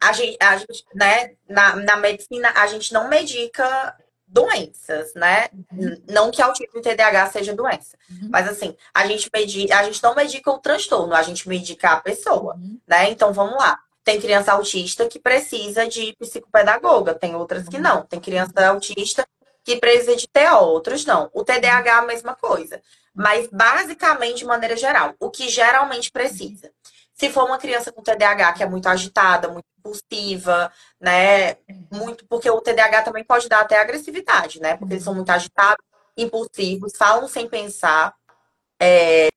a 0.00 0.12
gente, 0.12 0.36
a 0.40 0.56
gente 0.58 0.84
né, 0.94 1.34
na, 1.48 1.76
na 1.76 1.96
medicina, 1.96 2.52
a 2.54 2.66
gente 2.66 2.92
não 2.92 3.08
medica 3.08 3.96
doenças, 4.26 5.14
né? 5.14 5.48
Uhum. 5.72 6.02
Não 6.08 6.30
que 6.30 6.42
autismo 6.42 6.78
e 6.78 6.82
TDAH 6.82 7.30
seja 7.30 7.54
doença, 7.54 7.96
uhum. 8.10 8.28
mas 8.30 8.48
assim, 8.48 8.76
a 8.92 9.06
gente 9.06 9.30
medica, 9.32 9.78
a 9.78 9.84
gente 9.84 10.02
não 10.02 10.14
medica 10.14 10.50
o 10.50 10.58
transtorno, 10.58 11.14
a 11.14 11.22
gente 11.22 11.48
medica 11.48 11.90
a 11.90 12.00
pessoa, 12.00 12.56
uhum. 12.56 12.78
né? 12.86 13.10
Então 13.10 13.32
vamos 13.32 13.56
lá. 13.56 13.80
Tem 14.04 14.20
criança 14.20 14.52
autista 14.52 15.08
que 15.08 15.18
precisa 15.18 15.88
de 15.88 16.14
psicopedagoga, 16.18 17.14
tem 17.14 17.34
outras 17.34 17.68
que 17.68 17.76
uhum. 17.76 17.82
não. 17.82 18.02
Tem 18.02 18.20
criança 18.20 18.68
autista 18.68 19.26
que 19.66 19.76
precisa 19.80 20.14
de 20.14 20.28
outros 20.52 21.04
não. 21.04 21.28
O 21.34 21.42
TDAH 21.42 21.90
é 21.90 21.94
a 21.94 22.02
mesma 22.02 22.36
coisa. 22.36 22.80
Mas, 23.12 23.48
basicamente, 23.50 24.38
de 24.38 24.44
maneira 24.44 24.76
geral, 24.76 25.14
o 25.18 25.28
que 25.28 25.48
geralmente 25.48 26.12
precisa. 26.12 26.70
Se 27.12 27.28
for 27.30 27.44
uma 27.46 27.58
criança 27.58 27.90
com 27.90 28.00
TDAH 28.00 28.52
que 28.52 28.62
é 28.62 28.66
muito 28.66 28.88
agitada, 28.88 29.48
muito 29.48 29.66
impulsiva, 29.76 30.70
né? 31.00 31.56
Muito, 31.90 32.24
porque 32.28 32.48
o 32.48 32.60
TDAH 32.60 33.02
também 33.02 33.24
pode 33.24 33.48
dar 33.48 33.60
até 33.60 33.80
agressividade, 33.80 34.60
né? 34.60 34.76
Porque 34.76 34.94
eles 34.94 35.02
são 35.02 35.14
muito 35.14 35.30
agitados, 35.30 35.84
impulsivos, 36.16 36.92
falam 36.96 37.26
sem 37.26 37.48
pensar. 37.48 38.14
É... 38.80 39.28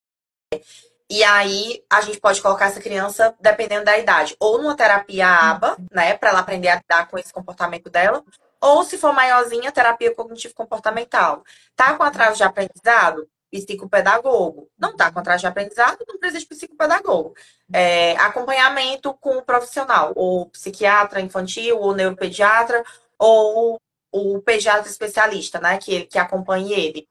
E 1.09 1.23
aí 1.23 1.83
a 1.89 2.01
gente 2.01 2.19
pode 2.19 2.39
colocar 2.39 2.67
essa 2.67 2.79
criança, 2.79 3.35
dependendo 3.39 3.85
da 3.85 3.97
idade, 3.97 4.35
ou 4.39 4.59
numa 4.61 4.75
terapia 4.75 5.27
ABA, 5.27 5.75
né? 5.91 6.15
Para 6.15 6.29
ela 6.29 6.39
aprender 6.41 6.67
a 6.67 6.75
lidar 6.75 7.07
com 7.07 7.17
esse 7.17 7.33
comportamento 7.33 7.89
dela, 7.89 8.23
ou, 8.61 8.83
se 8.83 8.97
for 8.97 9.13
maiorzinha, 9.13 9.71
terapia 9.71 10.13
cognitivo-comportamental. 10.13 11.43
Tá 11.75 11.95
com 11.95 12.03
atraso 12.03 12.37
de 12.37 12.43
aprendizado? 12.43 13.29
Psicopedagogo. 13.51 14.69
Não 14.77 14.95
tá 14.95 15.11
com 15.11 15.19
atraso 15.19 15.41
de 15.41 15.47
aprendizado? 15.47 16.03
Não 16.07 16.19
precisa 16.19 16.39
de 16.41 16.45
psicopedagogo. 16.45 17.33
É, 17.73 18.15
acompanhamento 18.17 19.13
com 19.15 19.37
o 19.37 19.41
profissional, 19.41 20.13
ou 20.15 20.47
psiquiatra 20.47 21.21
infantil, 21.21 21.79
ou 21.79 21.95
neuropediatra, 21.95 22.83
ou 23.17 23.79
o 24.11 24.41
pediatra 24.41 24.89
especialista, 24.89 25.59
né? 25.59 25.77
Que, 25.77 26.05
que 26.05 26.19
acompanhe 26.19 26.73
ele. 26.73 27.07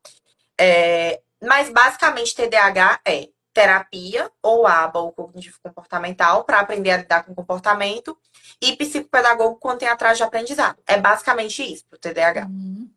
É, 0.60 1.20
mas, 1.42 1.70
basicamente, 1.70 2.34
TDAH 2.34 3.00
é 3.04 3.28
terapia, 3.58 4.30
ou 4.40 4.68
ABA, 4.68 5.00
ou 5.00 5.10
cognitivo 5.10 5.58
comportamental, 5.60 6.44
para 6.44 6.60
aprender 6.60 6.92
a 6.92 6.96
lidar 6.98 7.24
com 7.24 7.34
comportamento, 7.34 8.16
e 8.62 8.76
psicopedagogo 8.76 9.56
quando 9.56 9.80
tem 9.80 9.88
atraso 9.88 10.18
de 10.18 10.22
aprendizado. 10.22 10.78
É 10.86 10.96
basicamente 10.96 11.60
isso 11.64 11.84
para 11.90 11.96
o 11.96 11.98
TDAH. 11.98 12.46
Uhum. 12.46 12.88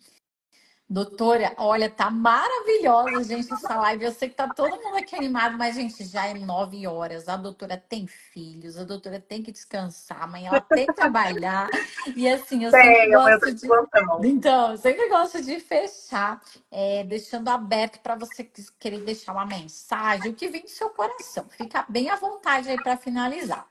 Doutora, 0.91 1.53
olha, 1.55 1.89
tá 1.89 2.11
maravilhosa, 2.11 3.23
gente, 3.23 3.53
essa 3.53 3.75
live. 3.75 4.03
Eu 4.03 4.11
sei 4.11 4.27
que 4.27 4.35
tá 4.35 4.49
todo 4.53 4.75
mundo 4.75 4.97
aqui 4.97 5.15
animado, 5.15 5.57
mas, 5.57 5.75
gente, 5.75 6.03
já 6.03 6.27
é 6.27 6.33
nove 6.33 6.85
horas. 6.85 7.29
A 7.29 7.37
doutora 7.37 7.77
tem 7.77 8.05
filhos, 8.07 8.77
a 8.77 8.83
doutora 8.83 9.17
tem 9.17 9.41
que 9.41 9.53
descansar, 9.53 10.21
amanhã 10.21 10.49
ela 10.49 10.59
tem 10.59 10.85
que 10.85 10.91
trabalhar. 10.93 11.69
E 12.13 12.27
assim, 12.27 12.65
eu 12.65 12.71
sempre 12.71 13.09
gosto 13.09 13.55
de. 13.55 13.67
Então, 14.27 14.71
eu 14.71 14.77
sempre 14.77 15.07
gosto 15.07 15.41
de 15.41 15.61
fechar, 15.61 16.41
é, 16.69 17.05
deixando 17.05 17.47
aberto 17.47 18.01
para 18.01 18.15
você 18.15 18.43
querer 18.77 18.99
deixar 18.99 19.31
uma 19.31 19.45
mensagem, 19.45 20.29
o 20.29 20.35
que 20.35 20.49
vem 20.49 20.63
do 20.63 20.69
seu 20.69 20.89
coração. 20.89 21.45
Fica 21.51 21.85
bem 21.87 22.09
à 22.09 22.17
vontade 22.17 22.69
aí 22.69 22.75
para 22.75 22.97
finalizar. 22.97 23.65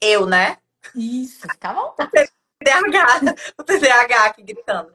Eu, 0.00 0.26
né? 0.26 0.58
Isso, 0.96 1.42
fica 1.48 1.68
à 1.68 1.74
vontade. 1.74 2.10
TDAH, 2.64 3.34
o 3.58 3.62
TDAH 3.62 4.24
aqui 4.24 4.42
gritando. 4.42 4.94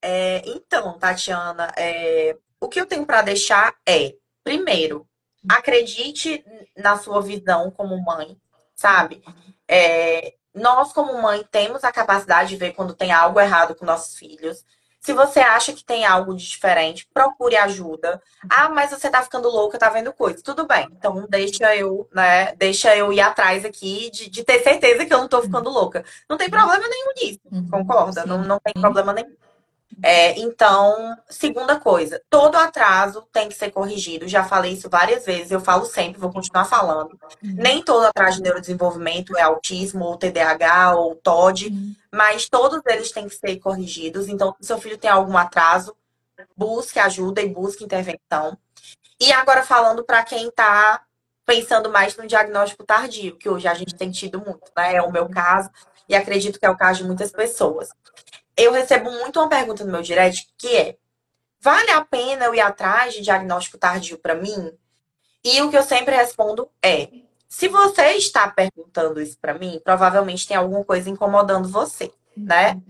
É, 0.00 0.42
então, 0.46 0.98
Tatiana, 0.98 1.72
é, 1.76 2.36
o 2.60 2.68
que 2.68 2.80
eu 2.80 2.86
tenho 2.86 3.06
para 3.06 3.22
deixar 3.22 3.74
é, 3.86 4.14
primeiro, 4.42 5.06
acredite 5.48 6.44
na 6.76 6.96
sua 6.98 7.20
visão 7.20 7.70
como 7.70 8.02
mãe, 8.02 8.36
sabe? 8.74 9.22
É, 9.68 10.34
nós, 10.54 10.92
como 10.92 11.20
mãe, 11.20 11.44
temos 11.50 11.84
a 11.84 11.92
capacidade 11.92 12.50
de 12.50 12.56
ver 12.56 12.72
quando 12.72 12.94
tem 12.94 13.12
algo 13.12 13.40
errado 13.40 13.74
com 13.74 13.84
nossos 13.84 14.16
filhos. 14.16 14.64
Se 15.04 15.12
você 15.12 15.40
acha 15.40 15.74
que 15.74 15.84
tem 15.84 16.06
algo 16.06 16.34
de 16.34 16.48
diferente, 16.48 17.06
procure 17.12 17.56
ajuda. 17.58 18.22
Ah, 18.48 18.70
mas 18.70 18.88
você 18.88 19.10
tá 19.10 19.22
ficando 19.22 19.50
louca, 19.50 19.78
tá 19.78 19.90
vendo 19.90 20.10
coisa. 20.14 20.42
Tudo 20.42 20.66
bem. 20.66 20.88
Então 20.92 21.26
deixa 21.28 21.76
eu, 21.76 22.08
né? 22.10 22.54
Deixa 22.56 22.96
eu 22.96 23.12
ir 23.12 23.20
atrás 23.20 23.66
aqui 23.66 24.10
de, 24.10 24.30
de 24.30 24.42
ter 24.42 24.60
certeza 24.60 25.04
que 25.04 25.12
eu 25.12 25.18
não 25.18 25.28
tô 25.28 25.42
ficando 25.42 25.68
louca. 25.68 26.02
Não 26.26 26.38
tem 26.38 26.48
problema 26.48 26.88
nenhum 26.88 27.12
nisso, 27.16 27.40
uhum. 27.52 27.68
concorda? 27.68 28.24
Não, 28.24 28.38
não 28.44 28.58
tem 28.58 28.72
problema 28.80 29.12
nenhum. 29.12 29.34
É, 30.02 30.38
então, 30.38 31.16
segunda 31.28 31.78
coisa, 31.78 32.20
todo 32.28 32.56
atraso 32.56 33.26
tem 33.32 33.48
que 33.48 33.54
ser 33.54 33.70
corrigido. 33.70 34.28
Já 34.28 34.44
falei 34.44 34.72
isso 34.72 34.88
várias 34.88 35.24
vezes, 35.24 35.50
eu 35.50 35.60
falo 35.60 35.84
sempre, 35.84 36.20
vou 36.20 36.32
continuar 36.32 36.64
falando. 36.64 37.18
Uhum. 37.42 37.54
Nem 37.54 37.82
todo 37.82 38.04
atraso 38.04 38.38
de 38.38 38.42
neurodesenvolvimento 38.42 39.36
é 39.36 39.42
autismo, 39.42 40.04
ou 40.04 40.16
TDAH, 40.16 40.94
ou 40.96 41.14
TOD, 41.16 41.68
uhum. 41.68 41.94
mas 42.12 42.48
todos 42.48 42.80
eles 42.86 43.12
têm 43.12 43.28
que 43.28 43.34
ser 43.34 43.56
corrigidos. 43.58 44.28
Então, 44.28 44.54
se 44.60 44.66
seu 44.66 44.78
filho 44.78 44.98
tem 44.98 45.10
algum 45.10 45.36
atraso, 45.36 45.94
busque 46.56 46.98
ajuda 46.98 47.40
e 47.40 47.48
busque 47.48 47.84
intervenção. 47.84 48.58
E 49.20 49.32
agora 49.32 49.62
falando 49.62 50.04
para 50.04 50.24
quem 50.24 50.48
está 50.48 51.02
pensando 51.46 51.90
mais 51.90 52.16
no 52.16 52.26
diagnóstico 52.26 52.84
tardio, 52.84 53.36
que 53.36 53.48
hoje 53.48 53.68
a 53.68 53.74
gente 53.74 53.94
tem 53.94 54.10
tido 54.10 54.38
muito, 54.38 54.70
né? 54.76 54.96
É 54.96 55.02
o 55.02 55.12
meu 55.12 55.28
caso 55.28 55.70
e 56.08 56.14
acredito 56.14 56.58
que 56.58 56.66
é 56.66 56.70
o 56.70 56.76
caso 56.76 57.02
de 57.02 57.06
muitas 57.06 57.30
pessoas 57.30 57.88
eu 58.56 58.72
recebo 58.72 59.10
muito 59.10 59.38
uma 59.38 59.48
pergunta 59.48 59.84
no 59.84 59.92
meu 59.92 60.02
direct 60.02 60.48
que 60.56 60.76
é: 60.76 60.96
vale 61.60 61.90
a 61.90 62.04
pena 62.04 62.46
eu 62.46 62.54
ir 62.54 62.60
atrás 62.60 63.14
de 63.14 63.20
diagnóstico 63.20 63.78
tardio 63.78 64.18
para 64.18 64.34
mim? 64.34 64.72
E 65.44 65.60
o 65.62 65.70
que 65.70 65.76
eu 65.76 65.82
sempre 65.82 66.14
respondo 66.14 66.70
é: 66.82 67.08
se 67.48 67.68
você 67.68 68.12
está 68.12 68.48
perguntando 68.48 69.20
isso 69.20 69.38
para 69.38 69.54
mim, 69.54 69.80
provavelmente 69.84 70.46
tem 70.46 70.56
alguma 70.56 70.84
coisa 70.84 71.10
incomodando 71.10 71.68
você, 71.68 72.12
né? 72.36 72.80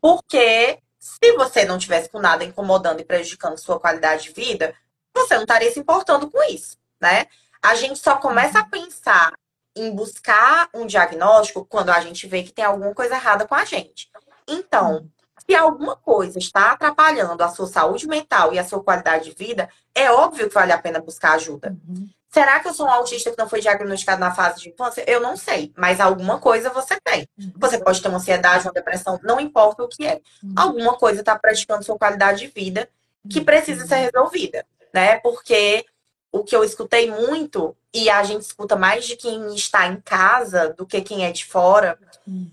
Porque 0.00 0.78
se 0.98 1.32
você 1.32 1.64
não 1.64 1.78
tivesse 1.78 2.08
com 2.08 2.20
nada 2.20 2.44
incomodando 2.44 3.00
e 3.00 3.04
prejudicando 3.04 3.58
sua 3.58 3.80
qualidade 3.80 4.24
de 4.24 4.32
vida, 4.32 4.74
você 5.14 5.34
não 5.34 5.42
estaria 5.42 5.70
se 5.72 5.80
importando 5.80 6.30
com 6.30 6.42
isso, 6.44 6.76
né? 7.00 7.26
A 7.60 7.74
gente 7.74 7.98
só 7.98 8.16
começa 8.16 8.60
a 8.60 8.64
pensar 8.64 9.32
em 9.74 9.94
buscar 9.94 10.68
um 10.74 10.86
diagnóstico 10.86 11.64
quando 11.64 11.90
a 11.90 12.00
gente 12.00 12.26
vê 12.26 12.42
que 12.42 12.52
tem 12.52 12.64
alguma 12.64 12.94
coisa 12.94 13.14
errada 13.14 13.46
com 13.46 13.54
a 13.54 13.64
gente. 13.64 14.10
Então, 14.48 15.08
se 15.46 15.54
alguma 15.54 15.96
coisa 15.96 16.38
está 16.38 16.72
atrapalhando 16.72 17.42
a 17.42 17.48
sua 17.48 17.66
saúde 17.66 18.06
mental 18.06 18.52
e 18.52 18.58
a 18.58 18.64
sua 18.64 18.82
qualidade 18.82 19.30
de 19.30 19.36
vida, 19.36 19.68
é 19.94 20.10
óbvio 20.10 20.48
que 20.48 20.54
vale 20.54 20.72
a 20.72 20.78
pena 20.78 21.00
buscar 21.00 21.34
ajuda. 21.34 21.76
Uhum. 21.88 22.08
Será 22.30 22.60
que 22.60 22.68
eu 22.68 22.72
sou 22.72 22.86
um 22.86 22.90
autista 22.90 23.30
que 23.30 23.36
não 23.36 23.48
foi 23.48 23.60
diagnosticado 23.60 24.18
na 24.18 24.34
fase 24.34 24.62
de 24.62 24.70
infância? 24.70 25.04
Eu 25.06 25.20
não 25.20 25.36
sei, 25.36 25.70
mas 25.76 26.00
alguma 26.00 26.38
coisa 26.38 26.70
você 26.70 26.98
tem. 27.04 27.28
Uhum. 27.38 27.52
Você 27.56 27.78
pode 27.78 28.00
ter 28.00 28.08
uma 28.08 28.16
ansiedade, 28.16 28.66
uma 28.66 28.72
depressão, 28.72 29.20
não 29.22 29.38
importa 29.38 29.82
o 29.82 29.88
que 29.88 30.06
é. 30.06 30.20
Uhum. 30.42 30.54
Alguma 30.56 30.94
coisa 30.96 31.20
está 31.20 31.38
praticando 31.38 31.84
sua 31.84 31.98
qualidade 31.98 32.40
de 32.40 32.46
vida 32.46 32.88
que 33.28 33.40
uhum. 33.40 33.44
precisa 33.44 33.86
ser 33.86 33.96
resolvida, 33.96 34.64
né? 34.94 35.18
Porque 35.18 35.84
o 36.32 36.42
que 36.42 36.56
eu 36.56 36.64
escutei 36.64 37.10
muito, 37.10 37.76
e 37.92 38.08
a 38.08 38.22
gente 38.24 38.40
escuta 38.40 38.74
mais 38.74 39.04
de 39.04 39.16
quem 39.16 39.54
está 39.54 39.86
em 39.86 40.00
casa 40.00 40.72
do 40.72 40.86
que 40.86 41.02
quem 41.02 41.26
é 41.26 41.30
de 41.30 41.44
fora. 41.44 41.98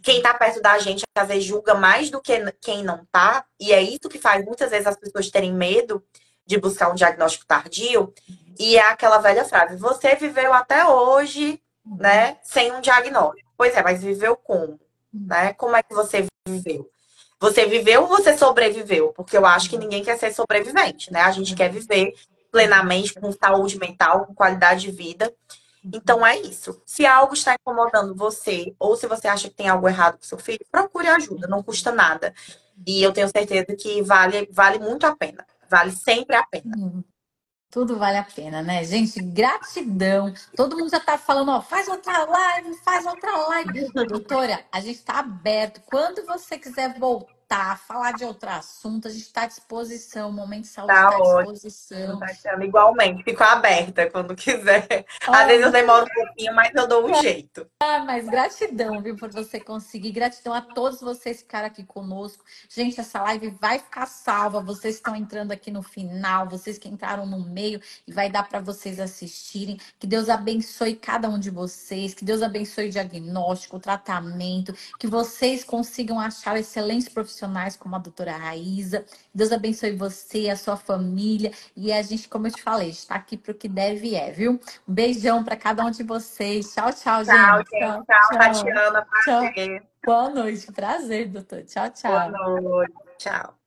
Quem 0.04 0.18
está 0.18 0.34
perto 0.34 0.62
da 0.62 0.78
gente, 0.78 1.04
às 1.16 1.28
vezes, 1.28 1.46
julga 1.46 1.74
mais 1.74 2.10
do 2.10 2.20
que 2.22 2.34
quem 2.60 2.84
não 2.84 3.04
está. 3.04 3.46
E 3.58 3.72
é 3.72 3.82
isso 3.82 4.10
que 4.10 4.20
faz 4.20 4.44
muitas 4.44 4.70
vezes 4.70 4.86
as 4.86 4.98
pessoas 4.98 5.30
terem 5.30 5.54
medo 5.54 6.04
de 6.46 6.58
buscar 6.58 6.92
um 6.92 6.96
diagnóstico 6.96 7.46
tardio. 7.46 8.14
E 8.60 8.76
é 8.76 8.82
aquela 8.82 9.20
velha 9.20 9.46
frase: 9.46 9.78
você 9.78 10.14
viveu 10.16 10.54
até 10.54 10.86
hoje, 10.86 11.62
né, 11.86 12.38
sem 12.44 12.74
um 12.74 12.82
diagnóstico. 12.82 13.50
Pois 13.56 13.74
é, 13.76 13.82
mas 13.82 14.04
viveu 14.04 14.36
como? 14.36 14.78
Né? 15.14 15.54
Como 15.54 15.76
é 15.76 15.82
que 15.82 15.94
você 15.94 16.26
viveu? 16.46 16.90
Você 17.40 17.66
viveu 17.66 18.02
ou 18.02 18.08
você 18.10 18.38
sobreviveu? 18.38 19.14
Porque 19.14 19.38
eu 19.38 19.46
acho 19.46 19.70
que 19.70 19.78
ninguém 19.78 20.04
quer 20.04 20.18
ser 20.18 20.34
sobrevivente, 20.34 21.14
né? 21.14 21.22
A 21.22 21.32
gente 21.32 21.56
quer 21.56 21.72
viver 21.72 22.14
plenamente, 22.52 23.14
com 23.14 23.32
saúde 23.32 23.78
mental, 23.78 24.26
com 24.26 24.34
qualidade 24.34 24.82
de 24.82 24.91
vida. 24.91 25.34
Então 25.84 26.26
é 26.26 26.38
isso. 26.38 26.82
Se 26.86 27.06
algo 27.06 27.34
está 27.34 27.56
incomodando 27.56 28.16
você, 28.16 28.76
ou 28.78 28.95
se 28.95 29.08
você 29.08 29.28
acha 29.28 29.50
que 29.50 29.56
tem 29.56 29.70
algo 29.70 29.88
errado 29.88 30.18
com 30.18 30.24
seu 30.24 30.38
filho, 30.38 30.66
procure 30.72 31.08
ajuda, 31.08 31.47
não 31.47 31.64
custa 31.64 31.91
nada. 31.91 32.34
E 32.86 33.02
eu 33.02 33.12
tenho 33.12 33.30
certeza 33.30 33.76
que 33.76 34.02
vale, 34.02 34.47
vale 34.52 34.80
muito 34.80 35.06
a 35.06 35.16
pena. 35.16 35.45
Vale 35.70 35.91
sempre 35.91 36.36
a 36.36 36.43
pena. 36.43 36.76
Uhum. 36.78 37.04
Tudo 37.72 38.00
vale 38.00 38.18
a 38.18 38.24
pena, 38.24 38.64
né? 38.64 38.84
Gente, 38.84 39.22
gratidão. 39.22 40.34
Todo 40.56 40.76
mundo 40.76 40.89
já 40.89 40.97
está 40.97 41.20
falando, 41.20 41.52
ó, 41.52 41.62
faz 41.62 41.88
outra 41.88 42.26
live, 42.26 42.74
faz 42.84 43.06
outra 43.06 43.32
live. 43.47 43.91
Doutora, 44.08 44.66
a 44.72 44.82
gente 44.82 44.95
está 44.95 45.20
aberto. 45.20 45.80
Quando 45.86 46.26
você 46.26 46.58
quiser 46.58 46.97
voltar, 46.97 47.32
falar 47.78 48.12
de 48.12 48.24
outro 48.24 48.47
assunto, 48.47 49.08
a 49.08 49.12
gente 49.12 49.24
está 49.24 49.41
à 49.41 49.47
disposição. 49.47 50.30
O 50.30 50.34
Momento 50.34 50.64
de 50.64 50.68
Saúde 50.68 50.93
está 50.93 51.10
tá 51.10 51.16
à 51.16 51.41
disposição. 51.41 52.20
Tá 52.20 52.64
igualmente, 52.64 53.24
fico 53.24 53.43
aberta 53.43 54.08
quando 54.10 54.36
quiser. 54.36 55.06
Às 55.28 55.47
vezes 55.47 55.66
eu 55.66 55.72
demoro 55.72 56.06
um 56.06 56.14
pouquinho, 56.14 56.54
mas 56.54 56.72
eu 56.76 56.88
dou 56.88 57.10
um 57.10 57.14
jeito. 57.22 57.68
Ah, 57.82 58.00
mas 58.06 58.28
gratidão, 58.28 59.02
viu, 59.02 59.16
por 59.16 59.32
você 59.32 59.60
conseguir. 59.60 60.12
Gratidão 60.12 60.54
a 60.54 60.62
todos 60.62 61.02
vocês 61.02 61.38
que 61.38 61.43
ficaram 61.43 61.66
aqui 61.66 61.84
conosco. 61.84 62.43
Gente, 62.70 63.00
essa 63.00 63.20
live 63.24 63.50
vai 63.60 63.80
ficar 63.80 64.06
salva. 64.06 64.62
Vocês 64.62 64.95
estão 64.95 65.16
entrando 65.16 65.52
aqui 65.52 65.72
no 65.72 65.82
final, 65.82 66.47
vocês 66.47 66.78
que 66.78 66.88
entraram 66.88 67.26
no 67.26 67.39
meio, 67.39 67.82
e 68.08 68.14
vai 68.14 68.30
dar 68.30 68.47
para 68.47 68.60
vocês 68.60 69.00
assistirem. 69.00 69.80
Que 69.97 70.06
Deus 70.06 70.30
abençoe 70.30 70.95
cada 70.95 71.28
um 71.28 71.39
de 71.39 71.50
vocês, 71.50 72.14
que 72.14 72.24
Deus 72.24 72.43
abençoe 72.43 72.89
o 72.89 72.91
diagnóstico, 72.91 73.78
o 73.78 73.80
tratamento, 73.80 74.72
que 75.00 75.08
vocês 75.08 75.64
consigam 75.64 76.20
achar 76.20 76.56
excelentes 76.56 77.10
profissionais 77.10 77.39
profissionais 77.40 77.78
como 77.78 77.96
a 77.96 78.00
doutora 78.00 78.36
Raíza. 78.36 79.06
Deus 79.34 79.52
abençoe 79.52 79.96
você, 79.96 80.50
a 80.50 80.56
sua 80.56 80.76
família. 80.76 81.52
E 81.76 81.92
a 81.92 82.02
gente, 82.02 82.28
como 82.28 82.48
eu 82.48 82.52
te 82.52 82.62
falei, 82.62 82.90
está 82.90 83.16
aqui 83.16 83.38
para 83.38 83.52
o 83.52 83.56
que 83.56 83.68
deve 83.68 84.16
é, 84.16 84.32
viu? 84.32 84.60
Um 84.88 84.94
beijão 84.94 85.44
para 85.44 85.56
cada 85.56 85.84
um 85.86 85.92
de 85.92 86.04
vocês. 86.04 86.74
Tchau, 86.74 86.92
tchau, 86.94 87.24
gente. 87.24 87.36
Tchau, 87.36 87.58
gente. 87.58 87.70
Tchau, 87.70 88.06
tchau 88.06 88.38
Tatiana. 88.38 89.08
Tchau. 89.24 89.44
Boa 90.06 90.30
noite. 90.30 90.72
Prazer, 90.72 91.30
doutor. 91.30 91.64
Tchau, 91.64 91.90
tchau. 91.90 92.32
Boa 92.32 92.62
noite. 92.62 92.94
Tchau. 93.18 93.60